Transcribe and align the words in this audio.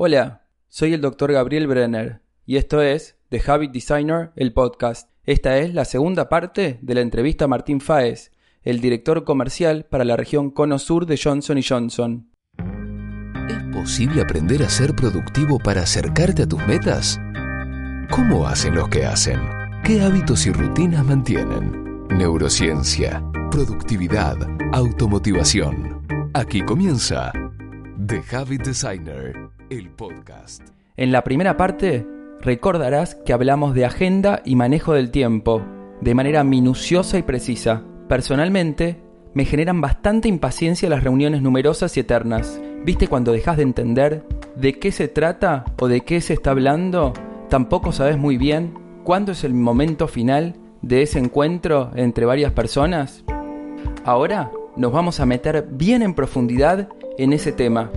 Hola, 0.00 0.42
soy 0.68 0.94
el 0.94 1.00
Dr. 1.00 1.32
Gabriel 1.32 1.66
Brenner 1.66 2.22
y 2.46 2.56
esto 2.56 2.82
es 2.82 3.16
The 3.30 3.42
Habit 3.44 3.72
Designer, 3.72 4.30
el 4.36 4.52
podcast. 4.52 5.10
Esta 5.24 5.58
es 5.58 5.74
la 5.74 5.84
segunda 5.84 6.28
parte 6.28 6.78
de 6.82 6.94
la 6.94 7.00
entrevista 7.00 7.46
a 7.46 7.48
Martín 7.48 7.80
Faes, 7.80 8.30
el 8.62 8.80
director 8.80 9.24
comercial 9.24 9.86
para 9.86 10.04
la 10.04 10.16
región 10.16 10.52
Cono 10.52 10.78
Sur 10.78 11.04
de 11.04 11.18
Johnson 11.20 11.60
Johnson. 11.68 12.30
¿Es 13.48 13.74
posible 13.74 14.22
aprender 14.22 14.62
a 14.62 14.68
ser 14.68 14.94
productivo 14.94 15.58
para 15.58 15.82
acercarte 15.82 16.44
a 16.44 16.46
tus 16.46 16.64
metas? 16.64 17.18
¿Cómo 18.08 18.46
hacen 18.46 18.76
los 18.76 18.88
que 18.90 19.04
hacen? 19.04 19.40
¿Qué 19.82 20.00
hábitos 20.00 20.46
y 20.46 20.52
rutinas 20.52 21.04
mantienen? 21.04 22.06
Neurociencia, 22.10 23.20
productividad, 23.50 24.36
automotivación. 24.72 26.30
Aquí 26.34 26.62
comienza 26.62 27.32
The 28.06 28.22
Habit 28.30 28.62
Designer, 28.62 29.57
el 29.70 29.90
podcast. 29.90 30.62
En 30.96 31.12
la 31.12 31.24
primera 31.24 31.56
parte, 31.56 32.06
recordarás 32.40 33.14
que 33.14 33.32
hablamos 33.32 33.74
de 33.74 33.84
agenda 33.84 34.42
y 34.44 34.56
manejo 34.56 34.94
del 34.94 35.10
tiempo, 35.10 35.62
de 36.00 36.14
manera 36.14 36.44
minuciosa 36.44 37.18
y 37.18 37.22
precisa. 37.22 37.82
Personalmente, 38.08 39.00
me 39.34 39.44
generan 39.44 39.80
bastante 39.80 40.28
impaciencia 40.28 40.88
las 40.88 41.04
reuniones 41.04 41.42
numerosas 41.42 41.96
y 41.96 42.00
eternas. 42.00 42.60
¿Viste 42.84 43.08
cuando 43.08 43.32
dejas 43.32 43.56
de 43.56 43.62
entender 43.64 44.24
de 44.56 44.78
qué 44.78 44.90
se 44.90 45.08
trata 45.08 45.64
o 45.78 45.88
de 45.88 46.00
qué 46.00 46.20
se 46.20 46.34
está 46.34 46.50
hablando? 46.50 47.12
Tampoco 47.48 47.92
sabes 47.92 48.16
muy 48.16 48.36
bien 48.36 48.74
cuándo 49.04 49.32
es 49.32 49.44
el 49.44 49.54
momento 49.54 50.08
final 50.08 50.56
de 50.82 51.02
ese 51.02 51.18
encuentro 51.18 51.90
entre 51.94 52.24
varias 52.24 52.52
personas. 52.52 53.24
Ahora 54.04 54.50
nos 54.76 54.92
vamos 54.92 55.20
a 55.20 55.26
meter 55.26 55.66
bien 55.70 56.02
en 56.02 56.14
profundidad 56.14 56.88
en 57.18 57.32
ese 57.32 57.52
tema. 57.52 57.90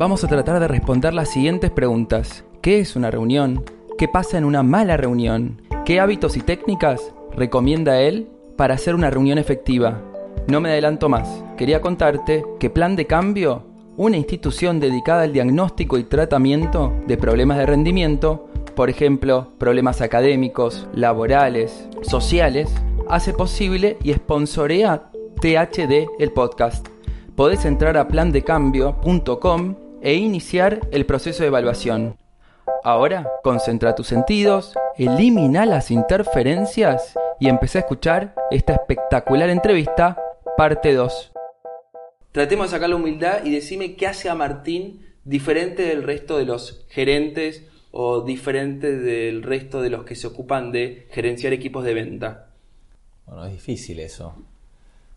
Vamos 0.00 0.24
a 0.24 0.28
tratar 0.28 0.60
de 0.60 0.66
responder 0.66 1.12
las 1.12 1.28
siguientes 1.28 1.70
preguntas. 1.70 2.42
¿Qué 2.62 2.80
es 2.80 2.96
una 2.96 3.10
reunión? 3.10 3.66
¿Qué 3.98 4.08
pasa 4.08 4.38
en 4.38 4.46
una 4.46 4.62
mala 4.62 4.96
reunión? 4.96 5.60
¿Qué 5.84 6.00
hábitos 6.00 6.38
y 6.38 6.40
técnicas 6.40 7.12
recomienda 7.36 8.00
él 8.00 8.26
para 8.56 8.72
hacer 8.72 8.94
una 8.94 9.10
reunión 9.10 9.36
efectiva? 9.36 10.00
No 10.48 10.62
me 10.62 10.70
adelanto 10.70 11.10
más. 11.10 11.44
Quería 11.58 11.82
contarte 11.82 12.46
que 12.58 12.70
Plan 12.70 12.96
de 12.96 13.06
Cambio, 13.06 13.66
una 13.98 14.16
institución 14.16 14.80
dedicada 14.80 15.24
al 15.24 15.34
diagnóstico 15.34 15.98
y 15.98 16.04
tratamiento 16.04 16.94
de 17.06 17.18
problemas 17.18 17.58
de 17.58 17.66
rendimiento, 17.66 18.48
por 18.74 18.88
ejemplo, 18.88 19.48
problemas 19.58 20.00
académicos, 20.00 20.88
laborales, 20.94 21.90
sociales, 22.00 22.72
hace 23.10 23.34
posible 23.34 23.98
y 24.02 24.14
sponsorea 24.14 25.10
THD, 25.42 26.06
el 26.18 26.32
podcast 26.32 26.88
podés 27.36 27.64
entrar 27.64 27.96
a 27.96 28.06
plandecambio.com 28.06 29.89
e 30.02 30.14
iniciar 30.14 30.80
el 30.92 31.06
proceso 31.06 31.42
de 31.42 31.48
evaluación. 31.48 32.16
Ahora, 32.82 33.28
concentra 33.42 33.94
tus 33.94 34.06
sentidos, 34.06 34.74
elimina 34.96 35.66
las 35.66 35.90
interferencias 35.90 37.14
y 37.38 37.48
empecé 37.48 37.78
a 37.78 37.82
escuchar 37.82 38.34
esta 38.50 38.74
espectacular 38.74 39.50
entrevista, 39.50 40.16
parte 40.56 40.94
2. 40.94 41.32
Tratemos 42.32 42.66
de 42.66 42.76
sacar 42.76 42.88
la 42.88 42.96
humildad 42.96 43.44
y 43.44 43.50
decime 43.50 43.96
qué 43.96 44.06
hace 44.06 44.30
a 44.30 44.34
Martín 44.34 45.06
diferente 45.24 45.82
del 45.82 46.02
resto 46.02 46.38
de 46.38 46.44
los 46.44 46.86
gerentes 46.88 47.64
o 47.90 48.20
diferente 48.22 48.96
del 48.96 49.42
resto 49.42 49.82
de 49.82 49.90
los 49.90 50.04
que 50.04 50.14
se 50.14 50.26
ocupan 50.26 50.70
de 50.72 51.08
gerenciar 51.10 51.52
equipos 51.52 51.84
de 51.84 51.94
venta. 51.94 52.50
Bueno, 53.26 53.44
es 53.46 53.52
difícil 53.52 54.00
eso. 54.00 54.34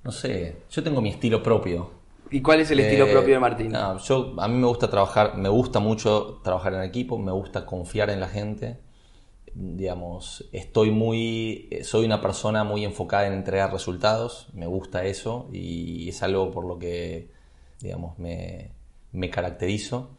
No 0.04 0.12
sé, 0.12 0.58
yo 0.70 0.84
tengo 0.84 1.02
mi 1.02 1.10
estilo 1.10 1.42
propio. 1.42 2.03
¿Y 2.34 2.42
cuál 2.42 2.60
es 2.60 2.70
el 2.72 2.82
estilo 2.82 3.06
Eh, 3.06 3.10
propio 3.10 3.36
de 3.36 3.40
Martín? 3.40 3.72
no, 3.72 3.98
yo, 4.00 4.36
a 4.40 4.48
mí 4.48 4.56
me 4.58 4.68
gusta 4.68 4.90
trabajar, 4.90 5.38
me 5.38 5.50
gusta 5.50 5.80
mucho 5.80 6.42
trabajar 6.44 6.74
en 6.74 6.82
equipo, 6.84 7.18
me 7.20 7.32
gusta 7.32 7.66
confiar 7.66 8.10
en 8.10 8.20
la 8.20 8.28
gente. 8.28 8.80
Digamos, 9.56 10.50
estoy 10.54 10.92
muy, 10.92 11.70
soy 11.84 12.06
una 12.06 12.22
persona 12.22 12.64
muy 12.64 12.86
enfocada 12.86 13.28
en 13.28 13.34
entregar 13.34 13.72
resultados, 13.74 14.50
me 14.54 14.68
gusta 14.68 15.06
eso 15.06 15.50
y 15.54 16.10
es 16.10 16.24
algo 16.24 16.52
por 16.52 16.66
lo 16.66 16.80
que, 16.80 17.30
digamos, 17.82 18.20
me, 18.20 18.72
me 19.14 19.30
caracterizo. 19.30 20.12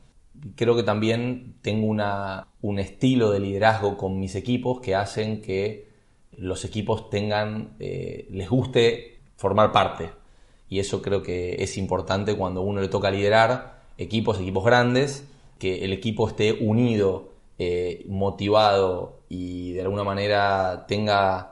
Creo 0.56 0.76
que 0.76 0.82
también 0.84 1.56
tengo 1.62 1.86
una, 1.88 2.48
un 2.62 2.78
estilo 2.80 3.30
de 3.30 3.40
liderazgo 3.40 3.96
con 3.96 4.20
mis 4.20 4.34
equipos 4.36 4.80
que 4.80 4.94
hacen 4.96 5.42
que 5.42 5.88
los 6.36 6.64
equipos 6.64 7.10
tengan, 7.10 7.76
eh, 7.80 8.28
les 8.30 8.48
guste 8.50 9.20
formar 9.36 9.72
parte. 9.72 10.12
Y 10.68 10.78
eso 10.80 11.02
creo 11.02 11.22
que 11.22 11.62
es 11.62 11.76
importante 11.78 12.36
cuando 12.36 12.62
uno 12.62 12.80
le 12.80 12.88
toca 12.88 13.10
liderar 13.10 13.82
equipos, 13.98 14.40
equipos 14.40 14.64
grandes, 14.64 15.24
que 15.58 15.84
el 15.84 15.92
equipo 15.92 16.28
esté 16.28 16.52
unido, 16.60 17.28
eh, 17.58 18.04
motivado 18.08 19.20
y 19.28 19.72
de 19.74 19.82
alguna 19.82 20.02
manera 20.04 20.86
tenga 20.88 21.50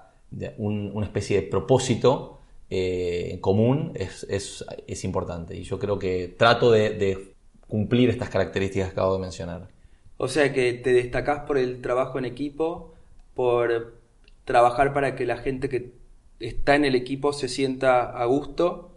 una 0.58 1.04
especie 1.04 1.40
de 1.40 1.46
propósito 1.46 2.38
eh, 2.70 3.38
común 3.42 3.92
es, 3.94 4.24
es- 4.30 4.64
es 4.86 5.04
importante. 5.04 5.56
Y 5.56 5.62
yo 5.64 5.78
creo 5.78 5.98
que 5.98 6.28
trato 6.28 6.70
de, 6.70 6.90
de 6.90 7.34
cumplir 7.68 8.08
estas 8.10 8.30
características 8.30 8.88
que 8.88 8.92
acabo 8.92 9.14
de 9.14 9.20
mencionar. 9.20 9.68
O 10.16 10.28
sea 10.28 10.52
que 10.52 10.72
te 10.74 10.92
destacás 10.92 11.40
por 11.46 11.58
el 11.58 11.80
trabajo 11.82 12.18
en 12.18 12.24
equipo, 12.24 12.94
por 13.34 14.00
trabajar 14.44 14.92
para 14.92 15.16
que 15.16 15.26
la 15.26 15.38
gente 15.38 15.68
que 15.68 15.92
está 16.40 16.74
en 16.76 16.84
el 16.84 16.94
equipo 16.94 17.32
se 17.32 17.48
sienta 17.48 18.02
a 18.10 18.24
gusto. 18.26 18.91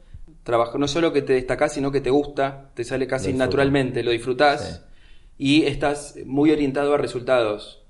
Trabajo, 0.45 0.77
no 0.77 0.87
solo 0.87 1.11
que 1.11 1.23
te 1.23 1.33
destacás, 1.33 1.73
sino 1.73 1.91
que 1.91 2.01
te 2.01 2.11
gusta, 2.11 2.69
te 2.75 2.83
sale 2.83 3.07
casi 3.07 3.31
Lo 3.31 3.39
naturalmente, 3.39 4.03
lo 4.03 4.11
disfrutás 4.11 4.85
y 5.39 5.63
estás 5.63 6.15
muy 6.23 6.51
orientado 6.51 6.93
a 6.93 6.97
resultados. 6.97 7.83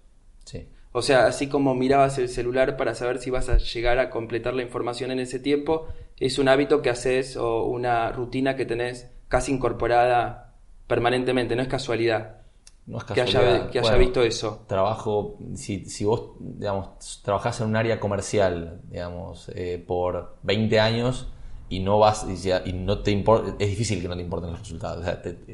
Sí. 0.45 0.65
O 0.93 1.01
sea, 1.01 1.27
así 1.27 1.47
como 1.47 1.75
mirabas 1.75 2.17
el 2.17 2.29
celular 2.29 2.77
para 2.77 2.95
saber 2.95 3.17
si 3.19 3.29
vas 3.29 3.49
a 3.49 3.57
llegar 3.57 3.99
a 3.99 4.09
completar 4.09 4.53
la 4.53 4.61
información 4.63 5.11
en 5.11 5.19
ese 5.19 5.39
tiempo, 5.39 5.87
es 6.17 6.39
un 6.39 6.47
hábito 6.47 6.81
que 6.81 6.89
haces 6.89 7.35
o 7.35 7.65
una 7.65 8.09
rutina 8.13 8.55
que 8.55 8.65
tenés 8.65 9.11
casi 9.27 9.51
incorporada 9.51 10.53
permanentemente, 10.87 11.57
no 11.57 11.61
es 11.61 11.67
casualidad 11.67 12.37
No 12.85 12.99
es 12.99 13.03
que 13.03 13.21
haya, 13.21 13.25
casualidad. 13.25 13.69
que 13.69 13.79
haya 13.79 13.97
Bueno, 13.97 13.97
visto 13.97 14.23
eso. 14.23 14.63
trabajo, 14.67 15.37
si, 15.55 15.85
si 15.89 16.05
vos, 16.05 16.31
digamos, 16.39 17.21
trabajás 17.23 17.59
en 17.59 17.67
un 17.67 17.75
área 17.75 17.99
comercial, 17.99 18.81
digamos, 18.89 19.49
eh, 19.55 19.83
por 19.85 20.37
20 20.43 20.79
años 20.79 21.27
y 21.69 21.79
no 21.79 21.99
vas, 21.99 22.25
y, 22.29 22.35
ya- 22.37 22.61
y 22.65 22.73
no 22.73 22.99
te 22.99 23.11
importa, 23.11 23.55
es 23.59 23.69
difícil 23.69 24.01
que 24.01 24.07
no 24.07 24.15
te 24.15 24.21
importen 24.21 24.51
los 24.51 24.59
resultados. 24.59 25.05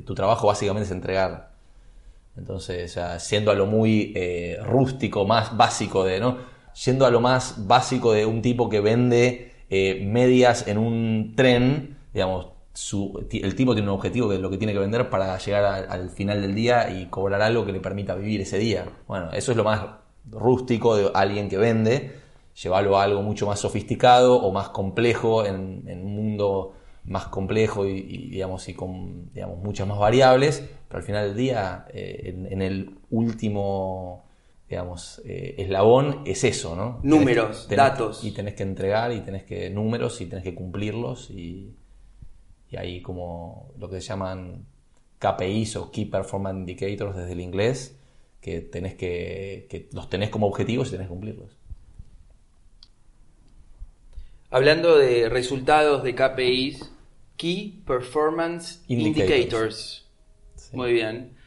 Tu 0.06 0.16
trabajo 0.16 0.48
básicamente 0.48 0.86
es 0.86 0.92
entregar. 0.92 1.52
Entonces, 2.38 2.92
sea, 2.94 3.20
siendo 3.20 3.52
a 3.52 3.56
lo 3.56 3.66
muy 3.66 4.14
eh, 4.16 4.58
rústico, 4.64 5.26
más 5.26 5.56
básico 5.58 6.04
de, 6.06 6.20
¿no? 6.20 6.38
Yendo 6.86 7.06
a 7.06 7.12
lo 7.12 7.20
más 7.20 7.68
básico 7.68 8.14
de 8.14 8.26
un 8.26 8.42
tipo 8.42 8.70
que 8.70 8.80
vende 8.80 9.52
eh, 9.70 10.02
medias 10.06 10.68
en 10.68 10.78
un 10.78 11.34
tren, 11.36 11.98
digamos, 12.14 12.48
su- 12.74 13.28
el 13.32 13.56
tipo 13.56 13.74
tiene 13.74 13.90
un 13.90 13.96
objetivo 13.96 14.30
que 14.30 14.36
es 14.36 14.42
lo 14.42 14.50
que 14.50 14.58
tiene 14.58 14.72
que 14.74 14.80
vender 14.80 15.10
para 15.10 15.38
llegar 15.38 15.66
al 15.90 16.10
final 16.10 16.42
del 16.42 16.56
día 16.56 16.90
y 16.90 17.08
cobrar 17.08 17.42
algo 17.42 17.66
que 17.66 17.74
le 17.74 17.82
permita 17.82 18.16
vivir 18.16 18.40
ese 18.42 18.58
día. 18.58 18.86
Bueno, 19.08 19.30
eso 19.34 19.52
es 19.52 19.58
lo 19.58 19.66
más 19.66 19.82
rústico 20.30 20.96
de 20.96 21.12
alguien 21.14 21.50
que 21.50 21.58
vende, 21.58 22.21
llevarlo 22.62 22.98
a 22.98 23.04
algo 23.04 23.22
mucho 23.22 23.46
más 23.48 23.60
sofisticado 23.60 24.36
o 24.42 24.52
más 24.52 24.70
complejo 24.70 25.46
en, 25.46 25.84
en 25.88 26.06
un 26.06 26.16
mundo 26.16 26.74
más 27.04 27.28
complejo 27.28 27.86
y, 27.88 27.98
y, 27.98 28.30
digamos 28.30 28.68
y 28.70 28.74
con 28.74 29.32
digamos 29.34 29.58
muchas 29.60 29.88
más 29.88 29.98
variables 29.98 30.64
pero 30.88 31.00
al 31.00 31.04
final 31.04 31.28
del 31.30 31.38
día 31.38 31.86
eh, 31.94 32.22
en, 32.26 32.46
en 32.52 32.62
el 32.62 32.96
último 33.10 34.24
digamos 34.70 35.22
eh, 35.26 35.56
eslabón 35.58 36.22
es 36.26 36.44
eso 36.44 36.76
no 36.76 37.00
Números, 37.04 37.68
Tenés- 37.68 37.76
datos. 37.78 38.24
y 38.24 38.32
tenés 38.32 38.54
que 38.54 38.64
entregar 38.64 39.12
y 39.14 39.22
tenés 39.22 39.44
que 39.44 39.70
números 39.70 40.22
y 40.22 40.28
tenés 40.28 40.44
que 40.44 40.54
cumplirlos 40.54 41.30
y, 41.32 41.76
y 42.70 42.78
ahí 42.78 43.02
como 43.02 43.72
lo 43.80 43.90
que 43.90 44.00
se 44.00 44.08
llaman 44.10 44.66
KPIs 45.20 45.76
o 45.78 45.92
Key 45.92 46.06
Performance 46.06 46.60
Indicators 46.60 47.16
desde 47.16 47.34
el 47.34 47.42
inglés 47.42 47.98
que 48.42 48.62
tenés 48.62 48.96
que, 48.96 49.68
que 49.70 49.90
los 49.94 50.10
tenés 50.10 50.30
como 50.30 50.48
objetivos 50.48 50.88
y 50.90 50.92
tenés 50.92 51.08
que 51.08 51.12
cumplirlos 51.14 51.58
Hablando 54.54 54.98
de 54.98 55.30
resultados 55.30 56.04
de 56.04 56.14
KPIs, 56.14 56.92
Key 57.38 57.84
Performance 57.88 58.84
Indicators. 58.90 59.30
Indicators. 59.30 60.06
Sí. 60.56 60.76
Muy 60.76 60.92
bien. 60.92 61.38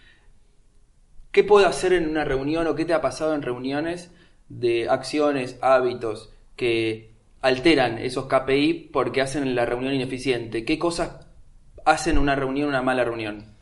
¿Qué 1.30 1.44
puedo 1.44 1.66
hacer 1.66 1.92
en 1.92 2.08
una 2.08 2.24
reunión 2.24 2.66
o 2.66 2.74
qué 2.74 2.86
te 2.86 2.94
ha 2.94 3.02
pasado 3.02 3.34
en 3.34 3.42
reuniones 3.42 4.10
de 4.48 4.88
acciones, 4.88 5.58
hábitos 5.60 6.32
que 6.56 7.12
alteran 7.42 7.98
esos 7.98 8.24
KPI 8.24 8.88
porque 8.90 9.20
hacen 9.20 9.54
la 9.54 9.66
reunión 9.66 9.92
ineficiente? 9.92 10.64
¿Qué 10.64 10.78
cosas 10.78 11.26
hacen 11.84 12.16
una 12.16 12.34
reunión 12.34 12.70
una 12.70 12.80
mala 12.80 13.04
reunión? 13.04 13.52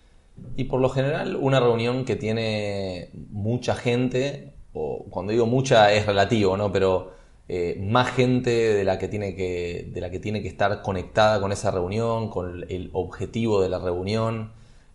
Y 0.56 0.64
por 0.64 0.80
lo 0.80 0.88
general, 0.88 1.34
una 1.34 1.58
reunión 1.58 2.04
que 2.04 2.14
tiene 2.14 3.10
mucha 3.30 3.74
gente, 3.74 4.52
o 4.72 5.04
cuando 5.10 5.32
digo 5.32 5.46
mucha 5.46 5.92
es 5.92 6.06
relativo, 6.06 6.56
¿no? 6.56 6.70
Pero 6.70 7.20
eh, 7.54 7.78
más 7.78 8.10
gente 8.12 8.50
de 8.50 8.82
la, 8.82 8.98
que 8.98 9.08
tiene 9.08 9.36
que, 9.36 9.90
de 9.92 10.00
la 10.00 10.10
que 10.10 10.18
tiene 10.18 10.40
que 10.40 10.48
estar 10.48 10.80
conectada 10.80 11.38
con 11.38 11.52
esa 11.52 11.70
reunión, 11.70 12.30
con 12.30 12.64
el 12.66 12.88
objetivo 12.94 13.60
de 13.60 13.68
la 13.68 13.78
reunión, 13.78 14.52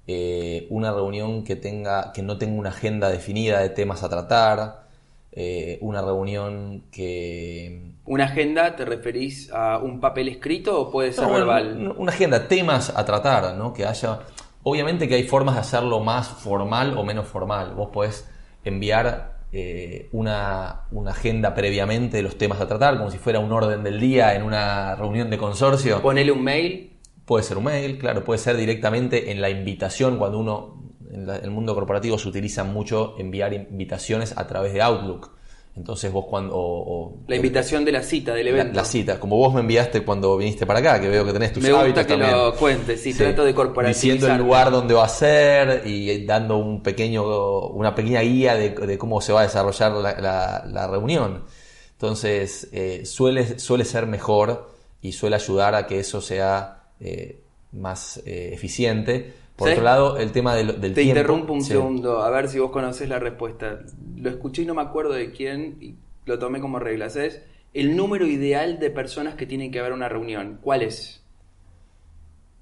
eh, 0.08 0.66
una 0.72 0.92
reunión 0.92 1.44
que, 1.44 1.56
tenga, 1.56 2.12
que 2.14 2.24
no 2.24 2.40
tenga 2.40 2.60
una 2.60 2.70
agenda 2.70 3.12
definida 3.12 3.60
de 3.60 3.70
temas 3.70 4.02
a 4.02 4.10
tratar, 4.10 4.88
eh, 5.34 5.78
una 5.82 6.02
reunión 6.02 6.86
que... 6.90 7.92
¿Una 8.08 8.24
agenda 8.24 8.76
te 8.76 8.86
referís 8.86 9.52
a 9.54 9.78
un 9.78 10.00
papel 10.00 10.28
escrito 10.28 10.82
o 10.82 10.90
puede 10.90 11.14
ser 11.14 11.26
No, 11.26 11.34
verbal? 11.34 11.94
Una 11.96 12.12
agenda, 12.12 12.48
temas 12.48 12.90
a 12.90 13.06
tratar, 13.06 13.54
¿no? 13.54 13.72
Que 13.72 13.86
haya... 13.86 14.22
Obviamente 14.64 15.08
que 15.08 15.14
hay 15.14 15.26
formas 15.26 15.54
de 15.54 15.62
hacerlo 15.62 16.00
más 16.00 16.28
formal 16.28 16.98
o 16.98 17.04
menos 17.04 17.28
formal. 17.28 17.76
Vos 17.76 17.90
podés 17.94 18.28
enviar 18.66 19.37
eh, 19.52 20.10
una, 20.12 20.82
una 20.92 21.12
agenda 21.12 21.54
previamente 21.54 22.18
de 22.18 22.24
los 22.24 22.38
temas 22.38 22.60
a 22.62 22.68
tratar, 22.68 22.98
como 22.98 23.10
si 23.12 23.18
fuera 23.18 23.40
un 23.40 23.52
orden 23.52 23.84
del 23.84 24.00
día 24.00 24.36
en 24.36 24.44
una 24.44 24.96
reunión 24.96 25.30
de 25.30 25.38
consorcio. 25.38 26.02
Ponele 26.02 26.32
un 26.32 26.44
mail. 26.44 26.94
Puede 27.26 27.44
ser 27.44 27.58
un 27.58 27.66
mail, 27.66 27.98
claro, 27.98 28.24
puede 28.24 28.38
ser 28.40 28.56
directamente 28.58 29.32
en 29.32 29.42
la 29.42 29.50
invitación, 29.50 30.18
cuando 30.18 30.40
uno, 30.40 30.82
en 31.12 31.28
la- 31.28 31.38
el 31.38 31.52
mundo 31.52 31.76
corporativo 31.76 32.18
se 32.18 32.30
utiliza 32.30 32.64
mucho 32.64 33.16
enviar 33.20 33.54
invitaciones 33.54 34.38
a 34.38 34.48
través 34.48 34.72
de 34.74 34.82
Outlook. 34.82 35.37
Entonces 35.78 36.12
vos 36.12 36.26
cuando... 36.28 36.56
o- 36.56 37.04
o- 37.06 37.14
La 37.28 37.36
invitación 37.36 37.86
de 37.86 37.92
la 37.92 38.02
cita, 38.02 38.34
del 38.34 38.48
evento. 38.48 38.74
la 38.76 38.84
cita, 38.84 39.20
como 39.20 39.38
vos 39.38 39.54
me 39.54 39.60
enviaste 39.62 40.04
cuando 40.04 40.36
viniste 40.36 40.66
para 40.66 40.80
acá, 40.80 41.00
que 41.00 41.08
veo 41.08 41.24
que 41.24 41.32
tenés 41.34 41.54
tus 41.54 41.62
Me 41.62 41.70
gusta 41.70 41.84
hábitos 41.84 42.04
que 42.08 42.14
también. 42.14 42.32
lo 42.32 42.56
cuentes, 42.56 43.00
sí, 43.02 43.14
trato 43.14 43.46
de 43.46 43.54
corporativizar. 43.54 44.04
Diciendo 44.14 44.28
el 44.34 44.38
lugar 44.40 44.72
donde 44.72 44.96
va 44.96 45.06
a 45.06 45.10
ser 45.10 45.84
y 45.86 46.26
dando 46.26 46.58
un 46.58 46.82
pequeño, 46.82 47.68
una 47.68 47.94
pequeña 47.94 48.22
guía 48.22 48.56
de, 48.56 48.72
de 48.72 48.98
cómo 48.98 49.22
se 49.22 49.32
va 49.34 49.42
a 49.42 49.44
desarrollar 49.44 49.92
la, 49.92 50.20
la- 50.20 50.66
la 50.68 50.88
reunión. 50.88 51.44
Entonces, 51.92 52.68
eh, 52.72 53.06
suele, 53.06 53.60
suele 53.60 53.86
ser 53.86 54.06
mejor 54.08 54.70
y 55.02 55.12
suele 55.14 55.36
ayudar 55.36 55.76
a 55.76 55.88
que 55.88 56.00
eso 56.00 56.22
sea 56.22 56.84
eh, 57.00 57.42
más 57.72 58.18
eh, 58.26 58.50
eficiente. 58.54 59.34
Por 59.58 59.70
¿Sabes? 59.70 59.80
otro 59.80 59.84
lado, 59.84 60.18
el 60.20 60.32
tema 60.32 60.56
del, 60.56 60.80
del 60.80 60.94
Te 60.94 61.02
tiempo. 61.02 61.20
interrumpo 61.20 61.54
un 61.54 61.62
Sí. 61.62 61.70
segundo, 61.70 62.22
a 62.24 62.30
ver 62.30 62.48
si 62.48 62.60
vos 62.60 62.72
conocés 62.72 63.10
la 63.10 63.20
respuesta. 63.20 63.80
Lo 64.16 64.30
escuché 64.30 64.62
y 64.62 64.66
no 64.66 64.76
me 64.76 64.82
acuerdo 64.84 65.14
de 65.14 65.32
quién 65.32 65.78
y 65.82 65.96
lo 66.26 66.40
tomé 66.40 66.60
como 66.62 66.80
regla. 66.80 67.10
¿Sabes? 67.10 67.42
El 67.74 67.96
número 67.96 68.26
ideal 68.28 68.80
de 68.80 68.90
personas 68.92 69.36
que 69.36 69.46
tienen 69.46 69.72
que 69.72 69.80
haber 69.80 69.94
una 69.94 70.10
reunión. 70.10 70.60
¿Cuál 70.62 70.84
es? 70.84 71.24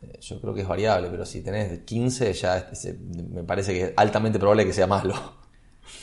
Eh, 0.01 0.17
Yo 0.21 0.39
creo 0.41 0.53
que 0.53 0.61
es 0.61 0.67
variable, 0.67 1.09
pero 1.09 1.25
si 1.25 1.41
tenés 1.43 1.79
15 1.83 2.33
ya 2.33 2.69
me 3.31 3.43
parece 3.43 3.73
que 3.73 3.81
es 3.83 3.93
altamente 3.97 4.39
probable 4.39 4.65
que 4.65 4.73
sea 4.73 4.87
malo. 4.87 5.13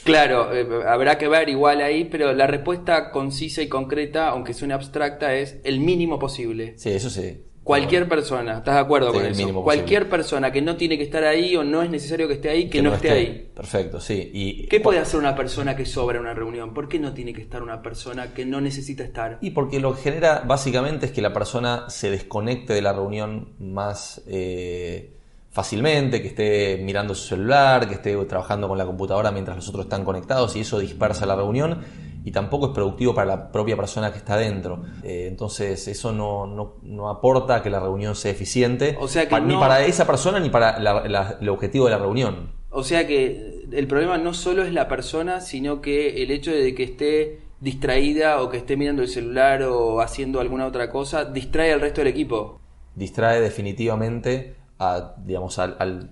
Claro, 0.05 0.53
eh, 0.55 0.67
habrá 0.87 1.19
que 1.19 1.29
ver 1.29 1.49
igual 1.49 1.81
ahí, 1.81 2.05
pero 2.05 2.33
la 2.33 2.47
respuesta 2.47 3.11
concisa 3.11 3.63
y 3.63 3.69
concreta, 3.69 4.29
aunque 4.29 4.55
suene 4.55 4.75
abstracta, 4.75 5.35
es 5.35 5.59
el 5.65 5.81
mínimo 5.81 6.19
posible. 6.19 6.75
Sí, 6.77 6.91
eso 6.91 7.11
sí. 7.11 7.43
Cualquier 7.65 8.09
persona, 8.09 8.59
¿estás 8.59 8.75
de 8.75 8.81
acuerdo 8.81 9.13
Sí, 9.13 9.19
con 9.19 9.27
eso? 9.27 9.39
mínimo 9.39 9.63
Cualquier 9.63 10.09
persona 10.09 10.51
que 10.51 10.61
no 10.61 10.77
tiene 10.77 10.99
que 10.99 11.05
estar 11.05 11.23
ahí 11.23 11.55
o 11.55 11.63
no 11.63 11.83
es 11.83 11.91
necesario 11.91 12.27
que 12.27 12.35
esté 12.35 12.51
ahí, 12.51 12.69
que, 12.69 12.83
no, 12.83 12.93
esté, 12.93 13.11
ahí. 13.11 13.51
Perfecto, 13.55 14.01
sí. 14.01 14.31
Y, 14.33 14.67
¿Qué 14.67 14.81
puede 14.81 14.99
hacer 14.99 15.21
una 15.21 15.37
persona 15.37 15.77
que 15.77 15.87
sobra 15.87 16.17
en 16.17 16.23
una 16.23 16.35
reunión? 16.35 16.75
¿Por 16.75 16.89
qué 16.89 16.99
no 16.99 17.15
tiene 17.15 17.33
que 17.33 17.41
estar 17.41 17.63
una 17.63 17.81
persona 17.81 18.35
que 18.35 18.45
no 18.45 18.61
necesita 18.61 19.05
estar? 19.05 19.39
Y 19.41 19.51
porque 19.51 19.79
lo 19.79 19.95
que 19.95 20.03
genera 20.03 20.43
básicamente 20.45 21.07
es 21.07 21.13
que 21.13 21.23
la 21.23 21.33
persona 21.33 21.89
se 21.89 22.11
desconecte 22.11 22.75
de 22.75 22.83
la 22.83 22.93
reunión 22.93 23.51
más 23.61 24.23
eh, 24.27 25.13
fácilmente, 25.51 26.21
que 26.21 26.29
esté 26.29 26.81
mirando 26.83 27.15
su 27.15 27.29
celular, 27.29 27.87
que 27.87 27.95
esté 27.95 28.17
trabajando 28.25 28.67
con 28.67 28.77
la 28.77 28.87
computadora 28.87 29.31
mientras 29.31 29.57
los 29.57 29.69
otros 29.69 29.85
están 29.85 30.05
conectados 30.05 30.57
y 30.57 30.61
eso 30.61 30.81
dispersa 30.81 31.27
la 31.27 31.37
reunión 31.37 31.79
y 32.25 32.31
tampoco 32.31 32.67
es 32.67 32.73
productivo 32.73 33.15
para 33.15 33.27
la 33.27 33.51
propia 33.53 33.77
persona 33.77 34.13
que 34.13 34.19
está 34.19 34.37
dentro. 34.37 34.83
Eh, 35.03 35.27
entonces 35.29 35.89
eso 35.89 36.13
no, 36.13 36.47
no- 36.47 36.75
no 36.83 37.09
aporta 37.09 37.57
a 37.57 37.63
que 37.63 37.71
la 37.71 37.81
reunión 37.81 38.15
sea 38.15 38.31
eficiente, 38.31 38.97
O 39.01 39.09
sea 39.09 39.25
que 39.25 39.31
pa- 39.31 39.41
ni 39.41 39.55
para 39.57 39.85
esa 39.85 40.07
persona 40.07 40.39
ni 40.41 40.51
para 40.51 40.79
la- 40.79 41.07
la- 41.09 41.39
el 41.41 41.49
objetivo 41.49 41.87
de 41.87 41.91
la 41.93 41.99
reunión. 41.99 42.53
O 42.71 42.83
sea 42.85 43.07
que 43.07 43.67
el 43.71 43.87
problema 43.87 44.19
no 44.19 44.33
solo 44.35 44.63
es 44.63 44.73
la 44.73 44.89
persona, 44.89 45.41
sino 45.41 45.81
que 45.81 46.23
el 46.23 46.31
hecho 46.31 46.51
de 46.53 46.75
que 46.75 46.85
esté 46.85 47.41
distraída 47.61 48.43
o 48.43 48.49
que 48.51 48.57
esté 48.57 48.77
mirando 48.77 49.03
el 49.03 49.09
celular 49.09 49.63
o 49.63 50.01
haciendo 50.01 50.41
alguna 50.41 50.67
otra 50.67 50.91
cosa, 50.91 51.25
distrae 51.25 51.73
al 51.73 51.81
resto 51.81 52.01
del 52.01 52.09
equipo. 52.09 52.61
distrae 52.95 53.41
definitivamente 53.41 54.57
a, 54.79 55.15
digamos, 55.25 55.59
al, 55.59 55.77
al- 55.79 56.11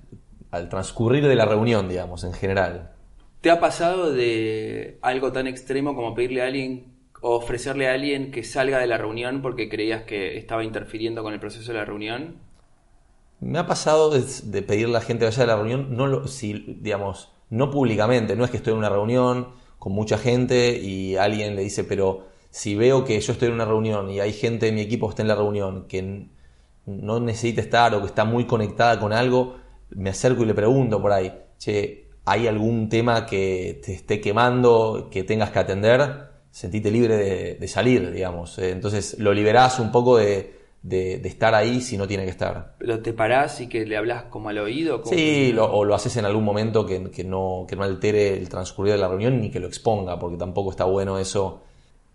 al 0.50 0.68
transcurrir 0.68 1.26
de 1.26 1.34
la 1.34 1.44
reunión, 1.44 1.88
digamos, 1.88 2.24
en 2.24 2.32
general. 2.32 2.92
¿Te 3.40 3.50
ha 3.50 3.58
pasado 3.58 4.12
de 4.12 4.98
algo 5.00 5.32
tan 5.32 5.46
extremo 5.46 5.94
como 5.94 6.14
pedirle 6.14 6.42
a 6.42 6.46
alguien 6.46 6.92
o 7.22 7.36
ofrecerle 7.36 7.88
a 7.88 7.94
alguien 7.94 8.32
que 8.32 8.44
salga 8.44 8.78
de 8.78 8.86
la 8.86 8.98
reunión 8.98 9.40
porque 9.40 9.68
creías 9.68 10.02
que 10.02 10.36
estaba 10.36 10.62
interfiriendo 10.64 11.22
con 11.22 11.32
el 11.32 11.40
proceso 11.40 11.72
de 11.72 11.78
la 11.78 11.84
reunión? 11.84 12.36
Me 13.40 13.58
ha 13.58 13.66
pasado 13.66 14.10
de, 14.10 14.22
de 14.44 14.62
pedirle 14.62 14.96
a 14.96 15.00
la 15.00 15.04
gente 15.04 15.20
que 15.20 15.30
vaya 15.30 15.44
a 15.44 15.46
la 15.46 15.56
reunión, 15.56 15.96
no 15.96 16.06
lo, 16.06 16.26
si, 16.28 16.76
digamos, 16.80 17.32
no 17.48 17.70
públicamente, 17.70 18.36
no 18.36 18.44
es 18.44 18.50
que 18.50 18.58
estoy 18.58 18.74
en 18.74 18.78
una 18.78 18.90
reunión 18.90 19.48
con 19.78 19.92
mucha 19.94 20.18
gente 20.18 20.78
y 20.78 21.16
alguien 21.16 21.56
le 21.56 21.62
dice, 21.62 21.84
pero 21.84 22.26
si 22.50 22.74
veo 22.74 23.04
que 23.06 23.18
yo 23.18 23.32
estoy 23.32 23.48
en 23.48 23.54
una 23.54 23.64
reunión 23.64 24.10
y 24.10 24.20
hay 24.20 24.34
gente 24.34 24.66
de 24.66 24.72
mi 24.72 24.82
equipo 24.82 25.06
que 25.06 25.12
está 25.12 25.22
en 25.22 25.28
la 25.28 25.36
reunión 25.36 25.86
que 25.88 26.28
no 26.84 27.20
necesita 27.20 27.62
estar 27.62 27.94
o 27.94 28.00
que 28.00 28.06
está 28.06 28.24
muy 28.24 28.44
conectada 28.46 29.00
con 29.00 29.14
algo, 29.14 29.56
me 29.90 30.10
acerco 30.10 30.42
y 30.42 30.46
le 30.46 30.54
pregunto 30.54 31.00
por 31.00 31.12
ahí, 31.12 31.32
che, 31.58 32.09
¿hay 32.30 32.46
algún 32.46 32.88
tema 32.88 33.26
que 33.26 33.80
te 33.84 33.92
esté 33.94 34.20
quemando, 34.20 35.08
que 35.10 35.24
tengas 35.24 35.50
que 35.50 35.58
atender? 35.58 36.00
Sentite 36.50 36.90
libre 36.90 37.16
de, 37.16 37.54
de 37.56 37.68
salir, 37.68 38.10
digamos. 38.12 38.58
Eh, 38.58 38.70
Entonces 38.70 39.16
lo 39.18 39.32
liberás 39.32 39.78
un 39.80 39.90
poco 39.92 40.16
de, 40.16 40.58
de- 40.82 41.18
de 41.18 41.28
estar 41.28 41.54
ahí 41.54 41.80
si 41.80 41.96
no 41.96 42.06
tiene 42.06 42.24
que 42.24 42.30
estar. 42.30 42.74
¿Pero 42.78 43.00
te 43.00 43.12
parás 43.12 43.60
y 43.60 43.68
que 43.68 43.84
le 43.86 43.96
hablas 43.96 44.24
como 44.24 44.48
al 44.48 44.58
oído? 44.58 45.00
como- 45.02 45.14
Sí, 45.14 45.52
lo- 45.52 45.70
o 45.72 45.84
lo 45.84 45.94
haces 45.94 46.16
en 46.16 46.24
algún 46.24 46.44
momento 46.44 46.84
que, 46.86 47.10
que 47.10 47.24
no, 47.24 47.66
que 47.68 47.76
no 47.76 47.82
altere 47.84 48.34
el 48.36 48.48
transcurrir 48.48 48.92
de 48.94 48.98
la 48.98 49.08
reunión 49.08 49.40
ni 49.40 49.50
que 49.50 49.60
lo 49.60 49.66
exponga, 49.68 50.18
porque 50.18 50.36
tampoco 50.36 50.70
está 50.70 50.84
bueno 50.84 51.18
eso 51.18 51.62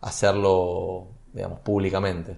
hacerlo, 0.01 1.07
digamos, 1.33 1.59
públicamente. 1.59 2.37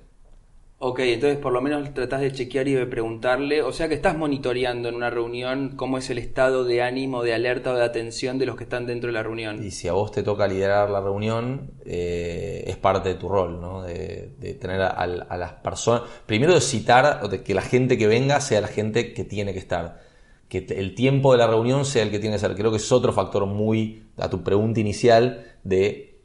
Ok, 0.79 0.99
entonces 0.99 1.39
por 1.39 1.53
lo 1.53 1.59
menos 1.59 1.91
tratás 1.95 2.21
de 2.21 2.31
chequear 2.31 2.67
y 2.67 2.73
de 2.73 2.85
preguntarle, 2.85 3.63
o 3.63 3.73
sea 3.73 3.89
que 3.89 3.95
estás 3.95 4.15
monitoreando 4.15 4.89
en 4.89 4.93
una 4.93 5.09
reunión 5.09 5.73
cómo 5.75 5.97
es 5.97 6.11
el 6.11 6.19
estado 6.19 6.65
de 6.65 6.83
ánimo, 6.83 7.23
de 7.23 7.33
alerta 7.33 7.73
o 7.73 7.75
de 7.75 7.83
atención 7.83 8.37
de 8.37 8.45
los 8.45 8.57
que 8.57 8.65
están 8.65 8.85
dentro 8.85 9.07
de 9.07 9.13
la 9.13 9.23
reunión. 9.23 9.65
Y 9.65 9.71
si 9.71 9.87
a 9.87 9.93
vos 9.93 10.11
te 10.11 10.21
toca 10.21 10.47
liderar 10.47 10.91
la 10.91 11.01
reunión, 11.01 11.71
eh, 11.83 12.63
es 12.67 12.77
parte 12.77 13.09
de 13.09 13.15
tu 13.15 13.27
rol, 13.27 13.59
¿no? 13.59 13.81
De, 13.81 14.35
tener 14.61 14.81
a, 14.81 15.07
las 15.07 15.53
personas. 15.53 16.03
Primero 16.27 16.53
de 16.53 16.61
citar, 16.61 17.21
o 17.23 17.27
de 17.27 17.41
que 17.41 17.55
la 17.55 17.63
gente 17.63 17.97
que 17.97 18.05
venga 18.05 18.39
sea 18.39 18.61
la 18.61 18.67
gente 18.67 19.13
que 19.13 19.23
tiene 19.23 19.53
que 19.53 19.59
estar. 19.59 19.99
Que 20.47 20.59
el 20.69 20.93
tiempo 20.93 21.31
de 21.31 21.39
la 21.39 21.47
reunión 21.47 21.85
sea 21.85 22.03
el 22.03 22.11
que 22.11 22.19
tiene 22.19 22.35
que 22.35 22.39
ser. 22.39 22.55
Creo 22.55 22.69
que 22.69 22.77
es 22.77 22.91
otro 22.91 23.13
factor 23.13 23.47
muy, 23.47 24.03
a 24.17 24.29
tu 24.29 24.43
pregunta 24.43 24.79
inicial, 24.79 25.43
de 25.63 26.19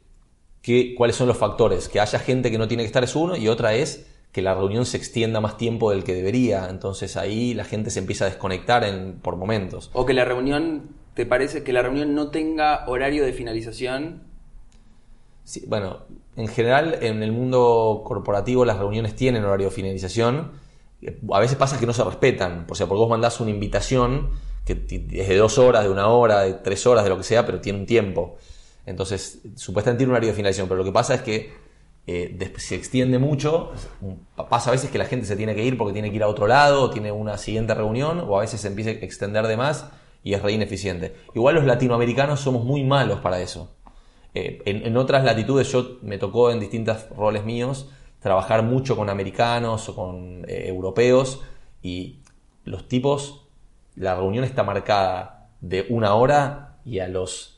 qué, 0.61 0.93
cuáles 0.95 1.15
son 1.15 1.27
los 1.27 1.37
factores. 1.37 1.89
Que 1.89 1.99
haya 1.99 2.19
gente 2.19 2.51
que 2.51 2.59
no 2.59 2.67
tiene 2.67 2.83
que 2.83 2.87
estar 2.87 3.03
es 3.03 3.15
uno, 3.15 3.35
y 3.35 3.47
otra 3.47 3.73
es 3.73 4.12
que 4.33 4.41
la 4.41 4.55
reunión 4.55 4.85
se 4.85 4.97
extienda 4.97 5.39
más 5.39 5.57
tiempo 5.57 5.91
del 5.91 6.03
que 6.03 6.15
debería. 6.15 6.67
Entonces 6.69 7.15
ahí 7.15 7.53
la 7.53 7.63
gente 7.63 7.91
se 7.91 7.99
empieza 7.99 8.25
a 8.25 8.29
desconectar 8.29 8.83
en, 8.83 9.19
por 9.21 9.37
momentos. 9.37 9.91
O 9.93 10.05
que 10.07 10.13
la 10.13 10.25
reunión, 10.25 10.89
¿te 11.13 11.25
parece 11.27 11.63
que 11.63 11.71
la 11.71 11.83
reunión 11.83 12.15
no 12.15 12.29
tenga 12.29 12.83
horario 12.87 13.23
de 13.23 13.31
finalización? 13.31 14.23
Sí, 15.43 15.63
bueno, 15.67 15.99
en 16.35 16.47
general 16.47 16.97
en 17.01 17.21
el 17.21 17.31
mundo 17.31 18.01
corporativo 18.03 18.65
las 18.65 18.79
reuniones 18.79 19.15
tienen 19.15 19.45
horario 19.45 19.69
de 19.69 19.75
finalización. 19.75 20.51
A 21.31 21.39
veces 21.39 21.55
pasa 21.55 21.79
que 21.79 21.85
no 21.85 21.93
se 21.93 22.03
respetan. 22.03 22.65
O 22.67 22.73
sea, 22.73 22.87
porque 22.87 22.99
vos 22.99 23.09
mandás 23.09 23.39
una 23.39 23.51
invitación 23.51 24.31
que 24.65 24.73
es 25.11 25.27
de 25.27 25.37
dos 25.37 25.59
horas, 25.59 25.83
de 25.83 25.91
una 25.91 26.07
hora, 26.07 26.41
de 26.41 26.53
tres 26.53 26.87
horas, 26.87 27.03
de 27.03 27.11
lo 27.11 27.17
que 27.17 27.23
sea, 27.23 27.45
pero 27.45 27.61
tiene 27.61 27.77
un 27.77 27.85
tiempo. 27.85 28.37
Entonces, 28.87 29.41
supuestamente 29.55 29.99
tiene 29.99 30.09
un 30.09 30.15
horario 30.15 30.29
de 30.31 30.35
finalización, 30.35 30.67
pero 30.67 30.79
lo 30.79 30.85
que 30.85 30.91
pasa 30.91 31.13
es 31.13 31.21
que 31.21 31.51
eh, 32.07 32.51
se 32.57 32.75
extiende 32.75 33.19
mucho. 33.19 33.71
Pa- 34.35 34.49
Pasa 34.49 34.69
a 34.69 34.73
veces 34.73 34.89
que 34.91 34.97
la 34.97 35.05
gente 35.05 35.25
se 35.25 35.35
tiene 35.35 35.55
que 35.55 35.63
ir 35.63 35.77
porque 35.77 35.93
tiene 35.93 36.09
que 36.09 36.17
ir 36.17 36.23
a 36.23 36.27
otro 36.27 36.47
lado, 36.47 36.83
o 36.83 36.89
tiene 36.89 37.11
una 37.11 37.37
siguiente 37.37 37.73
reunión, 37.73 38.19
o 38.27 38.37
a 38.37 38.41
veces 38.41 38.61
se 38.61 38.67
empieza 38.67 38.91
a 38.91 38.93
extender 38.93 39.47
de 39.47 39.57
más 39.57 39.89
y 40.23 40.33
es 40.33 40.41
re 40.41 40.53
ineficiente. 40.53 41.15
Igual 41.35 41.55
los 41.55 41.65
latinoamericanos 41.65 42.39
somos 42.39 42.63
muy 42.63 42.83
malos 42.83 43.19
para 43.19 43.41
eso. 43.41 43.75
Eh, 44.33 44.61
en, 44.65 44.85
en 44.85 44.97
otras 44.97 45.23
latitudes 45.23 45.71
yo 45.71 45.97
me 46.01 46.17
tocó 46.17 46.49
en 46.51 46.59
distintos 46.59 47.07
roles 47.15 47.45
míos 47.45 47.89
trabajar 48.19 48.63
mucho 48.63 48.95
con 48.95 49.09
americanos 49.09 49.89
o 49.89 49.95
con 49.95 50.45
eh, 50.47 50.65
europeos 50.67 51.41
y 51.81 52.19
los 52.63 52.87
tipos, 52.87 53.47
la 53.95 54.15
reunión 54.15 54.43
está 54.45 54.63
marcada 54.63 55.49
de 55.61 55.85
una 55.89 56.15
hora 56.15 56.77
y 56.85 56.99
a 56.99 57.07
los 57.09 57.52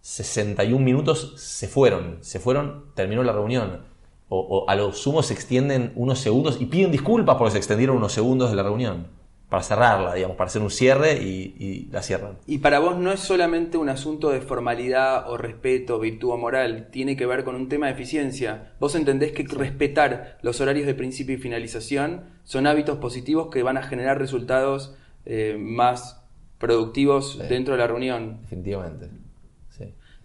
61 0.00 0.84
minutos 0.84 1.34
se 1.36 1.68
fueron, 1.68 2.18
se 2.20 2.40
fueron, 2.40 2.86
terminó 2.94 3.22
la 3.22 3.32
reunión. 3.32 3.82
O, 4.28 4.38
o 4.38 4.70
a 4.70 4.76
lo 4.76 4.92
sumo 4.92 5.22
se 5.22 5.34
extienden 5.34 5.92
unos 5.96 6.20
segundos 6.20 6.60
y 6.60 6.66
piden 6.66 6.92
disculpas 6.92 7.36
porque 7.36 7.52
se 7.52 7.58
extendieron 7.58 7.96
unos 7.96 8.12
segundos 8.12 8.50
de 8.50 8.56
la 8.56 8.62
reunión. 8.62 9.08
Para 9.48 9.64
cerrarla, 9.64 10.14
digamos, 10.14 10.36
para 10.36 10.46
hacer 10.46 10.62
un 10.62 10.70
cierre 10.70 11.20
y, 11.20 11.56
y 11.58 11.88
la 11.90 12.02
cierran. 12.02 12.38
Y 12.46 12.58
para 12.58 12.78
vos 12.78 12.96
no 12.96 13.10
es 13.10 13.18
solamente 13.18 13.78
un 13.78 13.88
asunto 13.88 14.30
de 14.30 14.40
formalidad 14.40 15.28
o 15.28 15.36
respeto, 15.36 15.98
virtud 15.98 16.30
o 16.30 16.36
moral, 16.36 16.88
tiene 16.92 17.16
que 17.16 17.26
ver 17.26 17.42
con 17.42 17.56
un 17.56 17.68
tema 17.68 17.86
de 17.86 17.94
eficiencia. 17.94 18.74
Vos 18.78 18.94
entendés 18.94 19.32
que 19.32 19.42
respetar 19.42 20.38
los 20.42 20.60
horarios 20.60 20.86
de 20.86 20.94
principio 20.94 21.34
y 21.34 21.38
finalización 21.38 22.26
son 22.44 22.68
hábitos 22.68 22.98
positivos 22.98 23.48
que 23.50 23.64
van 23.64 23.76
a 23.76 23.82
generar 23.82 24.18
resultados 24.18 24.94
eh, 25.26 25.56
más 25.58 26.22
productivos 26.58 27.38
dentro 27.48 27.74
de 27.74 27.80
la 27.80 27.88
reunión. 27.88 28.38
Definitivamente. 28.42 29.08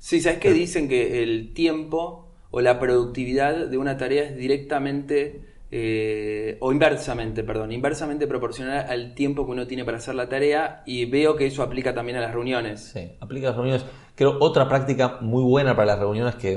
Sí. 0.06 0.22
¿sabes 0.22 0.38
que 0.38 0.54
dicen 0.54 0.88
que 0.88 1.24
el 1.24 1.52
tiempo 1.56 2.28
o 2.52 2.62
la 2.62 2.80
productividad 2.80 3.66
de 3.66 3.78
una 3.80 3.98
tarea 3.98 4.26
es 4.26 4.38
directamente, 4.38 5.42
eh, 5.72 6.58
o 6.60 6.72
inversamente, 6.72 7.44
perdón, 7.44 7.72
inversamente 7.72 8.28
proporcional 8.28 8.86
al 8.88 9.16
tiempo 9.16 9.48
que 9.48 9.52
uno 9.54 9.66
tiene 9.66 9.84
para 9.84 9.98
hacer 9.98 10.14
la 10.14 10.30
tarea 10.30 10.84
y 10.86 11.06
veo 11.06 11.36
que 11.36 11.48
eso 11.48 11.64
aplica 11.64 11.96
también 11.96 12.20
a 12.20 12.22
las 12.22 12.34
reuniones. 12.34 12.92
Sí, 12.94 13.14
aplica 13.20 13.48
a 13.48 13.50
las 13.50 13.58
reuniones. 13.58 13.86
Creo 14.14 14.38
otra 14.40 14.70
práctica 14.70 15.18
muy 15.22 15.44
buena 15.44 15.76
para 15.76 15.88
las 15.88 16.00
reuniones 16.00 16.36
que 16.36 16.54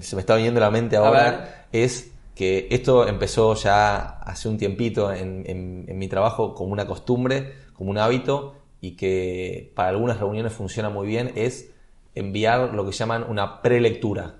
se 0.00 0.14
me 0.14 0.20
está 0.20 0.36
viniendo 0.36 0.60
a 0.60 0.64
la 0.64 0.70
mente 0.70 0.96
ahora 0.96 1.66
es 1.72 2.12
que 2.34 2.68
esto 2.70 3.08
empezó 3.08 3.54
ya 3.54 4.18
hace 4.20 4.50
un 4.50 4.58
tiempito 4.58 5.10
en, 5.10 5.44
en 5.46 5.98
mi 5.98 6.08
trabajo 6.08 6.54
como 6.54 6.74
una 6.74 6.86
costumbre, 6.86 7.54
como 7.72 7.90
un 7.90 7.96
hábito 7.96 8.54
y 8.82 8.96
que 8.96 9.72
para 9.74 9.88
algunas 9.88 10.20
reuniones 10.20 10.52
funciona 10.52 10.90
muy 10.90 11.06
bien 11.06 11.32
es 11.36 11.71
enviar 12.14 12.74
lo 12.74 12.84
que 12.84 12.92
llaman 12.92 13.24
una 13.28 13.62
prelectura. 13.62 14.36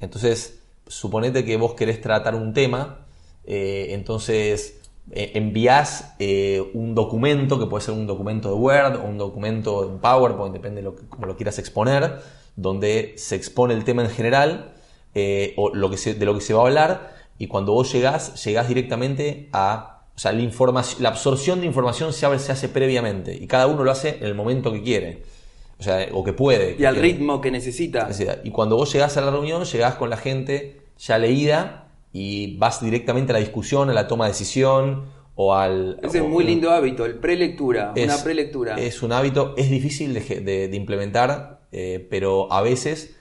Entonces, 0.00 0.62
suponete 0.86 1.44
que 1.44 1.56
vos 1.56 1.74
querés 1.74 2.00
tratar 2.00 2.34
un 2.34 2.52
tema, 2.52 3.06
eh, 3.44 3.88
entonces 3.90 4.80
eh, 5.10 5.32
envías 5.34 6.14
eh, 6.18 6.62
un 6.74 6.94
documento, 6.94 7.58
que 7.58 7.66
puede 7.66 7.84
ser 7.84 7.94
un 7.94 8.06
documento 8.06 8.48
de 8.48 8.54
Word 8.54 8.96
o 8.96 9.04
un 9.04 9.18
documento 9.18 9.88
en 9.88 9.98
PowerPoint, 9.98 10.52
depende 10.52 10.80
de 10.80 10.84
lo 10.84 10.96
que, 10.96 11.06
como 11.06 11.26
lo 11.26 11.36
quieras 11.36 11.58
exponer, 11.58 12.20
donde 12.56 13.14
se 13.16 13.36
expone 13.36 13.74
el 13.74 13.84
tema 13.84 14.02
en 14.02 14.10
general 14.10 14.74
o 15.56 15.74
lo 15.74 15.90
que 15.90 16.14
de 16.14 16.24
lo 16.24 16.34
que 16.34 16.40
se 16.40 16.54
va 16.54 16.62
a 16.62 16.66
hablar, 16.66 17.14
y 17.36 17.48
cuando 17.48 17.72
vos 17.72 17.92
llegás, 17.92 18.44
llegás 18.44 18.68
directamente 18.68 19.48
a 19.52 20.00
o 20.14 20.18
sea, 20.18 20.32
la 20.32 21.08
absorción 21.08 21.60
de 21.60 21.66
información 21.66 22.12
se, 22.12 22.38
se 22.38 22.52
hace 22.52 22.68
previamente 22.68 23.34
y 23.34 23.46
cada 23.46 23.66
uno 23.66 23.82
lo 23.82 23.90
hace 23.90 24.18
en 24.18 24.24
el 24.24 24.34
momento 24.34 24.70
que 24.70 24.82
quiere. 24.82 25.22
O 25.80 25.82
sea, 25.82 26.08
o 26.12 26.22
que 26.22 26.34
puede. 26.34 26.76
Y 26.78 26.84
al 26.84 26.96
ritmo 26.96 27.40
que 27.40 27.50
necesita. 27.50 28.10
Y 28.44 28.50
cuando 28.50 28.76
vos 28.76 28.92
llegás 28.92 29.16
a 29.16 29.22
la 29.22 29.30
reunión, 29.30 29.64
llegás 29.64 29.94
con 29.94 30.10
la 30.10 30.18
gente 30.18 30.82
ya 30.98 31.16
leída 31.16 31.88
y 32.12 32.58
vas 32.58 32.82
directamente 32.82 33.32
a 33.32 33.34
la 33.34 33.38
discusión, 33.40 33.88
a 33.88 33.94
la 33.94 34.06
toma 34.06 34.26
de 34.26 34.32
decisión 34.32 35.06
o 35.36 35.54
al... 35.54 35.98
Ese 36.02 36.18
es 36.18 36.24
un 36.24 36.32
muy 36.32 36.44
lindo 36.44 36.70
hábito, 36.70 37.06
el 37.06 37.14
prelectura, 37.14 37.94
una 37.96 38.22
prelectura. 38.22 38.78
Es 38.78 39.02
un 39.02 39.12
hábito, 39.12 39.54
es 39.56 39.70
difícil 39.70 40.12
de, 40.12 40.70
implementar, 40.70 41.62
eh, 41.72 42.06
pero 42.10 42.52
a 42.52 42.60
veces 42.60 43.16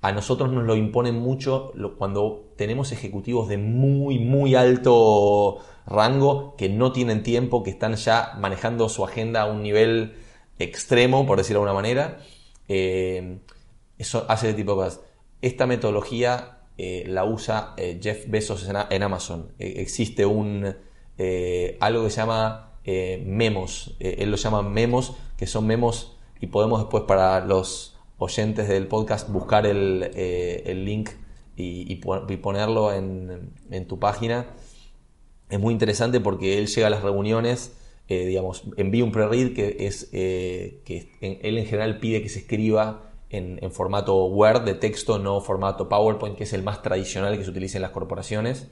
a 0.00 0.12
nosotros 0.12 0.52
nos 0.52 0.62
lo 0.62 0.76
imponen 0.76 1.16
mucho 1.16 1.72
cuando 1.98 2.52
tenemos 2.54 2.92
ejecutivos 2.92 3.48
de 3.48 3.58
muy, 3.58 4.20
muy 4.20 4.54
alto 4.54 5.58
rango 5.88 6.54
que 6.56 6.68
no 6.68 6.92
tienen 6.92 7.24
tiempo, 7.24 7.64
que 7.64 7.70
están 7.70 7.96
ya 7.96 8.34
manejando 8.38 8.88
su 8.88 9.04
agenda 9.04 9.42
a 9.42 9.46
un 9.46 9.64
nivel 9.64 10.14
extremo, 10.58 11.26
por 11.26 11.38
decirlo 11.38 11.60
de 11.60 11.68
alguna 11.68 11.80
manera. 11.80 12.18
Eh, 12.68 13.38
eso 13.98 14.26
hace 14.28 14.48
de 14.48 14.54
tipo 14.54 14.72
de 14.72 14.84
cosas. 14.84 15.00
Esta 15.42 15.66
metodología 15.66 16.58
eh, 16.78 17.04
la 17.06 17.24
usa 17.24 17.74
eh, 17.76 17.98
Jeff 18.02 18.28
Bezos 18.28 18.68
en, 18.68 19.02
Amazon. 19.02 19.52
existe 19.58 20.26
un 20.26 20.74
algo 21.80 22.04
que 22.04 22.10
se 22.10 22.16
llama 22.16 22.74
memos. 22.84 23.96
él 24.00 24.30
lo 24.30 24.36
llama 24.36 24.62
memos, 24.62 25.14
que 25.36 25.46
son 25.46 25.66
memos 25.66 26.16
y 26.40 26.48
podemos 26.48 26.80
después 26.80 27.04
para 27.04 27.40
los 27.44 27.96
oyentes 28.18 28.68
del 28.68 28.86
podcast 28.86 29.28
buscar 29.30 29.66
el, 29.66 30.84
link 30.84 31.10
y, 31.56 31.94
ponerlo 31.96 32.92
en, 32.92 33.52
en 33.70 33.86
tu 33.86 33.98
página. 33.98 34.46
Es 35.48 35.58
muy 35.58 35.72
interesante 35.72 36.20
porque 36.20 36.58
él 36.58 36.66
llega 36.66 36.88
a 36.88 36.90
las 36.90 37.02
reuniones 37.02 37.72
eh, 38.08 38.40
envía 38.76 39.04
un 39.04 39.10
pre-read 39.12 39.52
que 39.52 39.76
es 39.80 40.08
eh, 40.12 40.80
que 40.84 41.10
él 41.20 41.58
en 41.58 41.66
general 41.66 41.98
pide 41.98 42.22
que 42.22 42.28
se 42.28 42.40
escriba 42.40 43.06
en, 43.30 43.70
formato 43.72 44.26
Word 44.26 44.62
de 44.62 44.74
texto, 44.74 45.18
no 45.18 45.40
formato 45.40 45.88
PowerPoint, 45.88 46.36
que 46.36 46.44
es 46.44 46.52
el 46.52 46.62
más 46.62 46.82
tradicional 46.82 47.36
que 47.36 47.44
se 47.44 47.50
utiliza 47.50 47.78
en 47.78 47.82
las 47.82 47.90
corporaciones, 47.90 48.68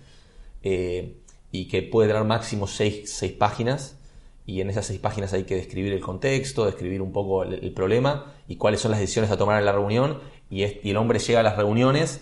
eh, 0.62 1.16
y 1.50 1.68
que 1.68 1.82
puede 1.82 2.08
tener 2.08 2.24
máximo 2.24 2.66
6 2.66 3.34
páginas, 3.38 3.98
y 4.46 4.60
en 4.60 4.70
esas 4.70 4.86
6 4.86 5.00
páginas 5.00 5.32
hay 5.32 5.44
que 5.44 5.56
describir 5.56 5.92
el 5.92 6.00
contexto, 6.00 6.66
describir 6.66 7.02
un 7.02 7.12
poco 7.12 7.42
el, 7.42 7.72
problema 7.72 8.34
y 8.46 8.56
cuáles 8.56 8.80
son 8.80 8.90
las 8.90 9.00
decisiones 9.00 9.30
a 9.30 9.36
tomar 9.36 9.58
en 9.58 9.64
la 9.64 9.72
reunión, 9.72 10.20
y, 10.50 10.62
el 10.62 10.96
hombre 10.96 11.18
llega 11.18 11.40
a 11.40 11.42
las 11.42 11.56
reuniones 11.56 12.20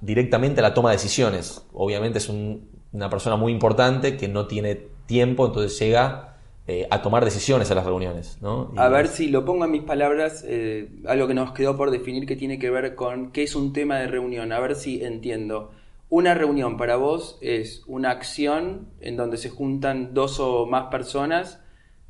directamente 0.00 0.60
a 0.60 0.62
la 0.62 0.74
toma 0.74 0.90
de 0.90 0.96
decisiones. 0.96 1.66
Obviamente 1.72 2.18
es 2.18 2.28
una 2.28 3.10
persona 3.10 3.36
muy 3.36 3.52
importante 3.52 4.16
que 4.16 4.28
no 4.28 4.46
tiene 4.46 4.74
tiempo, 5.06 5.46
entonces 5.46 5.78
llega 5.78 6.29
eh, 6.66 6.86
a 6.90 7.02
tomar 7.02 7.24
decisiones 7.24 7.70
a 7.70 7.74
las 7.74 7.84
reuniones. 7.84 8.38
¿no? 8.40 8.72
a 8.76 8.88
ver 8.88 9.08
si 9.08 9.28
lo 9.28 9.44
pongo 9.44 9.64
en 9.64 9.70
mis 9.70 9.82
palabras, 9.82 10.44
eh, 10.46 10.88
algo 11.06 11.26
que 11.26 11.34
nos 11.34 11.52
quedó 11.52 11.76
por 11.76 11.90
definir 11.90 12.26
que 12.26 12.36
tiene 12.36 12.58
que 12.58 12.70
ver 12.70 12.94
con 12.94 13.32
qué 13.32 13.42
es 13.42 13.54
un 13.54 13.72
tema 13.72 13.98
de 13.98 14.06
reunión, 14.06 14.52
a 14.52 14.60
ver 14.60 14.76
si 14.76 15.02
entiendo. 15.02 15.72
Una 16.08 16.34
reunión 16.34 16.76
para 16.76 16.96
vos 16.96 17.38
es 17.40 17.82
una 17.86 18.10
acción 18.10 18.88
en 19.00 19.16
donde 19.16 19.36
se 19.36 19.48
juntan 19.48 20.12
dos 20.12 20.40
o 20.40 20.66
más 20.66 20.86
personas 20.86 21.60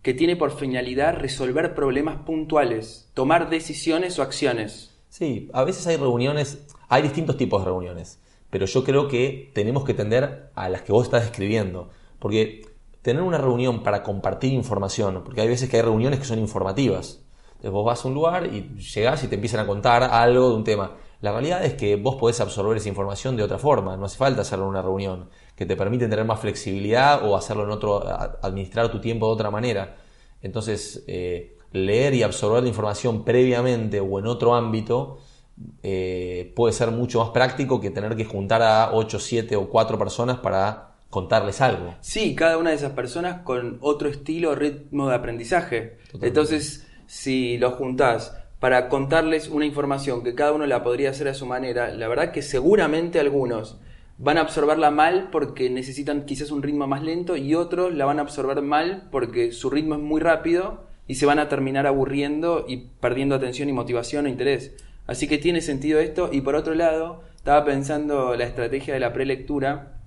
que 0.02 0.14
tiene 0.14 0.36
por 0.36 0.56
finalidad 0.56 1.16
resolver 1.16 1.74
problemas 1.74 2.22
puntuales, 2.22 3.10
tomar 3.14 3.50
decisiones 3.50 4.18
o 4.18 4.22
acciones. 4.22 4.90
Sí, 5.10 5.50
a 5.52 5.64
veces 5.64 5.86
hay 5.86 5.96
reuniones, 5.96 6.66
hay 6.88 7.02
distintos 7.02 7.36
tipos 7.36 7.60
de 7.62 7.66
reuniones, 7.66 8.18
pero 8.48 8.66
yo 8.66 8.84
creo 8.84 9.08
que 9.08 9.50
tenemos 9.54 9.84
que 9.84 9.94
tender 9.94 10.50
a 10.54 10.68
las 10.68 10.82
que 10.82 10.92
vos 10.92 11.04
estás 11.04 11.22
describiendo, 11.22 11.90
porque 12.18 12.62
tener 13.02 13.22
una 13.22 13.38
reunión 13.38 13.82
para 13.82 14.02
compartir 14.02 14.52
información, 14.52 15.22
porque 15.24 15.40
hay 15.40 15.48
veces 15.48 15.68
que 15.68 15.76
hay 15.76 15.82
reuniones 15.82 16.18
que 16.18 16.26
son 16.26 16.38
informativas. 16.38 17.22
Entonces 17.50 17.70
vos 17.72 17.84
vas 17.84 18.04
a 18.04 18.08
un 18.08 18.14
lugar 18.14 18.46
y 18.46 18.74
llegás 18.78 19.22
y 19.24 19.28
te 19.28 19.34
empiezan 19.34 19.60
a 19.60 19.66
contar 19.66 20.02
algo 20.02 20.50
de 20.50 20.56
un 20.56 20.64
tema. 20.64 20.96
La 21.20 21.32
realidad 21.32 21.62
es 21.64 21.74
que 21.74 21.96
vos 21.96 22.16
podés 22.16 22.40
absorber 22.40 22.78
esa 22.78 22.88
información 22.88 23.36
de 23.36 23.42
otra 23.42 23.58
forma, 23.58 23.96
no 23.96 24.06
hace 24.06 24.16
falta 24.16 24.40
hacerlo 24.40 24.64
en 24.64 24.70
una 24.70 24.82
reunión, 24.82 25.28
que 25.54 25.66
te 25.66 25.76
permite 25.76 26.08
tener 26.08 26.24
más 26.24 26.40
flexibilidad 26.40 27.28
o 27.28 27.36
hacerlo 27.36 27.64
en 27.64 27.70
otro, 27.70 28.02
administrar 28.42 28.90
tu 28.90 29.00
tiempo 29.00 29.26
de 29.26 29.32
otra 29.32 29.50
manera. 29.50 29.96
Entonces, 30.40 31.04
eh, 31.06 31.58
leer 31.72 32.14
y 32.14 32.22
absorber 32.22 32.62
la 32.62 32.68
información 32.70 33.24
previamente 33.24 34.00
o 34.00 34.18
en 34.18 34.26
otro 34.26 34.54
ámbito 34.54 35.18
eh, 35.82 36.52
puede 36.56 36.72
ser 36.72 36.90
mucho 36.90 37.20
más 37.20 37.30
práctico 37.30 37.80
que 37.80 37.90
tener 37.90 38.16
que 38.16 38.24
juntar 38.24 38.62
a 38.62 38.92
8, 38.94 39.18
7 39.18 39.56
o 39.56 39.68
4 39.68 39.98
personas 39.98 40.38
para 40.38 40.89
contarles 41.10 41.60
algo. 41.60 41.96
Sí, 42.00 42.34
cada 42.34 42.56
una 42.56 42.70
de 42.70 42.76
esas 42.76 42.92
personas 42.92 43.42
con 43.42 43.78
otro 43.80 44.08
estilo 44.08 44.50
o 44.50 44.54
ritmo 44.54 45.08
de 45.08 45.16
aprendizaje. 45.16 45.98
Entonces, 46.22 46.86
si 47.06 47.58
los 47.58 47.74
juntás 47.74 48.36
para 48.60 48.88
contarles 48.88 49.48
una 49.48 49.66
información 49.66 50.22
que 50.22 50.34
cada 50.34 50.52
uno 50.52 50.66
la 50.66 50.84
podría 50.84 51.10
hacer 51.10 51.28
a 51.28 51.34
su 51.34 51.46
manera, 51.46 51.90
la 51.90 52.08
verdad 52.08 52.30
que 52.30 52.42
seguramente 52.42 53.18
algunos 53.18 53.78
van 54.18 54.38
a 54.38 54.42
absorberla 54.42 54.90
mal 54.90 55.30
porque 55.32 55.70
necesitan 55.70 56.26
quizás 56.26 56.50
un 56.50 56.62
ritmo 56.62 56.86
más 56.86 57.02
lento 57.02 57.36
y 57.36 57.54
otros 57.54 57.92
la 57.92 58.04
van 58.04 58.18
a 58.18 58.22
absorber 58.22 58.62
mal 58.62 59.08
porque 59.10 59.50
su 59.50 59.70
ritmo 59.70 59.94
es 59.94 60.00
muy 60.00 60.20
rápido 60.20 60.84
y 61.08 61.16
se 61.16 61.26
van 61.26 61.38
a 61.38 61.48
terminar 61.48 61.86
aburriendo 61.86 62.66
y 62.68 62.88
perdiendo 63.00 63.34
atención 63.34 63.68
y 63.68 63.72
motivación 63.72 64.26
o 64.26 64.28
interés. 64.28 64.76
Así 65.06 65.26
que 65.26 65.38
tiene 65.38 65.62
sentido 65.62 65.98
esto 65.98 66.28
y 66.30 66.42
por 66.42 66.54
otro 66.54 66.74
lado, 66.74 67.22
estaba 67.34 67.64
pensando 67.64 68.36
la 68.36 68.44
estrategia 68.44 68.94
de 68.94 69.00
la 69.00 69.12
prelectura 69.12 69.99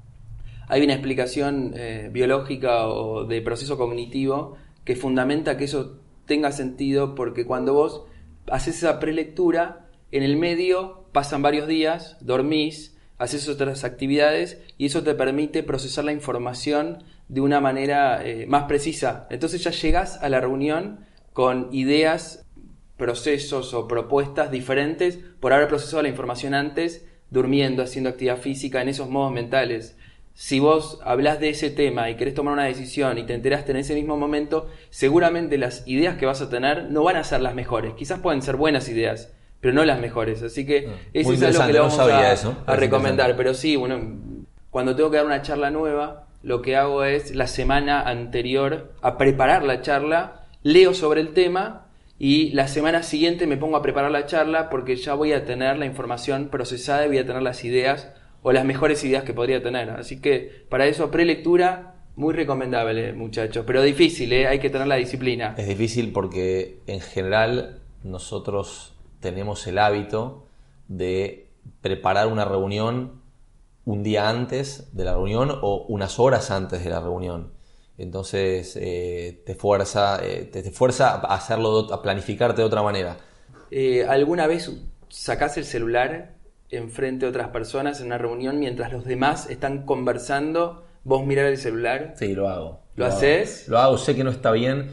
hay 0.67 0.83
una 0.83 0.93
explicación 0.93 1.73
eh, 1.75 2.09
biológica 2.11 2.87
o 2.87 3.25
de 3.25 3.41
proceso 3.41 3.77
cognitivo 3.77 4.57
que 4.85 4.95
fundamenta 4.95 5.57
que 5.57 5.65
eso 5.65 5.99
tenga 6.25 6.51
sentido 6.51 7.15
porque 7.15 7.45
cuando 7.45 7.73
vos 7.73 8.03
haces 8.49 8.77
esa 8.77 8.99
prelectura, 8.99 9.87
en 10.11 10.23
el 10.23 10.37
medio 10.37 11.05
pasan 11.11 11.41
varios 11.41 11.67
días, 11.67 12.17
dormís, 12.21 12.97
haces 13.17 13.47
otras 13.47 13.83
actividades 13.83 14.61
y 14.77 14.87
eso 14.87 15.03
te 15.03 15.15
permite 15.15 15.63
procesar 15.63 16.05
la 16.05 16.11
información 16.11 17.03
de 17.29 17.41
una 17.41 17.61
manera 17.61 18.25
eh, 18.25 18.45
más 18.47 18.63
precisa. 18.63 19.27
Entonces 19.29 19.63
ya 19.63 19.71
llegas 19.71 20.21
a 20.21 20.29
la 20.29 20.41
reunión 20.41 20.99
con 21.31 21.69
ideas, 21.71 22.45
procesos 22.97 23.73
o 23.73 23.87
propuestas 23.87 24.51
diferentes 24.51 25.19
por 25.39 25.53
haber 25.53 25.67
procesado 25.67 26.03
la 26.03 26.09
información 26.09 26.53
antes, 26.53 27.05
durmiendo, 27.31 27.81
haciendo 27.81 28.09
actividad 28.11 28.37
física 28.37 28.81
en 28.81 28.89
esos 28.89 29.09
modos 29.09 29.31
mentales 29.31 29.97
si 30.33 30.59
vos 30.59 30.99
hablas 31.03 31.39
de 31.39 31.49
ese 31.49 31.69
tema 31.69 32.09
y 32.09 32.15
querés 32.15 32.33
tomar 32.33 32.53
una 32.53 32.65
decisión 32.65 33.17
y 33.17 33.23
te 33.23 33.35
enteraste 33.35 33.71
en 33.71 33.77
ese 33.77 33.93
mismo 33.93 34.17
momento, 34.17 34.67
seguramente 34.89 35.57
las 35.57 35.87
ideas 35.87 36.17
que 36.17 36.25
vas 36.25 36.41
a 36.41 36.49
tener 36.49 36.89
no 36.89 37.03
van 37.03 37.17
a 37.17 37.23
ser 37.23 37.41
las 37.41 37.53
mejores. 37.53 37.93
Quizás 37.93 38.19
pueden 38.19 38.41
ser 38.41 38.55
buenas 38.55 38.89
ideas, 38.89 39.31
pero 39.61 39.75
no 39.75 39.85
las 39.85 39.99
mejores. 39.99 40.41
Así 40.41 40.65
que 40.65 40.87
ah, 40.89 40.95
eso 41.13 41.33
es 41.33 41.43
algo 41.43 41.67
que 41.67 41.73
le 41.73 41.79
vamos 41.79 41.99
a, 41.99 42.75
recomendar. 42.75 43.37
Pero 43.37 43.53
sí, 43.53 43.75
bueno, 43.75 44.01
cuando 44.71 44.95
tengo 44.95 45.11
que 45.11 45.17
dar 45.17 45.25
una 45.27 45.43
charla 45.43 45.69
nueva, 45.69 46.25
lo 46.41 46.63
que 46.63 46.75
hago 46.75 47.03
es 47.03 47.35
la 47.35 47.47
semana 47.47 48.01
anterior 48.01 48.91
a 49.01 49.17
preparar 49.17 49.63
la 49.63 49.81
charla, 49.81 50.47
leo 50.63 50.95
sobre 50.95 51.21
el 51.21 51.33
tema 51.33 51.85
y 52.17 52.49
la 52.51 52.67
semana 52.67 53.03
siguiente 53.03 53.45
me 53.45 53.57
pongo 53.57 53.77
a 53.77 53.83
preparar 53.83 54.09
la 54.09 54.25
charla 54.25 54.69
porque 54.69 54.95
ya 54.95 55.13
voy 55.13 55.31
a 55.33 55.45
tener 55.45 55.77
la 55.77 55.85
información 55.85 56.49
procesada 56.49 57.05
y 57.05 57.09
voy 57.09 57.17
a 57.19 57.25
tener 57.25 57.43
las 57.43 57.63
ideas 57.63 58.09
o 58.43 58.51
las 58.51 58.65
mejores 58.65 59.03
ideas 59.03 59.23
que 59.23 59.33
podría 59.33 59.63
tener. 59.63 59.89
Así 59.89 60.19
que 60.19 60.65
para 60.69 60.85
eso, 60.85 61.09
prelectura, 61.09 61.89
Muy 62.15 62.35
recomendable, 62.35 63.11
muchachos, 63.13 63.63
pero 63.65 63.81
difícil, 63.81 64.31
¿eh? 64.33 64.45
hay 64.45 64.59
que 64.59 64.69
tener 64.69 64.85
la 64.85 64.97
disciplina. 64.97 65.55
Es 65.57 65.67
difícil 65.67 66.13
porque 66.13 66.77
en 66.85 67.01
general 67.01 67.81
nosotros 68.03 68.93
tenemos 69.19 69.65
el 69.65 69.79
hábito 69.79 70.45
de 70.87 71.47
preparar 71.81 72.27
una 72.27 72.45
reunión 72.45 73.23
un 73.85 74.03
día 74.03 74.29
antes 74.29 74.95
de 74.95 75.05
la 75.05 75.13
reunión 75.13 75.57
o 75.63 75.87
unas 75.87 76.19
horas 76.19 76.51
antes 76.51 76.83
de 76.83 76.91
la 76.91 76.99
reunión. 76.99 77.51
Entonces 77.97 78.77
eh, 78.79 79.41
te, 79.43 79.55
fuerza, 79.55 80.19
eh, 80.23 80.47
te, 80.51 80.69
fuerza 80.69 81.15
a 81.15 81.33
hacerlo, 81.33 81.91
a 81.91 82.03
planificarte 82.03 82.61
de 82.61 82.67
otra 82.67 82.83
manera. 82.83 83.17
¿Alguna 84.07 84.45
vez 84.45 84.71
sacás 85.09 85.57
el 85.57 85.65
celular 85.65 86.32
enfrente 86.75 87.25
de 87.25 87.29
otras 87.29 87.49
personas 87.49 87.99
en 87.99 88.07
una 88.07 88.17
reunión 88.17 88.59
mientras 88.59 88.91
los 88.91 89.05
demás 89.05 89.49
están 89.49 89.85
conversando? 89.85 90.85
¿Vos 91.03 91.25
mirar 91.25 91.45
el 91.47 91.57
celular? 91.57 92.13
Sí, 92.17 92.33
lo 92.33 92.49
hago. 92.49 92.81
¿Lo, 92.95 93.05
haces? 93.05 93.67
Lo 93.67 93.79
hago, 93.79 93.97
sé 93.97 94.15
que 94.15 94.23
no 94.23 94.29
está 94.29 94.51
bien. 94.51 94.91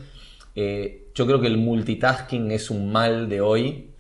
yo 0.54 1.26
creo 1.26 1.40
que 1.40 1.46
el 1.46 1.58
multitasking 1.58 2.50
es 2.50 2.70
un 2.70 2.90
mal 2.90 3.28
de 3.28 3.40
hoy 3.40 3.90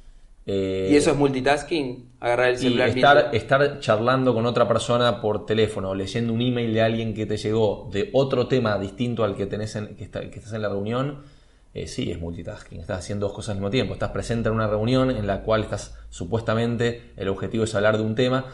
eh, 0.52 0.88
¿Y 0.90 0.96
eso 0.96 1.12
es 1.12 1.16
multitasking? 1.16 2.10
Agarrar 2.18 2.50
el 2.50 2.58
celular. 2.58 2.88
Y 2.88 2.92
estar, 2.92 3.30
estar 3.32 3.78
charlando 3.78 4.34
con 4.34 4.46
otra 4.46 4.66
persona 4.66 5.20
por 5.20 5.46
teléfono, 5.46 5.94
leyendo 5.94 6.32
un 6.32 6.40
email 6.40 6.74
de 6.74 6.82
alguien 6.82 7.14
que 7.14 7.24
te 7.24 7.36
llegó 7.36 7.88
de 7.92 8.10
otro 8.14 8.48
tema 8.48 8.76
distinto 8.76 9.22
al 9.22 9.36
que, 9.36 9.46
tenés 9.46 9.76
en, 9.76 9.94
que, 9.94 10.04
estás 10.04 10.52
en 10.52 10.62
la 10.62 10.68
reunión, 10.68 11.20
eh, 11.72 11.86
sí 11.86 12.10
es 12.10 12.20
multitasking. 12.20 12.80
Estás 12.80 12.98
haciendo 12.98 13.26
dos 13.26 13.34
cosas 13.34 13.50
al 13.50 13.56
mismo 13.56 13.70
tiempo. 13.70 13.92
Estás 13.92 14.10
presente 14.10 14.48
en 14.48 14.54
una 14.54 14.66
reunión 14.66 15.10
en 15.10 15.26
la 15.26 15.42
cual 15.42 15.62
estás 15.62 15.96
supuestamente, 16.08 17.12
el 17.16 17.28
objetivo 17.28 17.64
es 17.64 17.74
hablar 17.74 17.96
de 17.96 18.02
un 18.02 18.14
tema. 18.14 18.46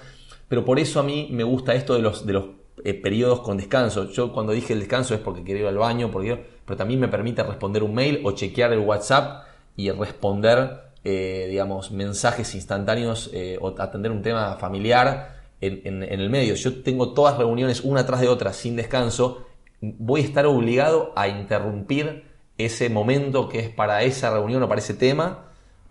Pero 0.49 0.65
por 0.65 0.79
eso 0.79 1.01
a 1.01 1.03
mí 1.03 1.29
me 1.33 1.43
gusta 1.43 1.75
esto 1.75 1.95
de 1.95 2.03
los, 2.03 2.27
de 2.27 2.33
los 2.35 2.45
eh, 2.85 2.95
periodos 2.95 3.41
con 3.41 3.57
descanso. 3.57 4.11
Yo 4.11 4.33
cuando 4.33 4.53
dije 4.53 4.75
el 4.75 4.81
descanso 4.81 5.15
es 5.15 5.21
porque 5.21 5.43
quiero 5.43 5.61
ir 5.61 5.67
al 5.67 5.79
baño, 5.79 6.11
porque, 6.11 6.45
pero 6.65 6.77
también 6.77 7.01
me 7.01 7.09
permite 7.09 7.43
responder 7.43 7.83
un 7.83 7.95
mail 7.95 8.21
o 8.25 8.33
chequear 8.33 8.73
el 8.73 8.81
WhatsApp 8.81 9.47
y 9.77 9.91
responder 9.91 10.85
eh, 11.03 11.47
digamos, 11.49 11.93
mensajes 11.93 12.55
instantáneos 12.55 13.31
o 13.61 13.75
atender 13.79 14.11
un 14.11 14.23
tema 14.23 14.57
familiar 14.57 15.37
en, 15.61 16.03
el 16.03 16.31
medio. 16.31 16.55
Yo 16.55 16.83
tengo 16.83 17.13
todas 17.13 17.39
reuniones 17.39 17.81
una 17.83 18.05
tras 18.05 18.21
de 18.21 18.29
otra 18.29 18.53
sin 18.53 18.77
descanso, 18.77 19.47
voy 19.81 20.21
a 20.21 20.25
estar 20.25 20.47
obligado 20.47 21.13
a 21.17 21.29
interrumpir 21.29 22.25
ese 22.59 22.89
momento 22.91 23.49
que 23.49 23.61
es 23.61 23.69
para 23.69 24.03
esa 24.03 24.31
reunión 24.31 24.63
o 24.63 24.69
para 24.69 24.81
ese 24.81 24.95
tema 24.95 25.47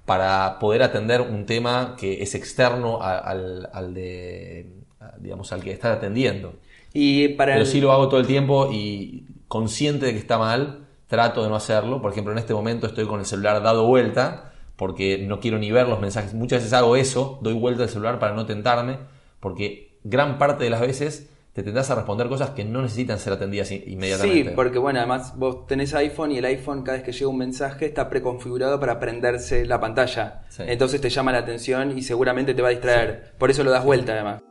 para 0.06 0.60
poder 0.60 0.84
atender 0.84 1.22
un 1.22 1.46
tema 1.46 1.96
que 1.98 2.22
es 2.22 2.36
externo 2.36 3.00
al, 3.02 3.94
de, 3.94 4.68
digamos, 5.20 5.52
al 5.52 5.64
que 5.64 5.72
está 5.72 5.94
atendiendo. 5.94 6.54
Y 6.94 7.30
para 7.30 7.54
Pero 7.54 7.66
sí 7.66 7.82
lo 7.82 7.92
hago 7.92 8.08
todo 8.08 8.20
el 8.20 8.28
tiempo 8.28 8.70
y 8.72 9.26
consciente 9.48 10.06
de 10.06 10.14
que 10.14 10.20
está 10.20 10.38
mal, 10.38 10.86
trato 11.08 11.44
de 11.44 11.50
no 11.50 11.56
hacerlo. 11.56 12.02
Por 12.02 12.12
ejemplo, 12.12 12.32
en 12.32 12.38
este 12.38 12.54
momento 12.54 12.86
estoy 12.88 13.06
con 13.06 13.20
el 13.20 13.26
celular 13.26 13.62
dado 13.64 13.88
vuelta 13.88 14.54
porque 14.76 15.18
no 15.18 15.40
quiero 15.40 15.58
ni 15.58 15.72
ver 15.72 15.88
los 15.88 16.00
mensajes. 16.00 16.34
Muchas 16.34 16.60
veces 16.60 16.74
hago 16.74 16.96
eso, 16.96 17.40
doy 17.42 17.54
vuelta 17.54 17.84
al 17.84 17.90
celular 17.90 18.20
para 18.20 18.34
no 18.34 18.46
tentarme, 18.46 18.98
porque 19.40 19.98
gran 20.04 20.38
parte 20.38 20.66
de 20.66 20.70
las 20.70 20.82
veces 20.82 21.30
te 21.56 21.64
tendrás 21.64 21.90
a 21.90 21.96
responder 21.96 22.28
cosas 22.28 22.50
que 22.50 22.66
no 22.66 22.82
necesitan 22.82 23.18
ser 23.18 23.32
atendidas 23.32 23.72
inmediatamente. 23.72 24.50
Sí, 24.50 24.56
porque 24.58 24.78
bueno, 24.78 25.00
además 25.00 25.38
vos 25.38 25.66
tenés 25.68 25.94
iPhone 25.94 26.34
y 26.34 26.40
el 26.40 26.44
iPhone 26.44 26.84
cada 26.84 26.98
vez 26.98 27.06
que 27.06 27.14
llega 27.14 27.30
un 27.30 27.38
mensaje 27.38 27.86
está 27.86 28.10
preconfigurado 28.10 28.78
para 28.78 29.00
prenderse 29.00 29.66
la 29.66 29.80
pantalla. 29.80 30.42
Entonces 30.60 31.00
te 31.00 31.10
llama 31.10 31.32
la 31.32 31.38
atención 31.38 31.98
y 31.98 32.02
seguramente 32.02 32.54
te 32.54 32.62
va 32.62 32.68
a 32.68 32.72
distraer. 32.72 33.32
Por 33.38 33.52
eso 33.52 33.64
lo 33.64 33.72
das 33.72 33.86
vuelta 33.86 34.12
además. 34.12 34.42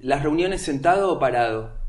¿Las 0.00 0.22
reuniones 0.22 0.60
sentado 0.60 1.14
o 1.14 1.18
parado? 1.18 1.83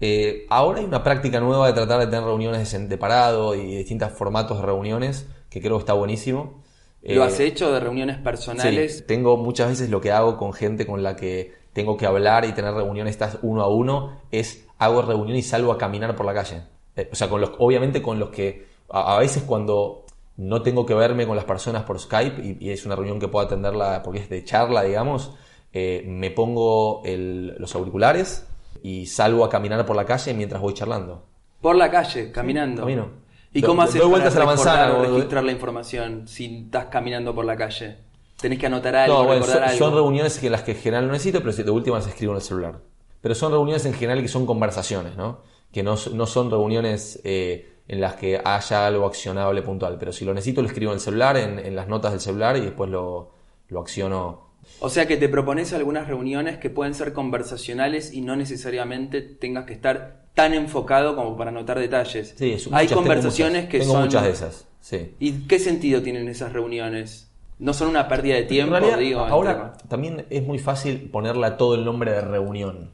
Eh, 0.00 0.46
ahora 0.48 0.80
hay 0.80 0.84
una 0.84 1.02
práctica 1.02 1.40
nueva 1.40 1.66
de 1.66 1.72
tratar 1.72 2.00
de 2.00 2.06
tener 2.06 2.24
reuniones 2.24 2.88
de 2.88 2.98
parado 2.98 3.54
y 3.54 3.76
distintos 3.76 4.12
formatos 4.12 4.60
de 4.60 4.66
reuniones 4.66 5.26
que 5.50 5.60
creo 5.60 5.76
que 5.76 5.80
está 5.80 5.94
buenísimo. 5.94 6.62
¿Lo 7.02 7.22
has 7.24 7.38
eh, 7.40 7.46
hecho 7.46 7.72
de 7.72 7.80
reuniones 7.80 8.18
personales? 8.18 8.98
Sí, 8.98 9.04
tengo 9.06 9.36
muchas 9.36 9.68
veces 9.68 9.90
lo 9.90 10.00
que 10.00 10.12
hago 10.12 10.36
con 10.36 10.52
gente 10.52 10.86
con 10.86 11.02
la 11.02 11.16
que 11.16 11.52
tengo 11.72 11.96
que 11.96 12.06
hablar 12.06 12.44
y 12.44 12.52
tener 12.52 12.74
reuniones 12.74 13.12
estas 13.12 13.38
uno 13.42 13.62
a 13.62 13.68
uno 13.68 14.20
es 14.30 14.66
hago 14.78 15.02
reunión 15.02 15.36
y 15.36 15.42
salgo 15.42 15.72
a 15.72 15.78
caminar 15.78 16.14
por 16.16 16.26
la 16.26 16.34
calle. 16.34 16.62
Eh, 16.96 17.08
o 17.12 17.14
sea, 17.14 17.28
con 17.28 17.40
los, 17.40 17.52
obviamente 17.58 18.02
con 18.02 18.18
los 18.18 18.30
que 18.30 18.66
a, 18.90 19.18
veces 19.18 19.42
cuando 19.44 20.04
no 20.36 20.62
tengo 20.62 20.86
que 20.86 20.94
verme 20.94 21.26
con 21.26 21.36
las 21.36 21.44
personas 21.44 21.82
por 21.84 21.98
Skype 21.98 22.42
y, 22.42 22.56
y 22.60 22.70
es 22.70 22.86
una 22.86 22.96
reunión 22.96 23.18
que 23.18 23.28
puedo 23.28 23.46
atenderla 23.46 24.02
porque 24.02 24.20
es 24.20 24.28
de 24.28 24.44
charla, 24.44 24.82
digamos, 24.82 25.32
eh, 25.72 26.04
me 26.06 26.30
pongo 26.30 27.02
los 27.04 27.74
auriculares 27.74 28.46
y 28.82 29.06
salgo 29.06 29.44
a 29.44 29.50
caminar 29.50 29.84
por 29.84 29.96
la 29.96 30.04
calle 30.04 30.34
mientras 30.34 30.60
voy 30.60 30.74
charlando. 30.74 31.24
Por 31.60 31.76
la 31.76 31.90
calle, 31.90 32.30
caminando. 32.30 32.82
Camino. 32.82 33.10
¿Y 33.52 33.62
cómo 33.62 33.82
haces 33.82 34.00
para 34.00 34.28
a 34.28 34.30
la 34.30 34.44
manzana, 34.44 34.98
registrar 34.98 35.42
la 35.42 35.52
información 35.52 36.28
si 36.28 36.64
estás 36.64 36.86
caminando 36.86 37.34
por 37.34 37.44
la 37.44 37.56
calle? 37.56 37.98
¿Tenés 38.40 38.58
que 38.58 38.66
anotar 38.66 38.94
algo, 38.94 39.24
no, 39.24 39.42
son, 39.42 39.68
Son 39.70 39.94
reuniones 39.94 40.42
en 40.42 40.52
las 40.52 40.62
que 40.62 40.72
en 40.72 40.78
general 40.78 41.06
no 41.06 41.12
necesito, 41.12 41.40
pero 41.40 41.52
si 41.52 41.62
de 41.62 41.70
última 41.70 42.00
se 42.00 42.10
escribo 42.10 42.32
en 42.32 42.36
el 42.36 42.42
celular. 42.42 42.80
Pero 43.20 43.34
son 43.34 43.50
reuniones 43.50 43.84
en 43.86 43.94
general 43.94 44.22
que 44.22 44.28
son 44.28 44.46
conversaciones, 44.46 45.16
¿no? 45.16 45.40
Que 45.72 45.82
no, 45.82 45.96
son 45.96 46.50
reuniones 46.50 47.20
eh, 47.24 47.78
en 47.88 48.00
las 48.00 48.14
que 48.14 48.40
haya 48.42 48.86
algo 48.86 49.06
accionable 49.06 49.62
puntual. 49.62 49.96
Pero 49.98 50.12
si 50.12 50.24
lo 50.24 50.32
necesito, 50.34 50.62
lo 50.62 50.68
escribo 50.68 50.92
en 50.92 50.96
el 50.96 51.00
celular, 51.00 51.36
en, 51.36 51.74
las 51.74 51.88
notas 51.88 52.12
del 52.12 52.20
celular 52.20 52.56
y 52.56 52.60
después 52.60 52.88
lo, 52.90 53.32
lo 53.68 53.80
acciono 53.80 54.47
o 54.80 54.88
sea 54.88 55.06
que 55.06 55.16
te 55.16 55.28
propones 55.28 55.72
algunas 55.72 56.06
reuniones 56.06 56.58
que 56.58 56.70
pueden 56.70 56.94
ser 56.94 57.12
conversacionales 57.12 58.12
y 58.12 58.20
no 58.20 58.36
necesariamente 58.36 59.22
tengas 59.22 59.66
que 59.66 59.72
estar 59.72 60.28
tan 60.34 60.54
enfocado 60.54 61.16
como 61.16 61.36
para 61.36 61.50
anotar 61.50 61.78
detalles. 61.80 62.34
Sí, 62.36 62.56
Hay 62.70 62.86
conversaciones 62.86 63.68
que 63.68 63.82
son... 63.82 64.02
muchas 64.02 64.22
de 64.22 64.30
esas, 64.30 64.66
sí. 64.80 65.14
¿Y 65.18 65.32
qué 65.48 65.58
sentido 65.58 66.02
tienen 66.02 66.28
esas 66.28 66.52
reuniones? 66.52 67.28
¿No 67.58 67.74
son 67.74 67.88
una 67.88 68.06
pérdida 68.06 68.36
de 68.36 68.44
tiempo? 68.44 68.76
digo, 68.98 69.20
ahora 69.20 69.72
también 69.88 70.26
es 70.30 70.44
muy 70.44 70.60
fácil 70.60 71.10
ponerle 71.10 71.44
a 71.46 71.56
todo 71.56 71.74
el 71.74 71.84
nombre 71.84 72.12
de 72.12 72.20
reunión. 72.20 72.92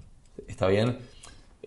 ¿Está 0.49 0.69
bien? 0.69 0.99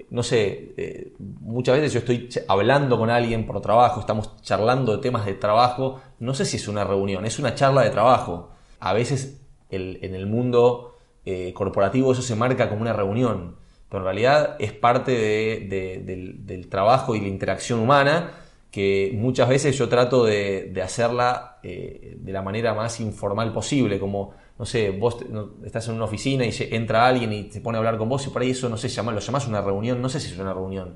No 0.09 0.23
sé, 0.23 0.73
eh, 0.77 1.13
muchas 1.19 1.75
veces 1.75 1.93
yo 1.93 1.99
estoy 1.99 2.29
hablando 2.47 2.97
con 2.97 3.11
alguien 3.11 3.45
por 3.45 3.61
trabajo, 3.61 3.99
estamos 3.99 4.35
charlando 4.41 4.95
de 4.95 5.01
temas 5.01 5.25
de 5.25 5.33
trabajo, 5.33 6.01
no 6.19 6.33
sé 6.33 6.45
si 6.45 6.57
es 6.57 6.67
una 6.67 6.83
reunión, 6.83 7.25
es 7.25 7.37
una 7.37 7.53
charla 7.53 7.83
de 7.83 7.91
trabajo. 7.91 8.49
A 8.79 8.93
veces 8.93 9.41
en 9.69 10.15
el 10.15 10.25
mundo 10.25 10.97
eh, 11.29 11.51
corporativo 11.51 12.13
eso 12.13 12.21
se 12.21 12.37
marca 12.37 12.69
como 12.69 12.83
una 12.83 12.93
reunión, 12.93 13.57
pero 13.89 13.99
en 13.99 14.05
realidad 14.05 14.55
es 14.59 14.71
parte 14.71 15.11
del, 15.11 16.67
trabajo 16.69 17.15
y 17.15 17.19
la 17.19 17.27
interacción 17.27 17.79
humana 17.79 18.31
que 18.71 19.11
muchas 19.13 19.49
veces 19.49 19.77
yo 19.77 19.89
trato 19.89 20.23
de, 20.23 20.73
hacerla 20.81 21.59
eh, 21.63 22.15
de 22.17 22.31
la 22.31 22.41
manera 22.41 22.73
más 22.73 23.01
informal 23.01 23.51
posible, 23.51 23.99
como, 23.99 24.35
no 24.57 24.65
sé, 24.65 24.91
vos 24.91 25.17
estás 25.65 25.89
en 25.89 25.95
una 25.95 26.05
oficina 26.05 26.45
y 26.45 26.53
entra 26.71 27.05
alguien 27.05 27.33
y 27.33 27.51
se 27.51 27.59
pone 27.59 27.77
a 27.77 27.79
hablar 27.79 27.97
con 27.97 28.07
vos 28.07 28.25
y 28.25 28.29
por 28.29 28.41
ahí 28.41 28.51
eso, 28.51 28.69
no 28.69 28.77
sé, 28.77 28.87
llama, 28.87 29.11
lo 29.11 29.19
llamás 29.19 29.49
una 29.49 29.59
reunión, 29.59 30.01
no 30.01 30.07
sé 30.07 30.21
si 30.21 30.31
es 30.31 30.39
una 30.39 30.53
reunión 30.53 30.95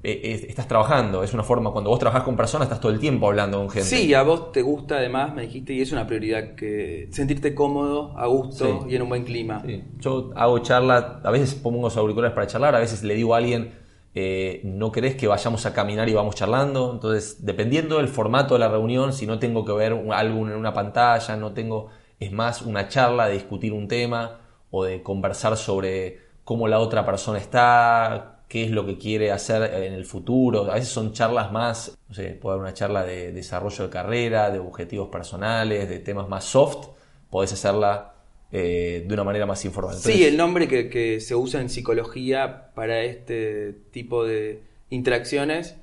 eh, 0.00 0.46
estás 0.48 0.68
trabajando, 0.68 1.24
es 1.24 1.34
una 1.34 1.42
forma, 1.42 1.72
cuando 1.72 1.90
vos 1.90 1.98
trabajas 1.98 2.22
con 2.22 2.36
personas 2.36 2.66
estás 2.66 2.80
todo 2.80 2.92
el 2.92 3.00
tiempo 3.00 3.26
hablando 3.26 3.58
con 3.58 3.68
gente. 3.68 3.88
Sí, 3.88 4.14
a 4.14 4.22
vos 4.22 4.52
te 4.52 4.62
gusta 4.62 4.98
además, 4.98 5.34
me 5.34 5.42
dijiste, 5.42 5.72
y 5.72 5.80
es 5.80 5.90
una 5.90 6.06
prioridad 6.06 6.54
que 6.54 7.08
sentirte 7.10 7.52
cómodo, 7.52 8.16
a 8.16 8.26
gusto 8.26 8.86
y 8.88 8.94
en 8.94 9.02
un 9.02 9.08
buen 9.08 9.24
clima. 9.24 9.62
Yo 9.98 10.30
hago 10.36 10.60
charla, 10.60 11.20
a 11.24 11.30
veces 11.32 11.54
pongo 11.54 11.82
los 11.82 11.96
auriculares 11.96 12.32
para 12.32 12.46
charlar, 12.46 12.76
a 12.76 12.78
veces 12.78 13.02
le 13.02 13.14
digo 13.14 13.34
a 13.34 13.38
alguien, 13.38 13.72
eh, 14.14 14.60
no 14.62 14.92
querés 14.92 15.16
que 15.16 15.26
vayamos 15.26 15.66
a 15.66 15.74
caminar 15.74 16.08
y 16.08 16.14
vamos 16.14 16.36
charlando, 16.36 16.92
entonces 16.92 17.44
dependiendo 17.44 17.96
del 17.96 18.08
formato 18.08 18.54
de 18.54 18.60
la 18.60 18.68
reunión, 18.68 19.12
si 19.12 19.26
no 19.26 19.40
tengo 19.40 19.64
que 19.64 19.72
ver 19.72 19.92
algo 20.12 20.46
en 20.46 20.54
una 20.54 20.72
pantalla, 20.72 21.36
no 21.36 21.52
tengo, 21.52 21.88
es 22.20 22.30
más 22.30 22.62
una 22.62 22.88
charla 22.88 23.26
de 23.26 23.34
discutir 23.34 23.72
un 23.72 23.88
tema 23.88 24.40
o 24.70 24.84
de 24.84 25.02
conversar 25.02 25.56
sobre 25.56 26.20
cómo 26.44 26.68
la 26.68 26.78
otra 26.78 27.04
persona 27.04 27.38
está, 27.38 28.37
qué 28.48 28.64
es 28.64 28.70
lo 28.70 28.86
que 28.86 28.96
quiere 28.96 29.30
hacer 29.30 29.62
en 29.84 29.92
el 29.92 30.06
futuro. 30.06 30.70
A 30.70 30.74
veces 30.74 30.88
son 30.88 31.12
charlas 31.12 31.52
más, 31.52 31.98
no 32.08 32.14
sé, 32.14 32.30
puede 32.30 32.54
haber 32.54 32.62
una 32.62 32.74
charla 32.74 33.04
de 33.04 33.32
desarrollo 33.32 33.84
de 33.84 33.90
carrera, 33.90 34.50
de 34.50 34.58
objetivos 34.58 35.10
personales, 35.10 35.88
de 35.88 35.98
temas 35.98 36.28
más 36.28 36.44
soft. 36.44 36.88
Podés 37.30 37.52
hacerla 37.52 38.14
eh, 38.50 39.04
de 39.06 39.14
una 39.14 39.24
manera 39.24 39.44
más 39.44 39.62
informal. 39.66 39.94
sí, 39.96 40.24
el 40.24 40.38
nombre 40.38 40.66
que, 40.66 41.20
se 41.20 41.34
usa 41.34 41.60
en 41.60 41.68
psicología 41.68 42.72
para 42.74 43.02
este 43.02 43.74
tipo 43.90 44.24
de 44.24 44.62
interacciones 44.88 45.76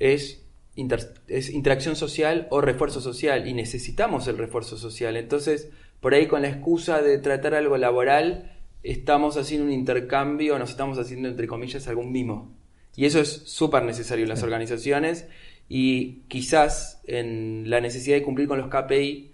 es, 0.00 0.44
es 1.28 1.50
interacción 1.50 1.94
social 1.94 2.48
o 2.50 2.60
refuerzo 2.60 3.00
social 3.00 3.46
y 3.46 3.54
necesitamos 3.54 4.26
el 4.26 4.36
refuerzo 4.36 4.76
social. 4.76 5.16
Entonces, 5.16 5.70
por 6.00 6.14
ahí 6.14 6.26
con 6.26 6.42
la 6.42 6.48
excusa 6.48 7.00
de 7.00 7.18
tratar 7.18 7.54
algo 7.54 7.76
laboral, 7.76 8.53
estamos 8.84 9.36
haciendo 9.36 9.66
un 9.66 9.72
intercambio, 9.72 10.58
nos 10.58 10.70
estamos 10.70 10.98
haciendo, 10.98 11.28
entre 11.28 11.48
comillas, 11.48 11.88
algún 11.88 12.12
mimo. 12.12 12.52
Y 12.94 13.06
eso 13.06 13.18
es 13.18 13.28
súper 13.46 13.82
necesario 13.82 14.24
en 14.24 14.28
las 14.28 14.42
organizaciones 14.42 15.26
y 15.68 16.20
quizás 16.28 17.00
en 17.06 17.68
la 17.68 17.80
necesidad 17.80 18.16
de 18.16 18.22
cumplir 18.22 18.46
con 18.46 18.58
los 18.58 18.68
KPI 18.68 19.32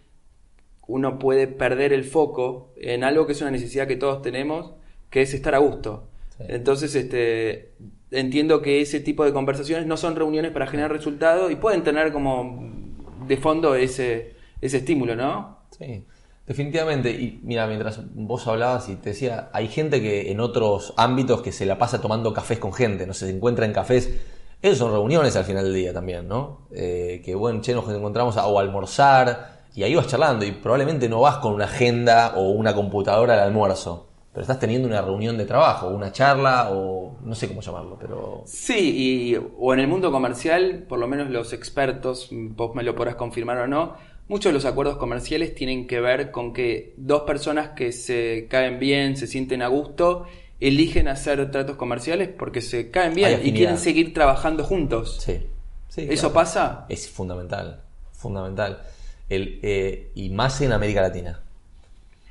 uno 0.87 1.19
puede 1.19 1.47
perder 1.47 1.93
el 1.93 2.05
foco 2.05 2.73
en 2.77 3.05
algo 3.05 3.27
que 3.27 3.33
es 3.33 3.41
una 3.43 3.51
necesidad 3.51 3.87
que 3.87 3.97
todos 3.97 4.23
tenemos, 4.23 4.73
que 5.11 5.23
es 5.23 5.35
estar 5.35 5.55
a 5.55 5.59
gusto. 5.59 6.09
Sí. 6.37 6.45
Entonces, 6.49 6.95
este, 6.95 7.73
entiendo 8.11 8.63
que 8.63 8.81
ese 8.81 9.01
tipo 9.01 9.25
de 9.25 9.33
conversaciones 9.33 9.87
no 9.87 9.97
son 9.97 10.17
reuniones 10.17 10.53
para 10.53 10.67
generar 10.67 10.91
resultados 10.91 11.53
y 11.53 11.57
pueden 11.57 11.85
tener 11.85 12.13
como 12.13 12.73
de 13.27 13.37
fondo 13.37 13.75
ese, 13.75 14.35
ese 14.61 14.79
estímulo, 14.79 15.15
¿no? 15.15 15.59
Sí, 15.77 16.05
definitivamente. 16.51 17.13
Y 17.13 17.39
mira, 17.45 17.69
mientras 17.69 18.01
vos 18.13 18.45
hablabas 18.49 18.89
y 18.89 18.97
te 18.97 19.11
decía, 19.11 19.51
hay 19.53 19.69
gente 19.69 20.01
que 20.03 20.33
en 20.33 20.41
otros 20.41 20.93
ámbitos 20.97 21.43
que 21.43 21.53
se 21.53 21.65
la 21.65 21.79
pasa 21.79 22.01
tomando 22.01 22.35
cafés 22.35 22.59
con 22.59 22.73
gente, 22.73 23.07
no 23.07 23.15
se 23.15 23.31
encuentra 23.31 23.67
en 23.67 23.73
cafés. 23.73 24.11
Esas 24.61 24.79
son 24.79 24.91
reuniones 24.91 25.37
al 25.37 25.45
final 25.45 25.63
del 25.63 25.75
día 25.75 25.95
también, 25.95 26.27
¿no? 26.27 26.67
Eh, 26.73 27.23
que 27.25 27.37
bueno, 27.37 27.61
che, 27.61 27.73
nos 27.73 27.89
encontramos 27.89 28.37
a, 28.37 28.49
o 28.49 28.59
almorzar 28.59 29.61
y 29.77 29.85
ahí 29.85 29.95
vas 29.95 30.09
charlando 30.09 30.45
y 30.45 30.51
probablemente 30.51 31.09
no 31.09 31.21
vas 31.21 31.37
con 31.37 31.55
una 31.55 31.67
agenda 31.67 32.35
o 32.35 32.51
una 32.51 32.75
computadora 32.75 33.35
al 33.35 33.41
almuerzo, 33.41 34.09
pero 34.33 34.43
estás 34.43 34.59
teniendo 34.59 34.89
una 34.89 35.03
reunión 35.03 35.39
de 35.39 35.45
trabajo, 35.45 35.87
una 35.87 36.11
charla 36.11 36.71
o 36.73 37.17
no 37.23 37.35
sé 37.37 37.47
cómo 37.47 37.61
llamarlo, 37.61 37.97
pero 37.99 38.43
Sí, 38.45 39.35
y, 39.37 39.41
o 39.57 39.73
en 39.73 39.79
el 39.79 39.87
mundo 39.87 40.11
comercial, 40.11 40.85
por 40.89 40.99
lo 40.99 41.07
menos 41.07 41.31
los 41.31 41.53
expertos, 41.53 42.29
vos 42.33 42.75
me 42.75 42.83
lo 42.83 42.97
podrás 42.97 43.15
confirmar 43.15 43.59
o 43.59 43.69
no, 43.69 43.95
muchos 44.31 44.51
de 44.51 44.55
los 44.55 44.65
acuerdos 44.65 44.97
comerciales 44.97 45.57
tienen 45.57 45.89
que 45.89 46.01
ver 46.01 46.31
con 46.31 46.53
que 46.53 46.95
dos 46.97 47.23
personas 47.23 47.71
que 47.71 47.91
se 47.91 48.47
caen 48.49 48.79
bien, 48.79 49.17
se 49.17 49.27
sienten 49.27 49.61
a 49.61 49.67
gusto, 49.67 50.25
eligen 50.61 51.09
hacer 51.09 51.51
tratos 51.51 51.77
comerciales 51.77 52.29
porque 52.29 52.61
se 52.61 52.93
caen 52.93 53.15
bien 53.15 53.41
y 53.43 53.53
quieren 53.53 53.77
seguir 53.77 54.15
trabajando 54.15 54.63
juntos. 54.63 55.19
sí. 55.21 55.49
sí 55.89 56.03
¿Eso 56.03 56.29
claro. 56.29 56.33
pasa? 56.33 56.87
Es 56.89 57.11
fundamental, 57.11 57.83
fundamental. 58.13 58.83
El, 59.29 59.59
eh, 59.63 60.13
y 60.15 60.31
más 60.31 60.61
en 60.61 60.73
América 60.73 61.03
Latina. 61.03 61.41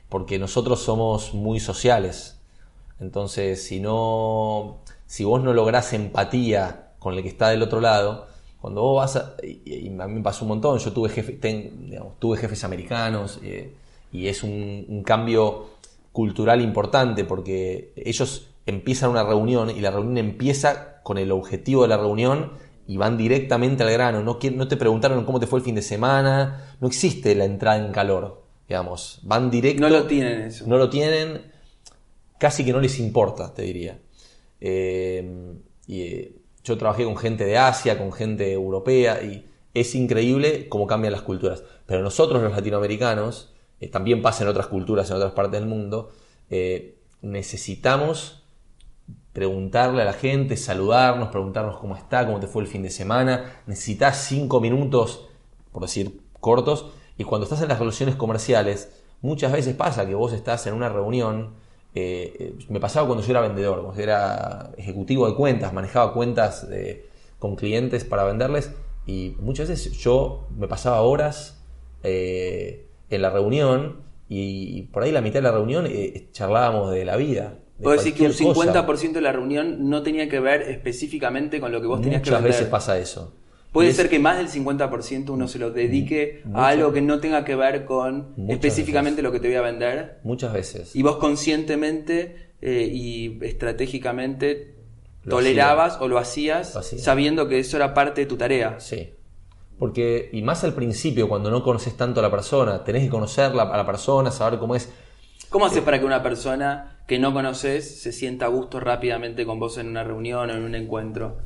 Porque 0.08 0.40
nosotros 0.40 0.82
somos 0.82 1.34
muy 1.34 1.60
sociales. 1.60 2.40
Entonces, 3.02 3.62
si 3.62 3.82
no. 3.82 4.80
Si 5.06 5.26
vos 5.26 5.44
no 5.44 5.54
lográs 5.54 5.92
empatía 5.94 6.92
con 7.00 7.14
el 7.14 7.24
que 7.24 7.30
está 7.30 7.50
del 7.50 7.62
otro 7.62 7.82
lado, 7.82 8.28
cuando 8.62 8.82
vos 8.82 8.98
vas 8.98 9.16
a. 9.16 9.36
Y, 9.44 9.62
y 9.66 9.88
a 10.00 10.08
mí 10.08 10.14
me 10.16 10.22
pasó 10.22 10.46
un 10.46 10.50
montón. 10.50 10.78
Yo 10.80 10.92
tuve, 10.94 11.10
jefe, 11.10 11.34
ten- 11.34 11.88
digamos, 11.90 12.20
tuve 12.20 12.38
jefes 12.38 12.64
americanos 12.64 13.40
eh, 13.44 13.72
y 14.12 14.28
es 14.28 14.44
un, 14.44 14.86
un 14.88 15.04
cambio 15.04 15.70
cultural 16.12 16.62
importante 16.62 17.24
porque 17.26 17.94
ellos 17.96 18.48
empiezan 18.66 19.10
una 19.12 19.24
reunión 19.24 19.70
y 19.70 19.80
la 19.80 19.92
reunión 19.92 20.18
empieza 20.18 21.02
con 21.04 21.18
el 21.18 21.32
objetivo 21.32 21.84
de 21.84 21.88
la 21.88 21.98
reunión 21.98 22.52
y 22.88 22.98
van 22.98 23.18
directamente 23.18 23.84
al 23.84 23.92
grano. 23.92 24.22
No 24.24 24.38
te 24.38 24.78
preguntaron 24.78 25.24
cómo 25.26 25.40
te 25.40 25.48
fue 25.48 25.60
el 25.60 25.66
fin 25.66 25.76
de 25.76 25.82
semana. 25.82 26.76
No 26.82 26.88
existe 26.88 27.36
la 27.36 27.46
entrada 27.46 27.78
en 27.84 27.92
calor. 27.92 28.42
Digamos, 28.68 29.20
van 29.24 29.50
directo. 29.50 29.82
No 29.82 29.90
lo 29.90 30.06
tienen 30.08 30.42
eso. 30.42 30.66
No 30.68 30.78
lo 30.78 30.90
tienen. 30.90 31.52
Casi 32.38 32.64
que 32.66 32.72
no 32.72 32.80
les 32.80 33.00
importa, 33.00 33.54
te 33.54 33.64
diría. 33.64 34.00
Eh, 34.62 35.54
y, 35.88 36.02
eh, 36.02 36.36
yo 36.64 36.78
trabajé 36.78 37.06
con 37.06 37.18
gente 37.18 37.46
de 37.46 37.58
Asia, 37.58 37.98
con 37.98 38.12
gente 38.12 38.52
europea, 38.52 39.22
y 39.24 39.50
es 39.74 39.96
increíble 39.96 40.68
cómo 40.70 40.88
cambian 40.88 41.14
las 41.14 41.22
culturas. 41.22 41.64
Pero 41.86 42.02
nosotros, 42.02 42.42
los 42.42 42.52
latinoamericanos, 42.52 43.54
eh, 43.80 43.88
también 43.88 44.22
pasa 44.22 44.44
en 44.44 44.50
otras 44.50 44.68
culturas, 44.68 45.10
en 45.10 45.18
otras 45.18 45.32
partes 45.34 45.60
del 45.60 45.70
mundo, 45.70 46.12
eh, 46.50 47.00
necesitamos 47.22 48.44
preguntarle 49.34 50.02
a 50.02 50.06
la 50.06 50.14
gente, 50.14 50.58
saludarnos, 50.58 51.30
preguntarnos 51.30 51.78
cómo 51.78 51.96
está, 51.96 52.26
cómo 52.26 52.40
te 52.40 52.48
fue 52.48 52.64
el 52.64 52.68
fin 52.68 52.84
de 52.84 52.90
semana. 52.90 53.62
Necesitas 53.68 54.26
cinco 54.28 54.60
minutos, 54.60 55.28
por 55.72 55.84
decir 55.84 56.22
cortos, 56.40 56.88
y 57.18 57.24
cuando 57.24 57.46
estás 57.46 57.62
en 57.62 57.70
las 57.70 57.80
relaciones 57.80 58.16
comerciales, 58.16 58.92
muchas 59.22 59.52
veces 59.52 59.76
pasa 59.76 60.08
que 60.08 60.16
vos 60.16 60.34
estás 60.34 60.66
en 60.68 60.74
una 60.74 60.90
reunión. 60.90 61.54
Eh, 62.00 62.34
eh, 62.40 62.54
me 62.70 62.80
pasaba 62.80 63.06
cuando 63.08 63.24
yo 63.24 63.32
era 63.32 63.42
vendedor, 63.42 63.82
cuando 63.82 63.96
yo 63.98 64.04
era 64.04 64.72
ejecutivo 64.78 65.28
de 65.28 65.36
cuentas, 65.36 65.74
manejaba 65.74 66.14
cuentas 66.14 66.68
de- 66.70 67.06
con 67.40 67.56
clientes 67.56 68.04
para 68.06 68.24
venderles, 68.24 68.72
y 69.06 69.36
muchas 69.40 69.70
veces 69.70 69.94
yo 69.98 70.48
me 70.58 70.68
pasaba 70.68 71.02
horas 71.02 71.64
eh, 72.04 72.88
en 73.10 73.22
la 73.22 73.30
reunión 73.30 73.98
y, 74.28 74.84
por 74.94 75.04
ahí 75.04 75.12
la 75.12 75.22
mitad 75.22 75.40
de 75.40 75.44
la 75.44 75.52
reunión 75.52 75.86
eh, 75.88 76.28
charlábamos 76.32 76.92
de 76.92 77.04
la 77.06 77.16
vida. 77.18 77.56
de 77.78 77.84
Puedo 77.84 77.98
decir 77.98 78.14
que 78.14 78.24
un 78.28 78.34
cualquier 78.34 78.54
cosa. 78.74 78.88
50% 78.88 79.12
de 79.14 79.22
la 79.22 79.32
reunión 79.32 79.90
no 79.90 80.04
tenía 80.04 80.30
que 80.30 80.40
ver 80.40 80.62
específicamente 80.64 81.60
con 81.60 81.72
lo 81.72 81.82
que 81.82 81.88
vos 81.88 82.02
tenías 82.02 82.22
que 82.22 82.30
Muchas 82.30 82.44
vender. 82.44 82.58
veces 82.60 82.70
pasa 82.70 82.98
eso. 83.00 83.34
Puede 83.72 83.90
es- 83.90 83.96
ser 83.98 84.10
que 84.10 84.18
más 84.20 84.38
del 84.38 84.48
50% 84.50 85.30
uno 85.34 85.48
se 85.48 85.60
lo 85.60 85.70
dedique 85.72 86.42
a 86.54 86.68
algo 86.70 86.92
que 86.92 87.02
no 87.02 87.20
tenga 87.20 87.46
que 87.46 87.56
ver 87.56 87.86
con 87.86 88.34
específicamente 88.48 89.22
lo 89.22 89.32
que 89.32 89.40
te 89.40 89.48
voy 89.48 89.58
a 89.58 89.62
vender. 89.62 90.20
Muchas 90.24 90.54
veces. 90.54 90.96
Y 90.96 91.04
vos 91.04 91.18
conscientemente 91.18 92.50
eh, 92.62 92.90
y 92.92 93.40
estratégicamente 93.46 94.76
Lo 95.24 95.36
tolerabas 95.38 95.98
o 96.02 96.08
lo 96.08 96.18
hacías 96.18 96.76
Lo 96.76 96.82
sabiendo 96.84 97.48
que 97.48 97.60
eso 97.60 97.78
era 97.78 97.94
parte 97.94 98.22
de 98.22 98.28
tu 98.28 98.38
tarea. 98.38 98.80
Sí. 98.80 99.14
Porque, 99.78 100.30
y 100.34 100.42
más 100.42 100.64
al 100.66 100.74
principio, 100.74 101.30
cuando 101.30 101.50
no 101.50 101.64
conoces 101.64 101.96
tanto 101.96 102.20
a 102.20 102.24
la 102.24 102.30
persona, 102.32 102.84
tenés 102.84 103.04
que 103.04 103.10
conocerla 103.10 103.64
a 103.64 103.78
la 103.78 103.86
persona, 103.86 104.30
saber 104.32 104.60
cómo 104.60 104.76
es. 104.76 104.92
¿Cómo 105.50 105.66
haces 105.66 105.82
para 105.82 106.00
que 106.00 106.06
una 106.06 106.22
persona 106.22 107.00
que 107.08 107.18
no 107.18 107.34
conoces 107.34 108.02
se 108.02 108.12
sienta 108.12 108.46
a 108.46 108.50
gusto 108.50 108.80
rápidamente 108.80 109.46
con 109.46 109.58
vos 109.60 109.78
en 109.78 109.88
una 109.88 110.04
reunión 110.04 110.50
o 110.50 110.54
en 110.54 110.64
un 110.64 110.76
encuentro? 110.76 111.38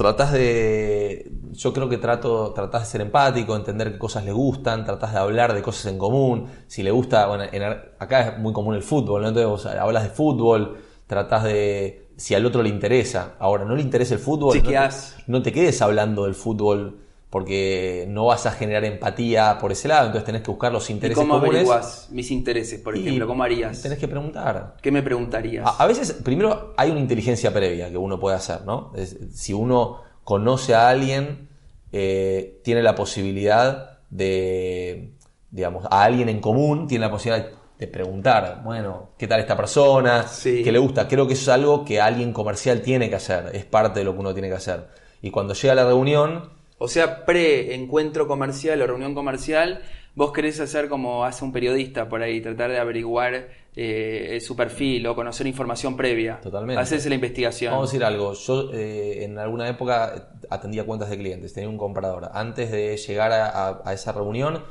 Tratás 0.00 0.32
de. 0.32 1.30
Yo 1.52 1.74
creo 1.74 1.86
que 1.90 1.98
trato, 1.98 2.54
tratás 2.54 2.84
de 2.84 2.86
ser 2.88 3.00
empático, 3.02 3.54
entender 3.54 3.92
qué 3.92 3.98
cosas 3.98 4.24
le 4.24 4.32
gustan, 4.32 4.82
tratás 4.82 5.12
de 5.12 5.18
hablar 5.18 5.52
de 5.52 5.60
cosas 5.60 5.92
en 5.92 5.98
común. 5.98 6.46
Si 6.68 6.82
le 6.82 6.90
gusta, 6.90 7.26
bueno, 7.26 7.44
en 7.52 7.62
acá 7.98 8.20
es 8.22 8.38
muy 8.38 8.54
común 8.54 8.74
el 8.74 8.82
fútbol, 8.82 9.20
¿no? 9.20 9.28
Entonces 9.28 9.50
vos 9.50 9.66
hablas 9.66 10.04
de 10.04 10.08
fútbol, 10.08 10.78
tratás 11.06 11.44
de. 11.44 12.08
Si 12.16 12.34
al 12.34 12.46
otro 12.46 12.62
le 12.62 12.70
interesa. 12.70 13.34
Ahora, 13.38 13.66
no 13.66 13.76
le 13.76 13.82
interesa 13.82 14.14
el 14.14 14.20
fútbol. 14.20 14.48
no 14.56 14.62
te- 14.62 14.68
Chequeás. 14.68 15.16
no 15.26 15.42
te 15.42 15.52
quedes 15.52 15.82
hablando 15.82 16.24
del 16.24 16.34
fútbol 16.34 17.00
porque 17.30 18.06
no 18.08 18.26
vas 18.26 18.44
a 18.46 18.50
generar 18.50 18.84
empatía 18.84 19.56
por 19.60 19.70
ese 19.70 19.86
lado, 19.86 20.06
entonces 20.06 20.26
tenés 20.26 20.42
que 20.42 20.50
buscar 20.50 20.72
los 20.72 20.90
¿Y 20.90 20.94
intereses 20.94 21.16
cómo 21.16 21.34
comunes. 21.34 21.54
averiguás 21.54 22.08
mis 22.10 22.30
intereses, 22.32 22.80
por 22.80 22.96
y 22.96 23.00
ejemplo? 23.02 23.26
¿Cómo 23.28 23.44
harías? 23.44 23.80
Tenés 23.82 23.98
que 23.98 24.08
preguntar. 24.08 24.74
¿Qué 24.82 24.90
me 24.90 25.02
preguntarías? 25.02 25.64
A, 25.64 25.82
a 25.84 25.86
veces, 25.86 26.12
primero, 26.24 26.74
hay 26.76 26.90
una 26.90 26.98
inteligencia 27.00 27.52
previa 27.52 27.88
que 27.88 27.96
uno 27.96 28.18
puede 28.18 28.36
hacer, 28.36 28.62
¿no? 28.66 28.92
Es- 28.96 29.16
si 29.32 29.52
uno 29.52 30.02
conoce 30.24 30.74
a 30.74 30.88
alguien, 30.88 31.48
eh, 31.92 32.60
tiene 32.64 32.82
la 32.82 32.94
posibilidad 32.96 33.98
de, 34.10 35.12
digamos, 35.50 35.84
a 35.90 36.02
alguien 36.02 36.28
en 36.28 36.40
común, 36.40 36.86
tiene 36.88 37.04
la 37.06 37.10
posibilidad 37.10 37.48
de 37.78 37.86
preguntar, 37.86 38.60
bueno, 38.64 39.10
¿qué 39.16 39.26
tal 39.26 39.40
esta 39.40 39.56
persona? 39.56 40.26
Sí. 40.26 40.62
¿Qué 40.62 40.70
le 40.72 40.78
gusta? 40.78 41.08
Creo 41.08 41.26
que 41.26 41.32
eso 41.34 41.42
es 41.50 41.54
algo 41.54 41.84
que 41.84 42.00
alguien 42.00 42.32
comercial 42.32 42.82
tiene 42.82 43.08
que 43.08 43.16
hacer, 43.16 43.50
es 43.54 43.64
parte 43.64 44.00
de 44.00 44.04
lo 44.04 44.12
que 44.14 44.18
uno 44.20 44.32
tiene 44.34 44.48
que 44.48 44.54
hacer. 44.56 44.88
Y 45.22 45.30
cuando 45.30 45.54
llega 45.54 45.72
a 45.72 45.76
la 45.76 45.84
reunión, 45.86 46.50
O 46.82 46.88
sea, 46.88 47.26
pre-encuentro 47.26 48.26
comercial 48.26 48.80
o 48.80 48.86
reunión 48.86 49.14
comercial, 49.14 49.82
vos 50.14 50.32
querés 50.32 50.58
hacer 50.60 50.88
como 50.88 51.26
hace 51.26 51.44
un 51.44 51.52
periodista 51.52 52.08
por 52.08 52.22
ahí, 52.22 52.40
tratar 52.40 52.70
de 52.70 52.78
averiguar 52.78 53.48
eh, 53.76 54.38
su 54.40 54.56
perfil 54.56 55.06
o 55.06 55.14
conocer 55.14 55.46
información 55.46 55.94
previa. 55.94 56.40
Totalmente. 56.40 56.80
Hacerse 56.80 57.10
la 57.10 57.16
investigación. 57.16 57.72
Vamos 57.72 57.90
a 57.90 57.92
decir 57.92 58.04
algo. 58.04 58.32
Yo 58.32 58.70
eh, 58.72 59.24
en 59.24 59.38
alguna 59.38 59.68
época 59.68 60.30
atendía 60.48 60.84
cuentas 60.84 61.10
de 61.10 61.18
clientes, 61.18 61.52
tenía 61.52 61.68
un 61.68 61.76
comprador. 61.76 62.30
Antes 62.32 62.70
de 62.72 62.96
llegar 62.96 63.30
a, 63.32 63.50
a- 63.50 63.82
a 63.84 63.92
esa 63.92 64.12
reunión, 64.12 64.64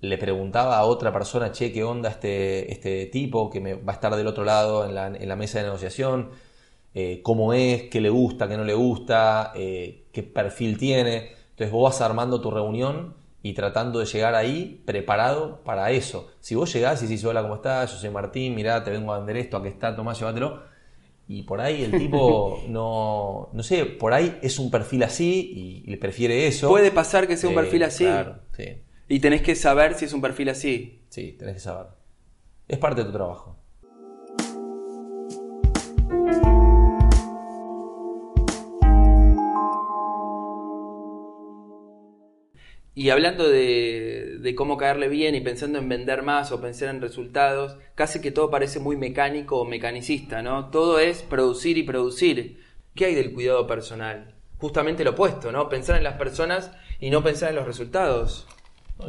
le 0.00 0.16
preguntaba 0.16 0.78
a 0.78 0.84
otra 0.86 1.12
persona, 1.12 1.52
che, 1.52 1.70
¿qué 1.72 1.84
onda 1.84 2.08
este, 2.08 2.72
este 2.72 3.04
tipo 3.06 3.50
que 3.50 3.60
me 3.60 3.74
va 3.74 3.92
a 3.92 3.96
estar 3.96 4.16
del 4.16 4.26
otro 4.28 4.44
lado 4.44 4.86
en 4.86 4.94
la, 4.94 5.08
en 5.08 5.28
la 5.28 5.36
mesa 5.36 5.58
de 5.58 5.64
negociación? 5.66 6.30
Eh, 6.94 7.20
¿Cómo 7.22 7.52
es? 7.52 7.82
¿Qué 7.90 8.00
le 8.00 8.08
gusta? 8.08 8.48
¿Qué 8.48 8.56
no 8.56 8.64
le 8.64 8.72
gusta? 8.74 9.52
¿Qué 9.54 10.22
perfil 10.34 10.78
tiene? 10.78 11.38
Entonces 11.60 11.74
vos 11.74 11.92
vas 11.92 12.00
armando 12.00 12.40
tu 12.40 12.50
reunión 12.50 13.12
y 13.42 13.52
tratando 13.52 13.98
de 13.98 14.06
llegar 14.06 14.34
ahí 14.34 14.82
preparado 14.86 15.60
para 15.62 15.90
eso. 15.90 16.30
Si 16.40 16.54
vos 16.54 16.72
llegás 16.72 17.02
y 17.02 17.06
decís, 17.06 17.22
hola, 17.22 17.42
¿cómo 17.42 17.56
estás? 17.56 17.92
Yo 17.92 17.98
soy 17.98 18.08
Martín, 18.08 18.54
mirá, 18.54 18.82
te 18.82 18.90
vengo 18.90 19.12
a 19.12 19.18
vender 19.18 19.36
esto, 19.36 19.58
aquí 19.58 19.68
está, 19.68 19.94
tomá, 19.94 20.14
llévatelo. 20.14 20.62
Y 21.28 21.42
por 21.42 21.60
ahí 21.60 21.82
el 21.82 21.90
tipo 21.90 22.62
no, 22.70 23.50
no 23.52 23.62
sé, 23.62 23.84
por 23.84 24.14
ahí 24.14 24.38
es 24.40 24.58
un 24.58 24.70
perfil 24.70 25.02
así 25.02 25.82
y, 25.84 25.92
y 25.92 25.96
prefiere 25.96 26.46
eso. 26.46 26.70
Puede 26.70 26.92
pasar 26.92 27.28
que 27.28 27.36
sea 27.36 27.50
un 27.50 27.56
perfil 27.56 27.82
así. 27.82 28.04
Claro, 28.04 28.38
sí, 28.56 28.64
Y 29.06 29.20
tenés 29.20 29.42
que 29.42 29.54
saber 29.54 29.96
si 29.96 30.06
es 30.06 30.14
un 30.14 30.22
perfil 30.22 30.48
así. 30.48 31.02
sí, 31.10 31.36
tenés 31.38 31.56
que 31.56 31.60
saber. 31.60 31.88
Es 32.68 32.78
parte 32.78 33.02
de 33.02 33.08
tu 33.08 33.12
trabajo. 33.12 33.58
Y 42.94 43.10
hablando 43.10 43.48
de, 43.48 44.38
de 44.40 44.54
cómo 44.54 44.76
caerle 44.76 45.08
bien 45.08 45.34
y 45.34 45.40
pensando 45.40 45.78
en 45.78 45.88
vender 45.88 46.22
más 46.22 46.50
o 46.50 46.60
pensar 46.60 46.88
en 46.88 47.00
resultados, 47.00 47.76
casi 47.94 48.20
que 48.20 48.32
todo 48.32 48.50
parece 48.50 48.80
muy 48.80 48.96
mecánico 48.96 49.60
o 49.60 49.64
mecanicista, 49.64 50.42
¿no? 50.42 50.70
Todo 50.70 50.98
es 50.98 51.22
producir 51.22 51.78
y 51.78 51.84
producir. 51.84 52.60
¿Qué 52.94 53.06
hay 53.06 53.14
del 53.14 53.32
cuidado 53.32 53.66
personal? 53.66 54.34
Justamente 54.58 55.04
lo 55.04 55.12
opuesto, 55.12 55.52
¿no? 55.52 55.68
Pensar 55.68 55.96
en 55.96 56.04
las 56.04 56.16
personas 56.16 56.72
y 56.98 57.10
no 57.10 57.22
pensar 57.22 57.50
en 57.50 57.56
los 57.56 57.66
resultados. 57.66 58.46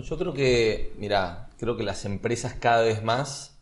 yo 0.03 0.17
creo 0.17 0.33
que, 0.33 0.93
mira, 0.97 1.49
creo 1.57 1.75
que 1.75 1.83
las 1.83 2.05
empresas 2.05 2.53
cada 2.53 2.83
vez 2.83 3.03
más 3.03 3.59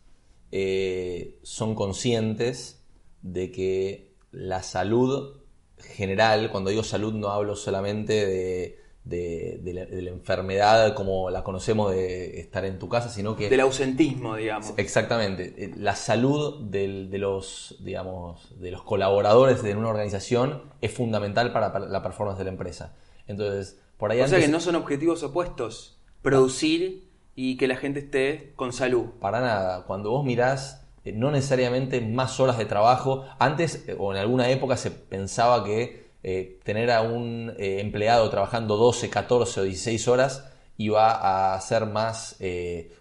eh, 0.52 1.38
son 1.42 1.74
conscientes 1.74 2.84
de 3.22 3.50
que 3.50 4.14
la 4.32 4.62
salud 4.62 5.38
general, 5.78 6.50
cuando 6.50 6.70
digo 6.70 6.82
salud 6.82 7.14
no 7.14 7.28
hablo 7.30 7.56
solamente 7.56 8.26
de, 8.26 8.78
la, 9.04 10.10
enfermedad 10.10 10.94
como 10.94 11.30
la 11.30 11.42
conocemos 11.42 11.90
de 11.92 12.40
estar 12.40 12.64
en 12.64 12.78
tu 12.78 12.88
casa, 12.88 13.08
sino 13.08 13.36
que... 13.36 13.48
Del 13.48 13.60
ausentismo, 13.60 14.36
digamos. 14.36 14.72
Exactamente. 14.76 15.54
Eh, 15.56 15.72
la 15.76 15.96
salud 15.96 16.60
de, 16.70 17.08
los, 17.18 17.76
digamos, 17.80 18.54
de 18.60 18.70
los 18.70 18.82
colaboradores 18.82 19.62
de 19.62 19.74
una 19.74 19.88
organización 19.88 20.62
es 20.80 20.92
fundamental 20.92 21.52
para, 21.52 21.78
la 21.78 22.02
performance 22.02 22.38
de 22.38 22.44
la 22.44 22.50
empresa. 22.50 22.94
Entonces, 23.26 23.80
por 23.96 24.10
ahí... 24.10 24.20
O 24.20 24.28
sea 24.28 24.38
que 24.38 24.48
no 24.48 24.60
son 24.60 24.76
objetivos 24.76 25.22
opuestos. 25.22 25.98
Producir 26.22 27.08
y 27.34 27.56
que 27.56 27.68
la 27.68 27.76
gente 27.76 28.00
esté 28.00 28.52
con 28.56 28.72
salud. 28.72 29.06
Para 29.20 29.40
nada. 29.40 29.84
Cuando 29.86 30.10
vos 30.10 30.24
mirás 30.24 30.80
eh, 31.04 31.12
no 31.12 31.30
necesariamente 31.30 32.00
más 32.00 32.40
horas 32.40 32.58
de 32.58 32.66
trabajo. 32.66 33.24
Antes, 33.38 33.84
eh, 33.88 33.96
o 33.98 34.12
en 34.12 34.18
alguna 34.18 34.48
época, 34.50 34.76
se 34.76 34.90
pensaba 34.90 35.64
que 35.64 35.99
eh, 36.22 36.58
tener 36.62 36.90
a 36.90 37.02
un 37.02 37.52
empleado 37.58 38.28
trabajando 38.30 38.76
12, 38.76 39.10
14 39.10 39.60
o 39.60 39.62
16 39.64 40.08
horas 40.08 40.44
iba 40.76 41.54
a 41.54 41.60
ser 41.60 41.86
más 41.86 42.38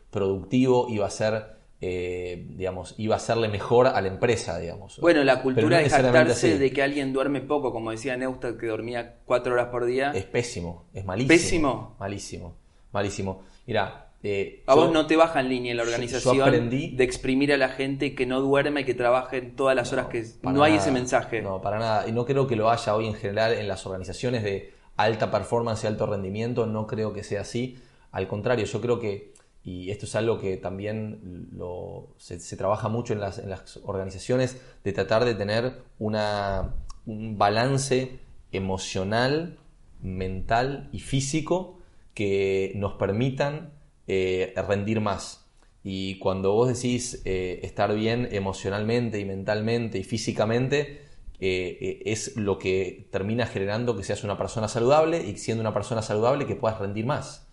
productivo, 0.10 0.88
iba 0.90 1.06
a 1.06 1.10
ser... 1.10 1.58
digamos, 1.80 2.96
iba 2.98 3.16
a 3.16 3.18
hacerle 3.18 3.48
mejor 3.48 3.88
a 3.88 4.02
la 4.02 4.10
empresa, 4.10 4.60
digamos. 4.60 5.00
Bueno, 5.00 5.24
la 5.24 5.42
cultura 5.42 5.78
de 5.78 5.90
jactarse 5.90 6.58
de 6.58 6.72
que 6.72 6.84
alguien 6.84 7.14
duerme 7.14 7.40
poco, 7.40 7.72
como 7.72 7.92
decía 7.92 8.18
Neustadt, 8.18 8.58
que 8.58 8.68
dormía 8.68 9.20
4 9.26 9.54
horas 9.54 9.68
por 9.68 9.86
día. 9.86 10.12
Es 10.14 10.26
pésimo, 10.26 10.88
es 10.94 11.06
malísimo. 11.06 11.30
Pésimo. 11.30 11.96
Malísimo, 12.00 12.56
malísimo. 12.92 13.44
Mira, 13.66 14.09
eh, 14.22 14.64
a 14.66 14.76
vos 14.76 14.92
no 14.92 15.08
te 15.08 15.16
baja 15.16 15.40
en 15.40 15.50
línea 15.50 15.74
la 15.74 15.84
organización 15.84 16.70
de 16.70 17.04
exprimir 17.04 17.54
a 17.54 17.58
la 17.58 17.70
gente 17.70 18.16
que 18.16 18.26
no 18.26 18.42
duerme 18.42 18.82
y 18.82 18.84
que 18.84 18.94
trabaje 18.94 19.42
todas 19.42 19.76
las 19.76 19.94
horas 19.94 20.08
que... 20.08 20.26
No 20.44 20.64
hay 20.64 20.76
ese 20.76 20.92
mensaje. 20.92 21.42
No, 21.42 21.62
para 21.62 21.80
nada. 21.80 22.08
Y 22.08 22.12
no 22.12 22.26
creo 22.26 22.46
que 22.46 22.56
lo 22.56 22.70
haya 22.70 22.96
hoy 22.96 23.08
en 23.08 23.14
general 23.14 23.54
en 23.54 23.68
las 23.68 23.86
organizaciones 23.86 24.44
de 24.44 24.74
alta 24.98 25.32
performance 25.32 25.86
y 25.86 25.88
alto 25.88 26.06
rendimiento. 26.06 26.66
No 26.66 26.86
creo 26.86 27.14
que 27.14 27.24
sea 27.24 27.42
así. 27.42 27.78
Al 28.12 28.28
contrario, 28.28 28.66
yo 28.66 28.82
creo 28.82 29.00
que, 29.00 29.34
y 29.64 29.90
esto 29.90 30.06
es 30.06 30.16
algo 30.16 30.38
que 30.38 30.58
también 30.58 31.48
lo, 31.54 32.10
se, 32.18 32.58
trabaja 32.58 32.90
mucho 32.90 33.14
en 33.14 33.22
las, 33.22 33.40
en 33.40 33.50
las, 33.50 33.78
organizaciones, 33.84 34.62
de 34.84 34.92
tratar 34.92 35.24
de 35.24 35.36
tener 35.36 35.84
una, 35.98 36.74
un 37.06 37.38
balance 37.38 38.20
emocional, 38.52 39.60
mental 40.02 40.90
y 40.92 41.00
físico 41.00 41.80
que 42.14 42.74
nos 42.76 42.94
permitan 42.94 43.79
eh, 44.12 44.56
rendir 44.68 45.02
más. 45.02 45.46
Y 45.84 46.18
cuando 46.18 46.54
vos 46.54 46.68
decís 46.68 47.22
eh, 47.26 47.60
estar 47.62 47.94
bien 47.94 48.28
emocionalmente 48.32 49.20
y 49.20 49.26
mentalmente 49.26 50.00
y 50.00 50.04
físicamente, 50.04 51.04
eh, 51.40 52.02
es 52.06 52.36
lo 52.36 52.58
que 52.58 53.08
termina 53.12 53.46
generando 53.46 53.96
que 53.96 54.04
seas 54.04 54.24
una 54.24 54.36
persona 54.36 54.68
saludable 54.68 55.24
y 55.24 55.38
siendo 55.38 55.62
una 55.62 55.76
persona 55.76 56.02
saludable 56.02 56.48
que 56.48 56.56
puedas 56.56 56.80
rendir 56.80 57.06
más. 57.06 57.48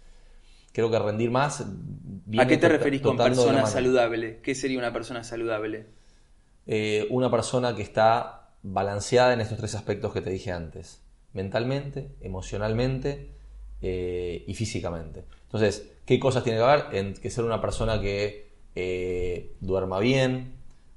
Creo 0.72 0.90
que 0.90 0.98
rendir 0.98 1.30
más... 1.30 1.60
¿A 2.38 2.46
qué 2.46 2.56
te 2.56 2.70
referís 2.70 3.02
con 3.02 3.18
persona 3.18 3.66
saludable? 3.66 4.40
¿Qué 4.42 4.54
sería 4.54 4.78
una 4.78 4.94
persona 4.94 5.24
saludable? 5.24 5.94
una 7.10 7.30
persona 7.30 7.76
que 7.76 7.82
está 7.82 8.54
balanceada 8.62 9.34
en 9.34 9.42
estos 9.42 9.58
tres 9.58 9.74
aspectos 9.74 10.10
que 10.14 10.22
te 10.22 10.30
dije 10.30 10.52
antes. 10.52 11.02
Mentalmente, 11.34 12.16
emocionalmente 12.22 13.30
y 13.82 14.54
físicamente. 14.54 15.26
Entonces, 15.44 15.92
¿qué 16.06 16.18
cosas 16.20 16.44
tiene 16.44 16.58
que 16.58 16.64
haber? 16.64 16.94
En 16.94 17.14
que 17.14 17.28
ser 17.30 17.44
una 17.44 17.60
persona 17.60 18.00
que 18.00 18.46
eh, 18.74 19.56
duerma 19.60 19.98
bien, 19.98 20.54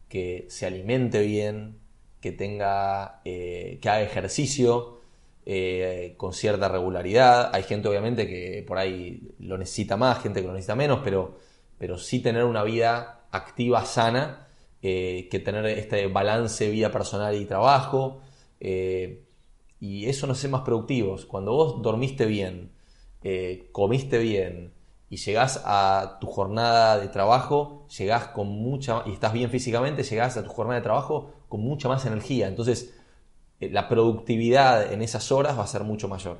que 0.07 0.45
se 0.49 0.65
alimente 0.65 1.21
bien, 1.21 1.79
que 2.21 2.31
tenga, 2.31 3.21
eh, 3.25 3.79
que 3.81 3.89
haga 3.89 4.01
ejercicio 4.01 4.99
eh, 5.45 6.13
con 6.17 6.33
cierta 6.33 6.69
regularidad. 6.69 7.49
Hay 7.53 7.63
gente 7.63 7.89
obviamente 7.89 8.27
que 8.27 8.63
por 8.65 8.77
ahí 8.77 9.33
lo 9.39 9.57
necesita 9.57 9.97
más, 9.97 10.21
gente 10.21 10.41
que 10.41 10.47
lo 10.47 10.53
necesita 10.53 10.75
menos, 10.75 11.01
pero, 11.03 11.37
pero 11.77 11.97
sí 11.97 12.19
tener 12.21 12.43
una 12.43 12.63
vida 12.63 13.27
activa, 13.31 13.85
sana, 13.85 14.47
que 14.81 15.41
tener 15.43 15.65
este 15.65 16.07
balance 16.07 16.69
vida 16.69 16.89
personal 16.91 17.35
y 17.35 17.45
trabajo. 17.45 18.21
y 19.81 20.05
eso 20.05 20.27
nos 20.27 20.37
hace 20.37 20.47
más 20.47 20.61
productivos. 20.61 21.25
Cuando 21.25 21.53
vos 21.53 21.81
dormiste 21.81 22.25
bien, 22.25 22.71
comiste 23.71 24.17
bien 24.19 24.73
y 25.09 25.17
llegás 25.17 25.61
a 25.65 26.17
tu 26.21 26.27
jornada 26.27 26.99
de 26.99 27.07
trabajo, 27.07 27.87
llegás 27.97 28.27
con 28.27 28.47
mucha, 28.47 29.03
y 29.05 29.13
estás 29.13 29.33
bien 29.33 29.49
físicamente, 29.49 30.03
llegás 30.03 30.37
a 30.37 30.43
tu 30.43 30.49
jornada 30.49 30.79
de 30.79 30.83
trabajo 30.83 31.33
con 31.47 31.61
mucha 31.61 31.87
más 31.87 32.05
energía. 32.05 32.47
Entonces, 32.47 32.93
eh, 33.59 33.69
la 33.71 33.89
productividad 33.89 34.93
en 34.93 35.01
esas 35.01 35.31
horas 35.31 35.57
va 35.57 35.63
a 35.63 35.67
ser 35.67 35.83
mucho 35.83 36.07
mayor. 36.07 36.37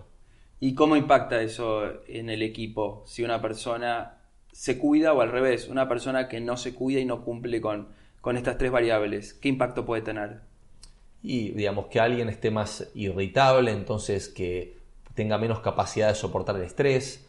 ¿Y 0.59 0.75
cómo 0.75 0.95
impacta 0.95 1.41
eso 1.41 1.83
en 2.07 2.29
el 2.29 2.43
equipo? 2.43 3.03
Si 3.07 3.23
una 3.23 3.41
persona 3.41 4.17
se 4.51 4.77
cuida 4.77 5.13
o 5.13 5.21
al 5.21 5.31
revés, 5.31 5.67
una 5.67 5.87
persona 5.87 6.27
que 6.27 6.39
no 6.39 6.57
se 6.57 6.75
cuida 6.75 6.99
y 6.99 7.05
no 7.05 7.23
cumple 7.23 7.61
con, 7.61 7.87
con 8.21 8.37
estas 8.37 8.57
tres 8.57 8.71
variables, 8.71 9.33
¿qué 9.33 9.49
impacto 9.49 9.85
puede 9.85 10.01
tener? 10.01 10.41
Y 11.23 11.51
digamos 11.51 11.87
que 11.87 11.99
alguien 11.99 12.29
esté 12.29 12.51
más 12.51 12.91
irritable, 12.93 13.71
entonces 13.71 14.29
que 14.29 14.77
tenga 15.15 15.37
menos 15.37 15.59
capacidad 15.61 16.09
de 16.09 16.15
soportar 16.15 16.55
el 16.57 16.63
estrés, 16.63 17.25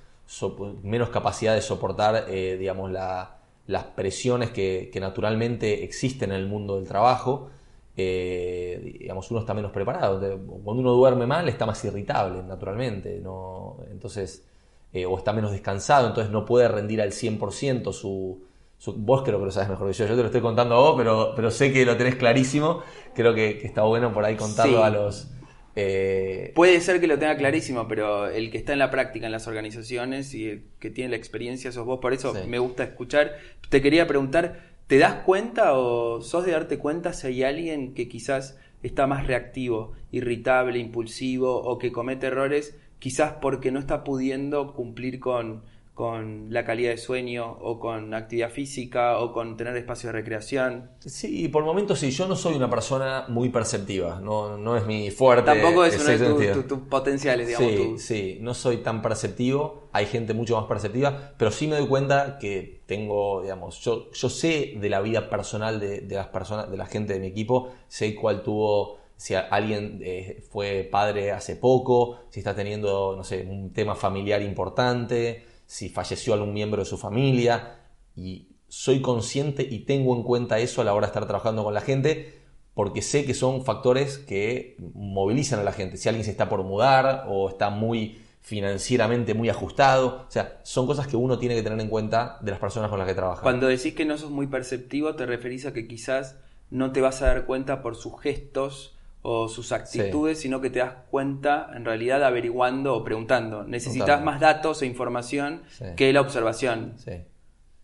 menos 0.82 1.10
capacidad 1.10 1.54
de 1.54 1.62
soportar, 1.62 2.26
eh, 2.28 2.56
digamos, 2.58 2.90
las 2.90 3.84
presiones 3.96 4.50
que, 4.50 4.90
naturalmente 5.00 5.84
existen 5.84 6.30
en 6.30 6.36
el 6.36 6.46
mundo 6.46 6.76
del 6.76 6.86
trabajo. 6.86 7.50
Eh, 7.96 8.96
digamos, 9.00 9.30
uno 9.30 9.40
está 9.40 9.54
menos 9.54 9.72
preparado. 9.72 10.20
Cuando 10.20 10.80
uno 10.80 10.92
duerme 10.92 11.26
mal 11.26 11.48
está 11.48 11.66
más 11.66 11.84
irritable, 11.84 12.42
naturalmente. 12.42 13.20
¿no? 13.20 13.78
Entonces, 13.90 14.44
eh, 14.92 15.04
o 15.06 15.18
está 15.18 15.32
menos 15.32 15.52
descansado, 15.52 16.08
entonces 16.08 16.32
no 16.32 16.44
puede 16.44 16.68
rendir 16.68 17.00
al 17.00 17.10
100% 17.10 17.92
su, 17.92 18.44
su, 18.78 18.94
Vos 18.94 19.22
creo 19.22 19.38
que 19.38 19.46
lo 19.46 19.50
sabes 19.50 19.68
mejor 19.68 19.88
que 19.88 19.92
yo. 19.92 20.06
Yo 20.06 20.14
te 20.14 20.20
lo 20.20 20.26
estoy 20.26 20.40
contando 20.40 20.74
a 20.76 20.78
vos, 20.78 20.94
pero, 20.96 21.32
pero 21.34 21.50
sé 21.50 21.72
que 21.72 21.84
lo 21.84 21.96
tenés 21.96 22.16
clarísimo. 22.16 22.82
Creo 23.14 23.34
que, 23.34 23.60
está 23.64 23.82
bueno 23.82 24.12
por 24.12 24.24
ahí 24.24 24.36
contarlo 24.36 24.84
a 24.84 24.90
los 24.90 25.28
eh, 25.76 26.52
Puede 26.54 26.80
ser 26.80 27.00
que 27.00 27.06
lo 27.06 27.18
tenga 27.18 27.36
clarísimo, 27.36 27.86
pero 27.88 28.28
el 28.28 28.50
que 28.50 28.58
está 28.58 28.72
en 28.72 28.78
la 28.78 28.90
práctica 28.90 29.26
en 29.26 29.32
las 29.32 29.46
organizaciones 29.46 30.34
y 30.34 30.48
el 30.48 30.62
que 30.78 30.90
tiene 30.90 31.10
la 31.10 31.16
experiencia 31.16 31.72
sos 31.72 31.86
vos, 31.86 32.00
por 32.00 32.12
eso 32.12 32.34
me 32.46 32.58
gusta 32.58 32.84
escuchar. 32.84 33.36
Te 33.68 33.80
quería 33.80 34.06
preguntar, 34.06 34.60
¿te 34.86 34.98
das 34.98 35.22
cuenta 35.24 35.74
o 35.74 36.20
sos 36.22 36.44
de 36.44 36.52
darte 36.52 36.78
cuenta 36.78 37.12
si 37.12 37.28
hay 37.28 37.42
alguien 37.44 37.94
que 37.94 38.08
quizás 38.08 38.58
está 38.82 39.06
más 39.06 39.26
reactivo, 39.26 39.92
irritable, 40.10 40.78
impulsivo 40.78 41.56
o 41.56 41.78
que 41.78 41.92
comete 41.92 42.26
errores 42.26 42.76
quizás 42.98 43.32
porque 43.40 43.72
no 43.72 43.80
está 43.80 44.04
pudiendo 44.04 44.74
cumplir 44.74 45.20
con 45.20 45.62
con 46.00 46.46
la 46.48 46.64
calidad 46.64 46.92
de 46.92 46.96
sueño 46.96 47.58
o 47.60 47.78
con 47.78 48.14
actividad 48.14 48.48
física 48.48 49.18
o 49.18 49.34
con 49.34 49.58
tener 49.58 49.76
espacio 49.76 50.06
de 50.06 50.14
recreación. 50.14 50.92
Sí, 51.00 51.46
por 51.48 51.62
momentos 51.62 51.98
sí, 51.98 52.10
yo 52.10 52.26
no 52.26 52.36
soy 52.36 52.54
una 52.54 52.70
persona 52.70 53.26
muy 53.28 53.50
perceptiva, 53.50 54.18
no, 54.18 54.56
no 54.56 54.78
es 54.78 54.86
mi 54.86 55.10
fuerte. 55.10 55.44
Tampoco 55.44 55.84
es 55.84 56.00
uno 56.00 56.38
de 56.38 56.54
tus 56.62 56.78
potenciales, 56.88 57.48
digamos. 57.48 57.70
Sí, 57.70 57.98
sí, 57.98 58.38
no 58.40 58.54
soy 58.54 58.78
tan 58.78 59.02
perceptivo, 59.02 59.90
hay 59.92 60.06
gente 60.06 60.32
mucho 60.32 60.56
más 60.56 60.64
perceptiva, 60.64 61.34
pero 61.36 61.50
sí 61.50 61.66
me 61.66 61.76
doy 61.76 61.86
cuenta 61.86 62.38
que 62.38 62.80
tengo, 62.86 63.42
digamos, 63.42 63.78
yo, 63.80 64.10
yo 64.10 64.30
sé 64.30 64.76
de 64.80 64.88
la 64.88 65.02
vida 65.02 65.28
personal 65.28 65.80
de, 65.80 66.06
las 66.08 66.28
personas, 66.28 66.70
de 66.70 66.78
la 66.78 66.86
gente 66.86 67.12
de 67.12 67.20
mi 67.20 67.26
equipo, 67.26 67.72
sé 67.88 68.14
cuál 68.14 68.42
tuvo 68.42 69.00
si 69.18 69.34
alguien 69.34 70.00
eh, 70.02 70.42
fue 70.50 70.88
padre 70.90 71.30
hace 71.30 71.56
poco, 71.56 72.20
si 72.30 72.40
está 72.40 72.54
teniendo, 72.54 73.14
no 73.18 73.22
sé, 73.22 73.46
un 73.46 73.74
tema 73.74 73.94
familiar 73.94 74.40
importante, 74.40 75.49
si 75.70 75.88
falleció 75.88 76.34
algún 76.34 76.52
miembro 76.52 76.82
de 76.82 76.84
su 76.84 76.98
familia 76.98 77.78
y 78.16 78.48
soy 78.66 79.00
consciente 79.00 79.62
y 79.62 79.84
tengo 79.84 80.16
en 80.16 80.24
cuenta 80.24 80.58
eso 80.58 80.80
a 80.80 80.84
la 80.84 80.92
hora 80.92 81.06
de 81.06 81.10
estar 81.10 81.26
trabajando 81.26 81.62
con 81.62 81.72
la 81.72 81.80
gente 81.80 82.40
porque 82.74 83.02
sé 83.02 83.24
que 83.24 83.34
son 83.34 83.64
factores 83.64 84.18
que 84.18 84.74
movilizan 84.94 85.60
a 85.60 85.62
la 85.62 85.70
gente. 85.70 85.96
Si 85.96 86.08
alguien 86.08 86.24
se 86.24 86.32
está 86.32 86.48
por 86.48 86.64
mudar 86.64 87.26
o 87.28 87.48
está 87.48 87.70
muy 87.70 88.20
financieramente 88.40 89.32
muy 89.32 89.48
ajustado, 89.48 90.24
o 90.26 90.30
sea, 90.30 90.58
son 90.64 90.88
cosas 90.88 91.06
que 91.06 91.16
uno 91.16 91.38
tiene 91.38 91.54
que 91.54 91.62
tener 91.62 91.78
en 91.78 91.88
cuenta 91.88 92.38
de 92.40 92.50
las 92.50 92.58
personas 92.58 92.90
con 92.90 92.98
las 92.98 93.06
que 93.06 93.14
trabaja. 93.14 93.42
Cuando 93.42 93.68
decís 93.68 93.94
que 93.94 94.04
no 94.04 94.18
sos 94.18 94.32
muy 94.32 94.48
perceptivo, 94.48 95.14
te 95.14 95.24
referís 95.24 95.66
a 95.66 95.72
que 95.72 95.86
quizás 95.86 96.34
no 96.70 96.90
te 96.90 97.00
vas 97.00 97.22
a 97.22 97.26
dar 97.26 97.46
cuenta 97.46 97.80
por 97.80 97.94
sus 97.94 98.20
gestos 98.20 98.98
o 99.22 99.48
sus 99.48 99.72
actitudes, 99.72 100.40
sino 100.40 100.60
que 100.60 100.70
te 100.70 100.78
das 100.78 100.94
cuenta 101.10 101.70
en 101.74 101.84
realidad 101.84 102.24
averiguando 102.24 102.94
o 102.96 103.04
preguntando. 103.04 103.64
Necesitas 103.64 104.22
más 104.24 104.40
datos 104.40 104.80
e 104.82 104.86
información 104.86 105.62
que 105.96 106.12
la 106.12 106.20
observación. 106.20 106.94
Sí. 106.96 107.12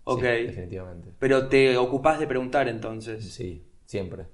Ok. 0.05 0.23
definitivamente. 0.23 1.09
Pero 1.19 1.49
te 1.49 1.77
ocupás 1.77 2.19
de 2.21 2.27
preguntar 2.27 2.69
entonces. 2.69 3.33
Sí, 3.35 3.67
siempre. 3.85 4.27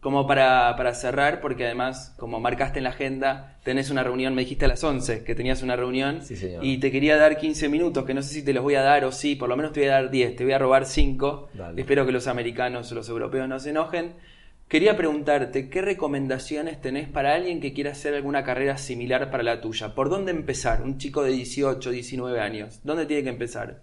como 0.00 0.26
para, 0.26 0.74
para, 0.76 0.94
cerrar, 0.94 1.40
porque 1.40 1.64
además, 1.64 2.12
como 2.18 2.40
marcaste 2.40 2.80
en 2.80 2.84
la 2.84 2.90
agenda, 2.90 3.60
tenés 3.62 3.88
una 3.88 4.02
reunión, 4.02 4.34
me 4.34 4.42
dijiste 4.42 4.64
a 4.64 4.68
las 4.68 4.82
11 4.82 5.22
que 5.22 5.36
tenías 5.36 5.62
una 5.62 5.76
reunión, 5.76 6.22
Sí, 6.22 6.34
señor. 6.34 6.64
y 6.64 6.78
te 6.78 6.90
quería 6.90 7.16
dar 7.16 7.38
15 7.38 7.68
minutos, 7.68 8.04
que 8.04 8.12
no 8.14 8.20
sé 8.20 8.34
si 8.34 8.44
te 8.44 8.52
los 8.52 8.64
voy 8.64 8.74
a 8.74 8.82
dar 8.82 9.04
o 9.04 9.12
sí, 9.12 9.36
por 9.36 9.48
lo 9.48 9.56
menos 9.56 9.70
te 9.72 9.78
voy 9.78 9.90
a 9.90 9.92
dar 9.92 10.10
10, 10.10 10.34
te 10.34 10.42
voy 10.42 10.54
a 10.54 10.58
robar 10.58 10.86
5, 10.86 11.50
Dale. 11.54 11.80
espero 11.80 12.04
que 12.04 12.10
los 12.10 12.26
americanos 12.26 12.90
o 12.90 12.96
los 12.96 13.08
europeos 13.08 13.48
no 13.48 13.60
se 13.60 13.70
enojen. 13.70 14.14
Quería 14.68 14.96
preguntarte, 14.96 15.68
¿qué 15.68 15.82
recomendaciones 15.82 16.80
tenés 16.80 17.08
para 17.08 17.34
alguien 17.34 17.60
que 17.60 17.74
quiera 17.74 17.92
hacer 17.92 18.14
alguna 18.14 18.42
carrera 18.42 18.78
similar 18.78 19.30
para 19.30 19.42
la 19.42 19.60
tuya? 19.60 19.94
¿Por 19.94 20.08
dónde 20.08 20.32
empezar? 20.32 20.82
Un 20.82 20.96
chico 20.96 21.22
de 21.22 21.32
18, 21.32 21.90
19 21.90 22.40
años, 22.40 22.80
¿dónde 22.82 23.04
tiene 23.04 23.22
que 23.22 23.28
empezar? 23.28 23.82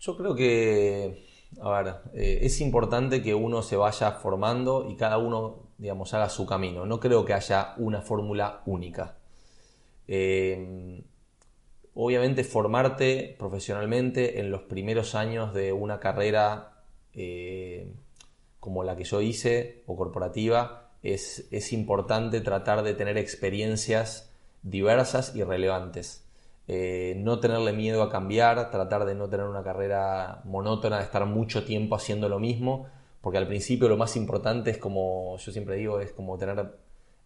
Yo 0.00 0.16
creo 0.16 0.34
que, 0.34 1.24
a 1.60 1.70
ver, 1.70 1.94
eh, 2.14 2.40
es 2.42 2.60
importante 2.60 3.22
que 3.22 3.34
uno 3.34 3.62
se 3.62 3.76
vaya 3.76 4.10
formando 4.10 4.88
y 4.90 4.96
cada 4.96 5.18
uno, 5.18 5.68
digamos, 5.78 6.12
haga 6.14 6.28
su 6.28 6.44
camino. 6.44 6.84
No 6.86 6.98
creo 6.98 7.24
que 7.24 7.34
haya 7.34 7.74
una 7.76 8.02
fórmula 8.02 8.62
única. 8.66 9.18
Eh, 10.08 11.04
obviamente 11.94 12.44
formarte 12.44 13.36
profesionalmente 13.38 14.40
en 14.40 14.50
los 14.50 14.62
primeros 14.62 15.14
años 15.14 15.52
de 15.54 15.72
una 15.72 16.00
carrera 16.00 16.82
eh, 17.14 17.92
como 18.62 18.84
la 18.84 18.94
que 18.94 19.02
yo 19.02 19.20
hice 19.20 19.82
o 19.86 19.96
corporativa 19.96 20.92
es, 21.02 21.48
es 21.50 21.72
importante 21.72 22.40
tratar 22.40 22.84
de 22.84 22.94
tener 22.94 23.18
experiencias 23.18 24.30
diversas 24.62 25.34
y 25.34 25.42
relevantes. 25.42 26.24
Eh, 26.68 27.14
no 27.18 27.40
tenerle 27.40 27.72
miedo 27.72 28.04
a 28.04 28.08
cambiar, 28.08 28.70
tratar 28.70 29.04
de 29.04 29.16
no 29.16 29.28
tener 29.28 29.46
una 29.46 29.64
carrera 29.64 30.42
monótona, 30.44 30.98
de 30.98 31.02
estar 31.02 31.26
mucho 31.26 31.64
tiempo 31.64 31.96
haciendo 31.96 32.28
lo 32.28 32.38
mismo, 32.38 32.86
porque 33.20 33.38
al 33.38 33.48
principio 33.48 33.88
lo 33.88 33.96
más 33.96 34.14
importante 34.14 34.70
es 34.70 34.78
como 34.78 35.36
yo 35.38 35.50
siempre 35.50 35.74
digo, 35.74 35.98
es 35.98 36.12
como 36.12 36.38
tener 36.38 36.72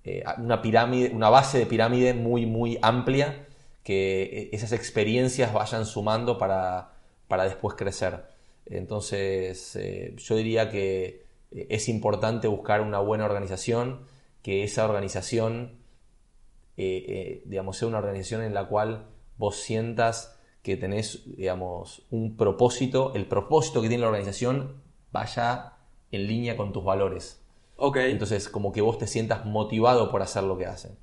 eh, 0.05 0.25
una 0.39 0.63
pirámide, 0.63 1.11
una 1.15 1.29
base 1.29 1.59
de 1.59 1.67
pirámide 1.67 2.15
muy, 2.15 2.47
muy 2.47 2.79
amplia, 2.81 3.47
que 3.83 4.23
eh, 4.23 4.49
esas 4.53 4.73
experiencias 4.73 5.53
vayan 5.53 5.85
sumando 5.85 6.39
para, 6.39 6.93
para 7.29 7.45
después 7.45 7.77
crecer. 7.77 8.25
Entonces, 8.65 9.79
yo 10.17 10.35
diría 10.35 10.71
que 10.71 11.26
es 11.51 11.89
importante 11.89 12.49
buscar 12.49 12.81
una 12.81 12.99
buena 12.99 13.25
organización, 13.25 14.01
que 14.43 14.63
esa 14.63 14.85
organización, 14.85 15.79
eh, 16.77 17.05
eh, 17.09 17.43
digamos, 17.47 17.79
sea 17.79 17.89
una 17.89 17.99
organización 17.99 18.43
en 18.43 18.55
la 18.55 18.69
cual 18.69 19.07
vos 19.39 19.57
sientas 19.57 20.39
que 20.63 20.77
tenés, 20.77 21.23
digamos, 21.37 22.03
un 22.11 22.37
propósito, 22.37 23.13
el 23.15 23.27
propósito 23.27 23.83
que 23.83 23.89
tiene 23.89 24.03
la 24.03 24.09
organización 24.09 24.83
vaya 25.13 25.75
en 26.11 26.27
línea 26.27 26.57
con 26.57 26.73
tus 26.73 26.85
valores. 26.85 27.41
Ok. 27.77 27.97
Entonces, 27.99 28.49
como 28.49 28.73
que 28.73 28.81
vos 28.81 28.99
te 28.99 29.07
sientas 29.07 29.45
motivado 29.45 30.11
por 30.11 30.23
hacer 30.23 30.43
lo 30.43 30.59
que 30.59 30.67
hacen. 30.67 30.97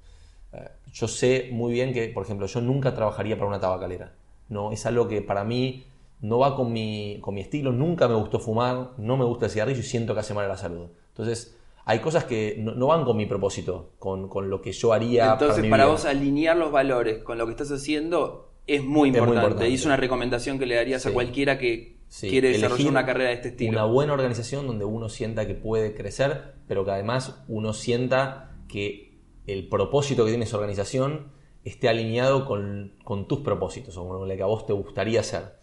Eh, 0.51 0.69
yo 0.91 1.07
sé 1.07 1.49
muy 1.51 1.71
bien 1.71 1.93
que, 1.93 2.09
por 2.09 2.23
ejemplo, 2.23 2.47
yo 2.47 2.61
nunca 2.61 2.93
trabajaría 2.93 3.35
para 3.35 3.47
una 3.47 3.59
tabacalera. 3.59 4.13
No, 4.49 4.71
es 4.71 4.85
algo 4.85 5.07
que 5.07 5.21
para 5.21 5.43
mí 5.43 5.85
no 6.23 6.39
va 6.39 6.55
con 6.55 6.71
mi, 6.71 7.19
con 7.21 7.35
mi 7.35 7.41
estilo. 7.41 7.71
Nunca 7.73 8.07
me 8.07 8.15
gustó 8.15 8.39
fumar, 8.39 8.91
no 8.97 9.17
me 9.17 9.25
gusta 9.25 9.45
el 9.45 9.51
cigarrillo 9.51 9.81
y 9.81 9.83
siento 9.83 10.13
que 10.13 10.21
hace 10.21 10.33
mal 10.33 10.45
a 10.45 10.47
la 10.47 10.57
salud. 10.57 10.87
Entonces, 11.09 11.57
hay 11.85 11.99
cosas 11.99 12.23
que 12.23 12.55
no, 12.59 12.73
no 12.73 12.87
van 12.87 13.03
con 13.03 13.17
mi 13.17 13.25
propósito, 13.25 13.91
con, 13.99 14.29
con 14.29 14.49
lo 14.49 14.61
que 14.61 14.71
yo 14.71 14.93
haría 14.93 15.33
Entonces, 15.33 15.61
mi 15.61 15.69
para 15.69 15.83
vida. 15.83 15.91
vos 15.91 16.05
alinear 16.05 16.55
los 16.55 16.71
valores 16.71 17.21
con 17.23 17.37
lo 17.37 17.45
que 17.45 17.51
estás 17.51 17.71
haciendo 17.71 18.53
es 18.65 18.81
muy 18.81 18.89
muy 18.89 19.07
importante. 19.09 19.35
importante. 19.41 19.69
Y 19.69 19.73
es 19.75 19.85
una 19.85 19.97
recomendación 19.97 20.57
que 20.57 20.65
le 20.65 20.75
darías 20.75 21.05
a 21.05 21.11
cualquiera 21.11 21.57
que 21.57 21.97
Sí, 22.07 22.29
quiere 22.29 22.49
desarrollar 22.49 22.75
elegir 22.75 22.91
una 22.91 23.05
carrera 23.05 23.29
de 23.29 23.35
este 23.35 23.47
estilo. 23.49 23.71
Una 23.71 23.85
buena 23.85 24.13
organización 24.13 24.67
donde 24.67 24.85
uno 24.85 25.09
sienta 25.09 25.45
que 25.47 25.55
puede 25.55 25.93
crecer, 25.95 26.53
pero 26.67 26.85
que 26.85 26.91
además 26.91 27.43
uno 27.47 27.73
sienta 27.73 28.55
que 28.69 29.17
el 29.47 29.67
propósito 29.67 30.23
que 30.23 30.31
tiene 30.31 30.45
esa 30.45 30.57
organización 30.57 31.31
esté 31.65 31.89
alineado 31.89 32.45
con, 32.45 32.93
con 33.03 33.27
tus 33.27 33.39
propósitos 33.39 33.97
o 33.97 34.07
con 34.07 34.27
lo 34.27 34.35
que 34.35 34.43
a 34.43 34.45
vos 34.45 34.65
te 34.65 34.73
gustaría 34.73 35.19
hacer. 35.21 35.62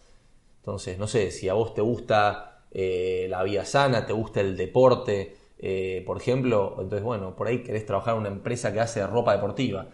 Entonces, 0.61 0.99
no 0.99 1.07
sé, 1.07 1.31
si 1.31 1.49
a 1.49 1.55
vos 1.55 1.73
te 1.73 1.81
gusta 1.81 2.59
eh, 2.71 3.25
la 3.29 3.41
vida 3.41 3.65
sana, 3.65 4.05
te 4.05 4.13
gusta 4.13 4.41
el 4.41 4.55
deporte, 4.55 5.35
eh, 5.57 6.03
por 6.05 6.17
ejemplo, 6.17 6.75
entonces, 6.79 7.01
bueno, 7.03 7.35
por 7.35 7.47
ahí 7.47 7.63
querés 7.63 7.83
trabajar 7.83 8.13
en 8.13 8.21
una 8.21 8.29
empresa 8.29 8.71
que 8.71 8.79
hace 8.79 9.05
ropa 9.07 9.33
deportiva. 9.33 9.87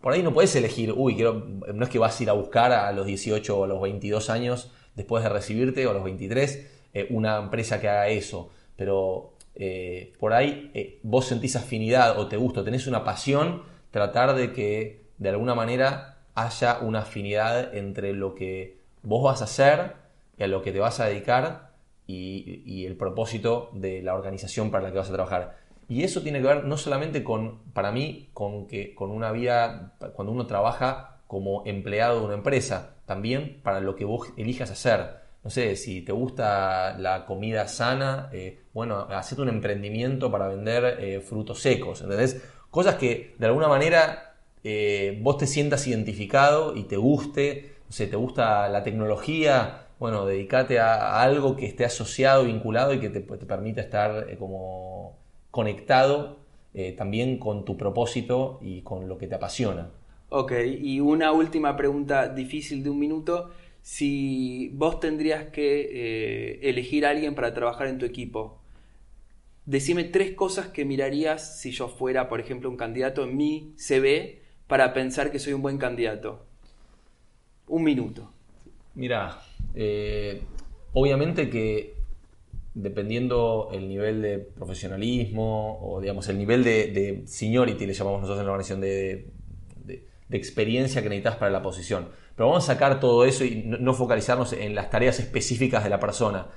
Por 0.00 0.12
ahí 0.12 0.22
no 0.22 0.32
puedes 0.32 0.54
elegir, 0.54 0.94
uy, 0.96 1.16
quiero, 1.16 1.44
no 1.74 1.84
es 1.84 1.90
que 1.90 1.98
vas 1.98 2.18
a 2.18 2.22
ir 2.22 2.30
a 2.30 2.34
buscar 2.34 2.70
a 2.70 2.92
los 2.92 3.06
18 3.06 3.58
o 3.58 3.64
a 3.64 3.66
los 3.66 3.80
22 3.80 4.30
años 4.30 4.70
después 4.94 5.24
de 5.24 5.30
recibirte 5.30 5.84
o 5.84 5.90
a 5.90 5.94
los 5.94 6.04
23 6.04 6.66
eh, 6.94 7.06
una 7.10 7.36
empresa 7.38 7.80
que 7.80 7.88
haga 7.88 8.08
eso, 8.08 8.50
pero 8.76 9.32
por 10.20 10.32
ahí 10.34 11.00
vos 11.02 11.26
sentís 11.26 11.56
afinidad 11.56 12.20
o 12.20 12.28
te 12.28 12.36
gusta, 12.36 12.62
tenés 12.62 12.86
una 12.86 13.02
pasión, 13.02 13.64
tratar 13.90 14.36
de 14.36 14.52
que 14.52 15.02
de 15.18 15.30
alguna 15.30 15.56
manera 15.56 16.20
haya 16.36 16.78
una 16.78 17.00
afinidad 17.00 17.74
entre 17.74 18.12
lo 18.12 18.36
que 18.36 18.77
vos 19.08 19.24
vas 19.24 19.40
a 19.40 19.44
hacer 19.44 19.94
y 20.36 20.42
a 20.42 20.46
lo 20.46 20.62
que 20.62 20.72
te 20.72 20.78
vas 20.78 21.00
a 21.00 21.06
dedicar 21.06 21.72
y, 22.06 22.86
el 22.86 22.96
propósito 22.96 23.70
de 23.74 24.02
la 24.02 24.14
organización 24.14 24.70
para 24.70 24.84
la 24.84 24.92
que 24.92 24.98
vas 24.98 25.10
a 25.10 25.12
trabajar. 25.12 25.56
Y 25.88 26.04
eso 26.04 26.22
tiene 26.22 26.40
que 26.40 26.46
ver 26.46 26.64
no 26.64 26.76
solamente 26.76 27.24
con, 27.24 27.58
para 27.72 27.92
mí, 27.92 28.30
con 28.32 28.66
que 28.66 28.94
con 28.94 29.10
una 29.10 29.32
vida, 29.32 29.94
cuando 30.14 30.32
uno 30.32 30.46
trabaja 30.46 31.20
como 31.26 31.62
empleado 31.66 32.20
de 32.20 32.26
una 32.26 32.34
empresa, 32.34 32.96
también 33.04 33.60
para 33.62 33.80
lo 33.80 33.96
que 33.96 34.04
vos 34.04 34.32
elijas 34.36 34.70
hacer. 34.70 35.18
No 35.44 35.50
sé, 35.50 35.76
si 35.76 36.02
te 36.02 36.12
gusta 36.12 36.98
la 36.98 37.24
comida 37.24 37.68
sana, 37.68 38.28
eh, 38.32 38.60
bueno, 38.74 39.06
hacete 39.10 39.42
un 39.42 39.48
emprendimiento 39.48 40.30
para 40.30 40.48
vender 40.48 40.98
eh, 41.00 41.20
frutos 41.20 41.60
secos, 41.60 42.02
¿entendés? 42.02 42.42
Cosas 42.70 42.96
que 42.96 43.34
de 43.38 43.46
alguna 43.46 43.68
manera 43.68 44.34
eh, 44.64 45.18
vos 45.22 45.38
te 45.38 45.46
sientas 45.46 45.86
identificado 45.86 46.76
y 46.76 46.84
te 46.84 46.96
guste, 46.96 47.77
no 47.88 47.92
sé, 47.92 48.06
te 48.06 48.16
gusta 48.16 48.68
la 48.68 48.82
tecnología, 48.82 49.86
bueno, 49.98 50.26
dedícate 50.26 50.78
a, 50.78 51.22
algo 51.22 51.56
que 51.56 51.66
esté 51.66 51.86
asociado, 51.86 52.44
vinculado 52.44 52.92
y 52.92 53.00
que 53.00 53.08
te, 53.08 53.20
te 53.20 53.46
permita 53.46 53.80
estar 53.80 54.28
eh, 54.28 54.36
como 54.36 55.16
conectado 55.50 56.38
eh, 56.74 56.92
también 56.92 57.38
con 57.38 57.64
tu 57.64 57.76
propósito 57.76 58.58
y 58.62 58.82
con 58.82 59.08
lo 59.08 59.16
que 59.16 59.26
te 59.26 59.34
apasiona. 59.34 59.90
Ok, 60.28 60.52
y 60.80 61.00
una 61.00 61.32
última 61.32 61.76
pregunta 61.76 62.28
difícil 62.28 62.84
de 62.84 62.90
un 62.90 62.98
minuto. 62.98 63.50
Si 63.80 64.68
vos 64.74 65.00
tendrías 65.00 65.46
que 65.46 65.80
eh, 65.90 66.60
elegir 66.68 67.06
a 67.06 67.10
alguien 67.10 67.34
para 67.34 67.54
trabajar 67.54 67.86
en 67.86 67.98
tu 67.98 68.04
equipo, 68.04 68.60
decime 69.64 70.04
tres 70.04 70.32
cosas 70.34 70.68
que 70.68 70.84
mirarías 70.84 71.58
si 71.58 71.70
yo 71.70 71.88
fuera, 71.88 72.28
por 72.28 72.38
ejemplo, 72.38 72.68
un 72.68 72.76
candidato 72.76 73.24
en 73.24 73.36
mi 73.36 73.72
CV 73.76 74.42
para 74.66 74.92
pensar 74.92 75.30
que 75.32 75.38
soy 75.38 75.54
un 75.54 75.62
buen 75.62 75.78
candidato. 75.78 76.47
Un 77.68 77.84
minuto. 77.84 78.30
Mira, 78.94 79.38
eh, 79.74 80.42
obviamente 80.92 81.48
que 81.48 81.98
dependiendo 82.74 83.70
el 83.72 83.88
nivel 83.88 84.22
de 84.22 84.38
profesionalismo 84.38 85.78
o 85.82 86.00
digamos 86.00 86.28
el 86.28 86.38
nivel 86.38 86.62
de, 86.62 86.92
de 86.92 87.26
seniority, 87.26 87.86
le 87.86 87.92
llamamos 87.92 88.20
nosotros 88.20 88.40
en 88.40 88.46
la 88.46 88.52
organización, 88.52 88.80
de, 88.80 89.30
experiencia 90.30 91.02
que 91.02 91.08
necesitas 91.08 91.36
para 91.36 91.50
la 91.50 91.62
posición. 91.62 92.08
Pero 92.36 92.48
vamos 92.48 92.64
a 92.64 92.74
sacar 92.74 93.00
todo 93.00 93.24
eso 93.24 93.44
y 93.44 93.62
no, 93.64 93.78
no 93.78 93.94
focalizarnos 93.94 94.52
en 94.52 94.74
las 94.74 94.90
tareas 94.90 95.18
específicas 95.18 95.82
de 95.84 95.90
la 95.90 95.98
persona. 95.98 96.48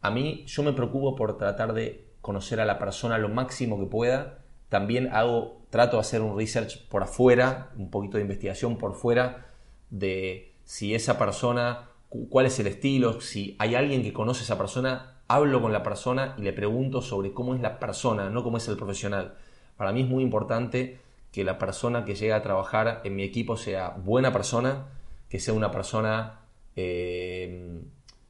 A 0.00 0.10
mí 0.10 0.44
yo 0.46 0.62
me 0.62 0.72
preocupo 0.72 1.14
por 1.14 1.38
tratar 1.38 1.72
de 1.72 2.12
conocer 2.20 2.60
a 2.60 2.64
la 2.64 2.78
persona 2.78 3.18
lo 3.18 3.28
máximo 3.28 3.78
que 3.78 3.86
pueda. 3.86 4.40
También 4.68 5.08
hago, 5.12 5.62
trato 5.70 5.98
de 5.98 6.00
hacer 6.00 6.20
un 6.20 6.36
research 6.36 6.88
por 6.88 7.04
afuera, 7.04 7.70
un 7.76 7.90
poquito 7.90 8.16
de 8.16 8.22
investigación 8.22 8.76
por 8.76 8.94
fuera 8.94 9.46
de 9.90 10.51
si 10.64 10.94
esa 10.94 11.18
persona, 11.18 11.88
cu- 12.08 12.28
cuál 12.28 12.46
es 12.46 12.58
el 12.60 12.66
estilo, 12.66 13.20
si 13.20 13.56
hay 13.58 13.74
alguien 13.74 14.02
que 14.02 14.12
conoce 14.12 14.40
a 14.40 14.44
esa 14.44 14.58
persona, 14.58 15.18
hablo 15.28 15.60
con 15.62 15.72
la 15.72 15.82
persona 15.82 16.34
y 16.38 16.42
le 16.42 16.52
pregunto 16.52 17.00
sobre 17.02 17.32
cómo 17.32 17.54
es 17.54 17.60
la 17.60 17.78
persona, 17.78 18.30
no 18.30 18.42
cómo 18.44 18.58
es 18.58 18.68
el 18.68 18.76
profesional. 18.76 19.34
Para 19.76 19.92
mí 19.92 20.02
es 20.02 20.08
muy 20.08 20.22
importante 20.22 21.00
que 21.32 21.44
la 21.44 21.58
persona 21.58 22.04
que 22.04 22.14
llega 22.14 22.36
a 22.36 22.42
trabajar 22.42 23.00
en 23.04 23.16
mi 23.16 23.22
equipo 23.22 23.56
sea 23.56 23.90
buena 23.90 24.32
persona, 24.32 24.86
que 25.28 25.38
sea 25.40 25.54
una 25.54 25.70
persona 25.70 26.40
eh, 26.76 27.80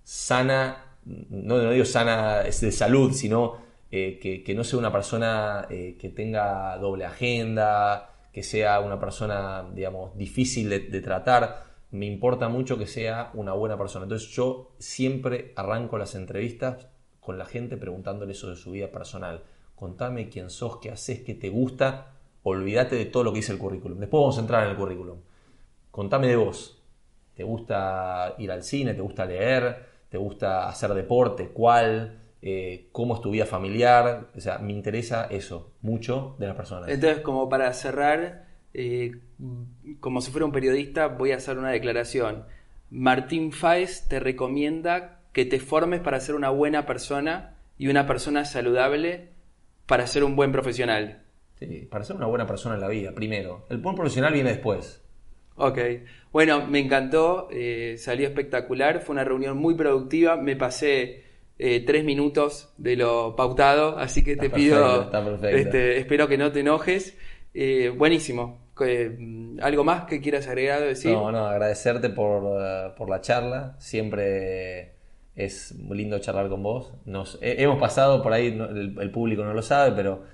sana, 0.05 0.85
no, 1.05 1.59
no 1.59 1.71
digo 1.71 1.85
sana 1.85 2.43
es 2.43 2.61
de 2.61 2.71
salud, 2.73 3.13
sino 3.13 3.57
eh, 3.91 4.19
que, 4.23 4.43
que 4.45 4.55
no 4.55 4.65
sea 4.65 4.79
una 4.79 4.93
persona 4.93 5.67
eh, 5.71 5.97
que 6.01 6.09
tenga 6.11 6.77
doble 6.79 7.05
agenda, 7.05 8.11
que 8.33 8.43
sea 8.43 8.81
una 8.81 8.99
persona, 8.99 9.65
digamos, 9.75 10.17
difícil 10.17 10.71
de 10.71 11.01
tratar. 11.03 11.72
Me 11.93 12.07
importa 12.07 12.49
mucho 12.49 12.77
que 12.79 12.87
sea 12.87 13.31
una 13.35 13.53
buena 13.53 13.79
persona. 13.79 14.05
Entonces 14.05 14.29
yo 14.31 14.73
siempre 14.79 15.53
arranco 15.57 15.97
las 15.99 16.15
entrevistas 16.15 16.89
con 17.21 17.39
la 17.39 17.45
gente 17.45 17.77
preguntándole 17.77 18.33
eso 18.33 18.51
de 18.51 18.57
su 18.57 18.73
vida 18.73 18.91
personal. 18.91 19.45
Contame 19.77 20.29
quién 20.29 20.51
sos, 20.51 20.79
qué 20.79 20.91
haces, 20.91 21.21
qué 21.21 21.35
te 21.35 21.51
gusta. 21.51 22.15
Olvídate 22.43 22.97
de 22.97 23.05
todo 23.05 23.25
lo 23.25 23.33
que 23.33 23.39
dice 23.39 23.53
el 23.53 23.59
currículum. 23.59 23.99
Después 23.99 24.21
vamos 24.21 24.39
a 24.39 24.41
entrar 24.41 24.65
en 24.65 24.71
el 24.71 24.77
currículum. 24.77 25.19
Contame 25.91 26.27
de 26.27 26.37
vos. 26.37 26.83
¿Te 27.35 27.45
gusta 27.45 28.35
ir 28.39 28.51
al 28.51 28.65
cine? 28.65 28.95
¿Te 28.95 29.01
gusta 29.01 29.25
leer? 29.25 29.87
¿Te 30.09 30.19
gusta 30.19 30.69
hacer 30.69 30.93
deporte? 30.95 31.51
¿Cuál? 31.51 32.23
eh, 32.43 32.89
cómo 32.91 33.15
es 33.15 33.21
tu 33.21 33.31
vida 33.31 33.47
familiar, 33.47 34.27
o 34.37 34.41
sea, 34.41 34.59
me 34.59 34.73
interesa 34.73 35.27
eso 35.31 35.71
mucho 35.81 36.35
de 36.39 36.49
las 36.49 36.57
personas. 36.57 36.89
Entonces, 36.89 37.23
como 37.23 37.49
para 37.49 37.73
cerrar, 37.73 38.47
eh, 38.75 39.13
como 40.01 40.21
si 40.21 40.31
fuera 40.31 40.47
un 40.47 40.53
periodista, 40.53 41.09
voy 41.09 41.33
a 41.33 41.37
hacer 41.37 41.59
una 41.59 41.71
declaración. 41.71 42.45
Martín 42.91 43.53
Fáez 43.53 44.09
te 44.09 44.21
recomienda 44.21 45.21
que 45.33 45.45
te 45.45 45.61
formes 45.61 46.01
para 46.01 46.21
ser 46.21 46.35
una 46.35 46.51
buena 46.51 46.87
persona 46.87 47.57
y 47.79 47.89
una 47.89 48.07
persona 48.07 48.45
saludable 48.45 49.31
para 49.87 50.07
ser 50.07 50.25
un 50.25 50.37
buen 50.37 50.53
profesional. 50.53 51.23
Sí, 51.59 51.89
para 51.91 52.05
ser 52.05 52.17
una 52.17 52.27
buena 52.27 52.47
persona 52.47 52.75
en 52.75 52.81
la 52.81 52.89
vida, 52.89 53.13
primero. 53.15 53.67
El 53.69 53.79
buen 53.79 53.97
profesional 53.97 54.33
viene 54.33 54.51
después. 54.51 55.03
Ok, 55.57 55.79
bueno, 56.33 56.67
me 56.67 56.79
encantó, 56.79 57.49
eh, 57.51 57.97
salió 57.99 58.27
espectacular, 58.27 59.01
fue 59.01 59.15
una 59.15 59.25
reunión 59.25 59.59
muy 59.59 59.75
productiva, 59.75 60.37
me 60.37 60.57
pasé 60.57 61.25
eh, 61.59 61.85
tres 61.87 62.05
minutos 62.05 62.73
de 62.79 62.97
lo 62.97 63.37
pautado, 63.37 63.99
así 63.99 64.25
que 64.25 64.37
te 64.37 64.49
pido, 64.49 65.11
este, 65.43 65.99
espero 65.99 66.27
que 66.27 66.39
no 66.39 66.51
te 66.53 66.61
enojes. 66.61 67.17
Eh, 67.55 67.93
buenísimo. 67.95 68.62
¿Algo 69.61 69.85
más 69.85 70.05
que 70.05 70.21
quieras 70.21 70.47
agregar 70.49 70.81
decir? 70.83 71.13
No, 71.13 71.31
no, 71.31 71.47
agradecerte 71.47 72.09
por, 72.09 72.95
por 72.95 73.09
la 73.09 73.21
charla, 73.21 73.77
siempre 73.79 74.93
es 75.35 75.75
lindo 75.91 76.19
charlar 76.19 76.49
con 76.49 76.63
vos. 76.63 76.93
Nos, 77.05 77.39
hemos 77.41 77.79
pasado 77.79 78.23
por 78.23 78.33
ahí, 78.33 78.47
el, 78.47 79.11
público 79.11 79.45
no 79.45 79.55
lo 79.55 79.63
sabe, 79.63 79.95
pero 79.95 80.25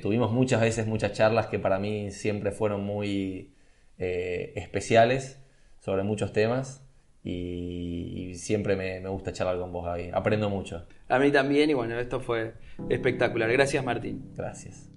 tuvimos 0.00 0.32
muchas 0.32 0.60
veces 0.60 0.86
muchas 0.86 1.12
charlas 1.12 1.46
que 1.46 1.58
para 1.58 1.78
mí 1.78 2.10
siempre 2.10 2.52
fueron 2.52 2.84
muy 2.84 3.54
eh, 3.98 4.52
especiales 4.56 5.40
sobre 5.80 6.02
muchos 6.02 6.32
temas 6.32 6.84
y, 7.24 8.34
siempre 8.34 8.76
me, 8.76 9.06
gusta 9.08 9.32
charlar 9.32 9.58
con 9.58 9.72
vos, 9.72 9.84
Gaby. 9.84 10.10
Aprendo 10.12 10.50
mucho. 10.50 10.86
A 11.08 11.18
mí 11.18 11.30
también 11.30 11.70
y 11.70 11.74
bueno, 11.74 11.98
esto 11.98 12.20
fue 12.20 12.54
espectacular. 12.88 13.50
Gracias, 13.52 13.84
Martín. 13.84 14.32
Gracias. 14.34 14.91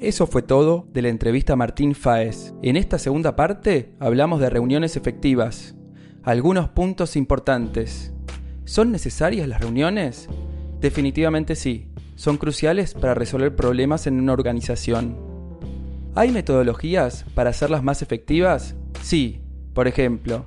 Eso 0.00 0.28
fue 0.28 0.42
todo 0.42 0.86
de 0.92 1.02
la 1.02 1.08
entrevista 1.08 1.54
a 1.54 1.56
Martín 1.56 1.92
Faes. 1.92 2.54
En 2.62 2.76
esta 2.76 3.00
segunda 3.00 3.34
parte 3.34 3.94
hablamos 3.98 4.40
de 4.40 4.48
reuniones 4.48 4.96
efectivas. 4.96 5.74
Algunos 6.22 6.68
puntos 6.68 7.16
importantes. 7.16 8.12
¿Son 8.64 8.92
necesarias 8.92 9.48
las 9.48 9.60
reuniones? 9.60 10.28
Definitivamente 10.80 11.56
sí. 11.56 11.88
Son 12.14 12.36
cruciales 12.36 12.94
para 12.94 13.14
resolver 13.14 13.56
problemas 13.56 14.06
en 14.06 14.20
una 14.20 14.34
organización. 14.34 15.16
¿Hay 16.14 16.30
metodologías 16.30 17.24
para 17.34 17.50
hacerlas 17.50 17.82
más 17.82 18.00
efectivas? 18.00 18.76
Sí. 19.02 19.40
Por 19.74 19.88
ejemplo, 19.88 20.46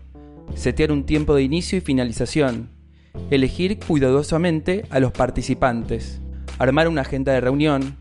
setear 0.56 0.93
un 0.93 1.06
tiempo 1.06 1.36
de 1.36 1.43
inicio 1.43 1.78
y 1.78 1.82
finalización. 1.82 2.70
Elegir 3.30 3.80
cuidadosamente 3.80 4.86
a 4.89 5.02
los 5.02 5.12
participantes. 5.12 6.22
Armar 6.58 6.88
una 6.88 7.02
agenda 7.02 7.34
de 7.34 7.41
reunión. 7.41 8.01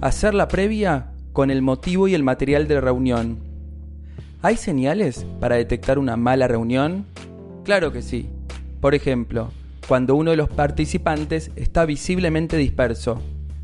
Hacer 0.00 0.34
la 0.34 0.48
previa 0.48 1.12
con 1.32 1.50
el 1.50 1.62
motivo 1.62 2.08
y 2.08 2.14
el 2.14 2.22
material 2.22 2.68
de 2.68 2.74
la 2.76 2.80
reunión. 2.80 3.38
¿Hay 4.42 4.56
señales 4.56 5.26
para 5.40 5.56
detectar 5.56 5.98
una 5.98 6.16
mala 6.16 6.48
reunión? 6.48 7.06
Claro 7.64 7.92
que 7.92 8.02
sí. 8.02 8.28
Por 8.80 8.94
ejemplo, 8.94 9.50
cuando 9.88 10.14
uno 10.14 10.30
de 10.30 10.36
los 10.36 10.48
participantes 10.48 11.50
está 11.56 11.84
visiblemente 11.84 12.56
disperso. 12.56 13.20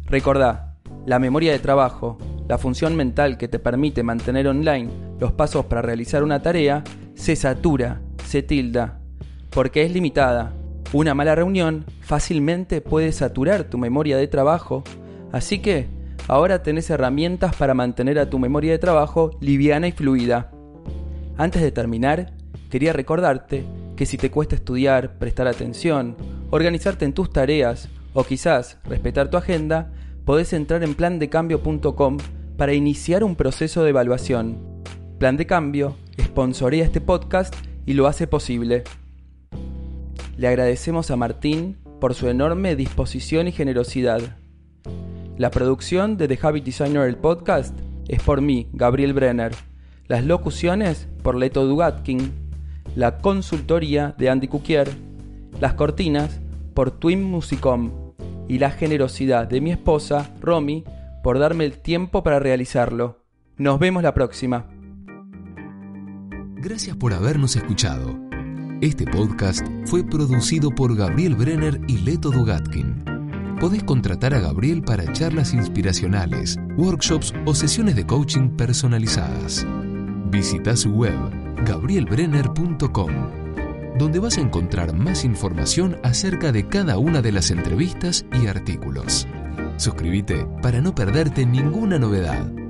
Recordá, 0.07 0.77
la 1.07 1.19
memoria 1.19 1.53
de 1.53 1.59
trabajo, 1.59 2.19
la 2.49 2.59
función 2.59 2.97
mental 2.97 3.39
que 3.39 3.49
te 3.49 3.59
permite 3.59 4.03
mantener 4.03 4.47
online 4.47 4.91
los 5.19 5.33
pasos 5.33 5.67
para 5.67 5.83
realizar 5.83 6.23
una 6.23 6.43
tarea, 6.43 6.85
se 7.15 7.37
satura, 7.37 8.01
se 8.27 8.43
tilda, 8.43 9.01
porque 9.51 9.83
es 9.83 9.93
limitada. 9.93 10.53
Una 10.93 11.15
mala 11.15 11.35
reunión 11.35 11.85
fácilmente 12.01 12.81
puede 12.81 13.13
saturar 13.13 13.65
tu 13.65 13.79
memoria 13.79 14.17
de 14.17 14.29
trabajo, 14.29 14.85
así 15.33 15.61
que 15.61 15.87
ahora 16.29 16.63
tenés 16.63 16.91
herramientas 16.91 17.55
para 17.57 17.75
mantener 17.75 18.19
a 18.19 18.31
tu 18.31 18.39
memoria 18.39 18.73
de 18.73 18.79
trabajo 18.79 19.31
liviana 19.41 19.89
y 19.89 19.93
fluida. 19.93 20.51
Antes 21.37 21.63
de 21.63 21.73
terminar, 21.73 22.33
quería 22.71 22.93
recordarte 22.93 23.65
que 23.97 24.07
si 24.07 24.17
te 24.17 24.31
cuesta 24.31 24.55
estudiar, 24.55 25.19
prestar 25.19 25.47
atención, 25.47 26.17
organizarte 26.51 27.05
en 27.05 27.13
tus 27.13 27.33
tareas 27.33 27.89
o 28.15 28.25
quizás 28.25 28.79
respetar 28.85 29.31
tu 29.31 29.37
agenda, 29.37 29.93
podés 30.25 30.53
entrar 30.53 30.83
en 30.83 30.95
plandecambio.com 30.95 32.19
para 32.57 32.75
iniciar 32.75 33.25
un 33.25 33.37
proceso 33.37 33.83
de 33.83 33.91
evaluación. 33.91 34.59
Plan 35.19 35.37
de 35.37 35.47
Cambio 35.47 35.97
sponsorea 36.21 36.85
este 36.85 37.01
podcast 37.01 37.55
y 37.87 37.95
lo 37.95 38.07
hace 38.07 38.27
posible. 38.27 38.85
Le 40.37 40.49
agradecemos 40.49 41.11
a 41.11 41.17
Martín 41.17 41.79
por 42.01 42.15
su 42.15 42.29
enorme 42.29 42.77
disposición 42.77 43.49
y 43.49 43.53
generosidad. 43.53 44.37
La 45.43 45.51
producción 45.51 46.17
de 46.17 46.29
The 46.29 46.39
Habit 46.41 46.65
Designer 46.65 47.09
el 47.09 47.17
podcast 47.17 47.77
es 48.07 48.23
por 48.23 48.41
mí, 48.41 48.69
Gabriel 48.73 49.13
Brenner. 49.13 49.51
Las 50.07 50.25
locuciones 50.25 51.09
por 51.25 51.35
Leto 51.35 51.67
Dugatkin 51.67 52.31
la 52.95 53.19
consultoría 53.19 54.15
de 54.17 54.31
Andy 54.31 54.47
Cuquier, 54.47 54.89
las 55.61 55.75
cortinas 55.75 56.41
por 56.75 56.93
Twin 56.93 57.25
Musicom 57.25 57.91
y 58.47 58.61
la 58.61 58.71
generosidad 58.71 59.49
de 59.49 59.61
mi 59.61 59.73
esposa, 59.73 60.33
Romy, 60.41 60.85
por 61.25 61.41
darme 61.41 61.65
el 61.65 61.77
tiempo 61.79 62.23
para 62.23 62.39
realizarlo. 62.39 63.25
Nos 63.57 63.81
vemos 63.81 64.05
la 64.05 64.15
próxima. 64.15 64.71
Gracias 66.55 66.97
por 66.97 67.15
habernos 67.15 67.57
escuchado. 67.57 68.17
Este 68.81 69.07
podcast 69.07 69.67
fue 69.87 70.05
producido 70.05 70.71
por 70.71 70.95
Gabriel 70.95 71.35
Brenner 71.35 71.81
y 71.89 71.99
Leto 71.99 72.31
Dugatkin. 72.31 73.12
Podés 73.63 73.85
contratar 73.85 74.35
a 74.35 74.41
Gabriel 74.41 74.83
para 74.83 75.13
charlas 75.13 75.55
inspiracionales, 75.55 76.59
workshops 76.77 77.33
o 77.47 77.55
sesiones 77.55 77.95
de 77.95 78.05
coaching 78.05 78.49
personalizadas. 78.57 79.65
Visita 80.33 80.75
su 80.75 80.91
web 80.91 81.15
gabrielbrenner.com, 81.65 83.13
donde 84.01 84.19
vas 84.19 84.37
a 84.37 84.41
encontrar 84.41 84.93
más 84.93 85.25
información 85.25 85.97
acerca 86.03 86.51
de 86.51 86.67
cada 86.67 86.99
una 86.99 87.23
de 87.23 87.31
las 87.31 87.53
entrevistas 87.53 88.27
y 88.33 88.49
artículos. 88.49 89.29
Suscríbete 89.77 90.45
para 90.61 90.81
no 90.81 90.93
perderte 90.93 91.47
ninguna 91.47 92.01
novedad. 92.01 92.62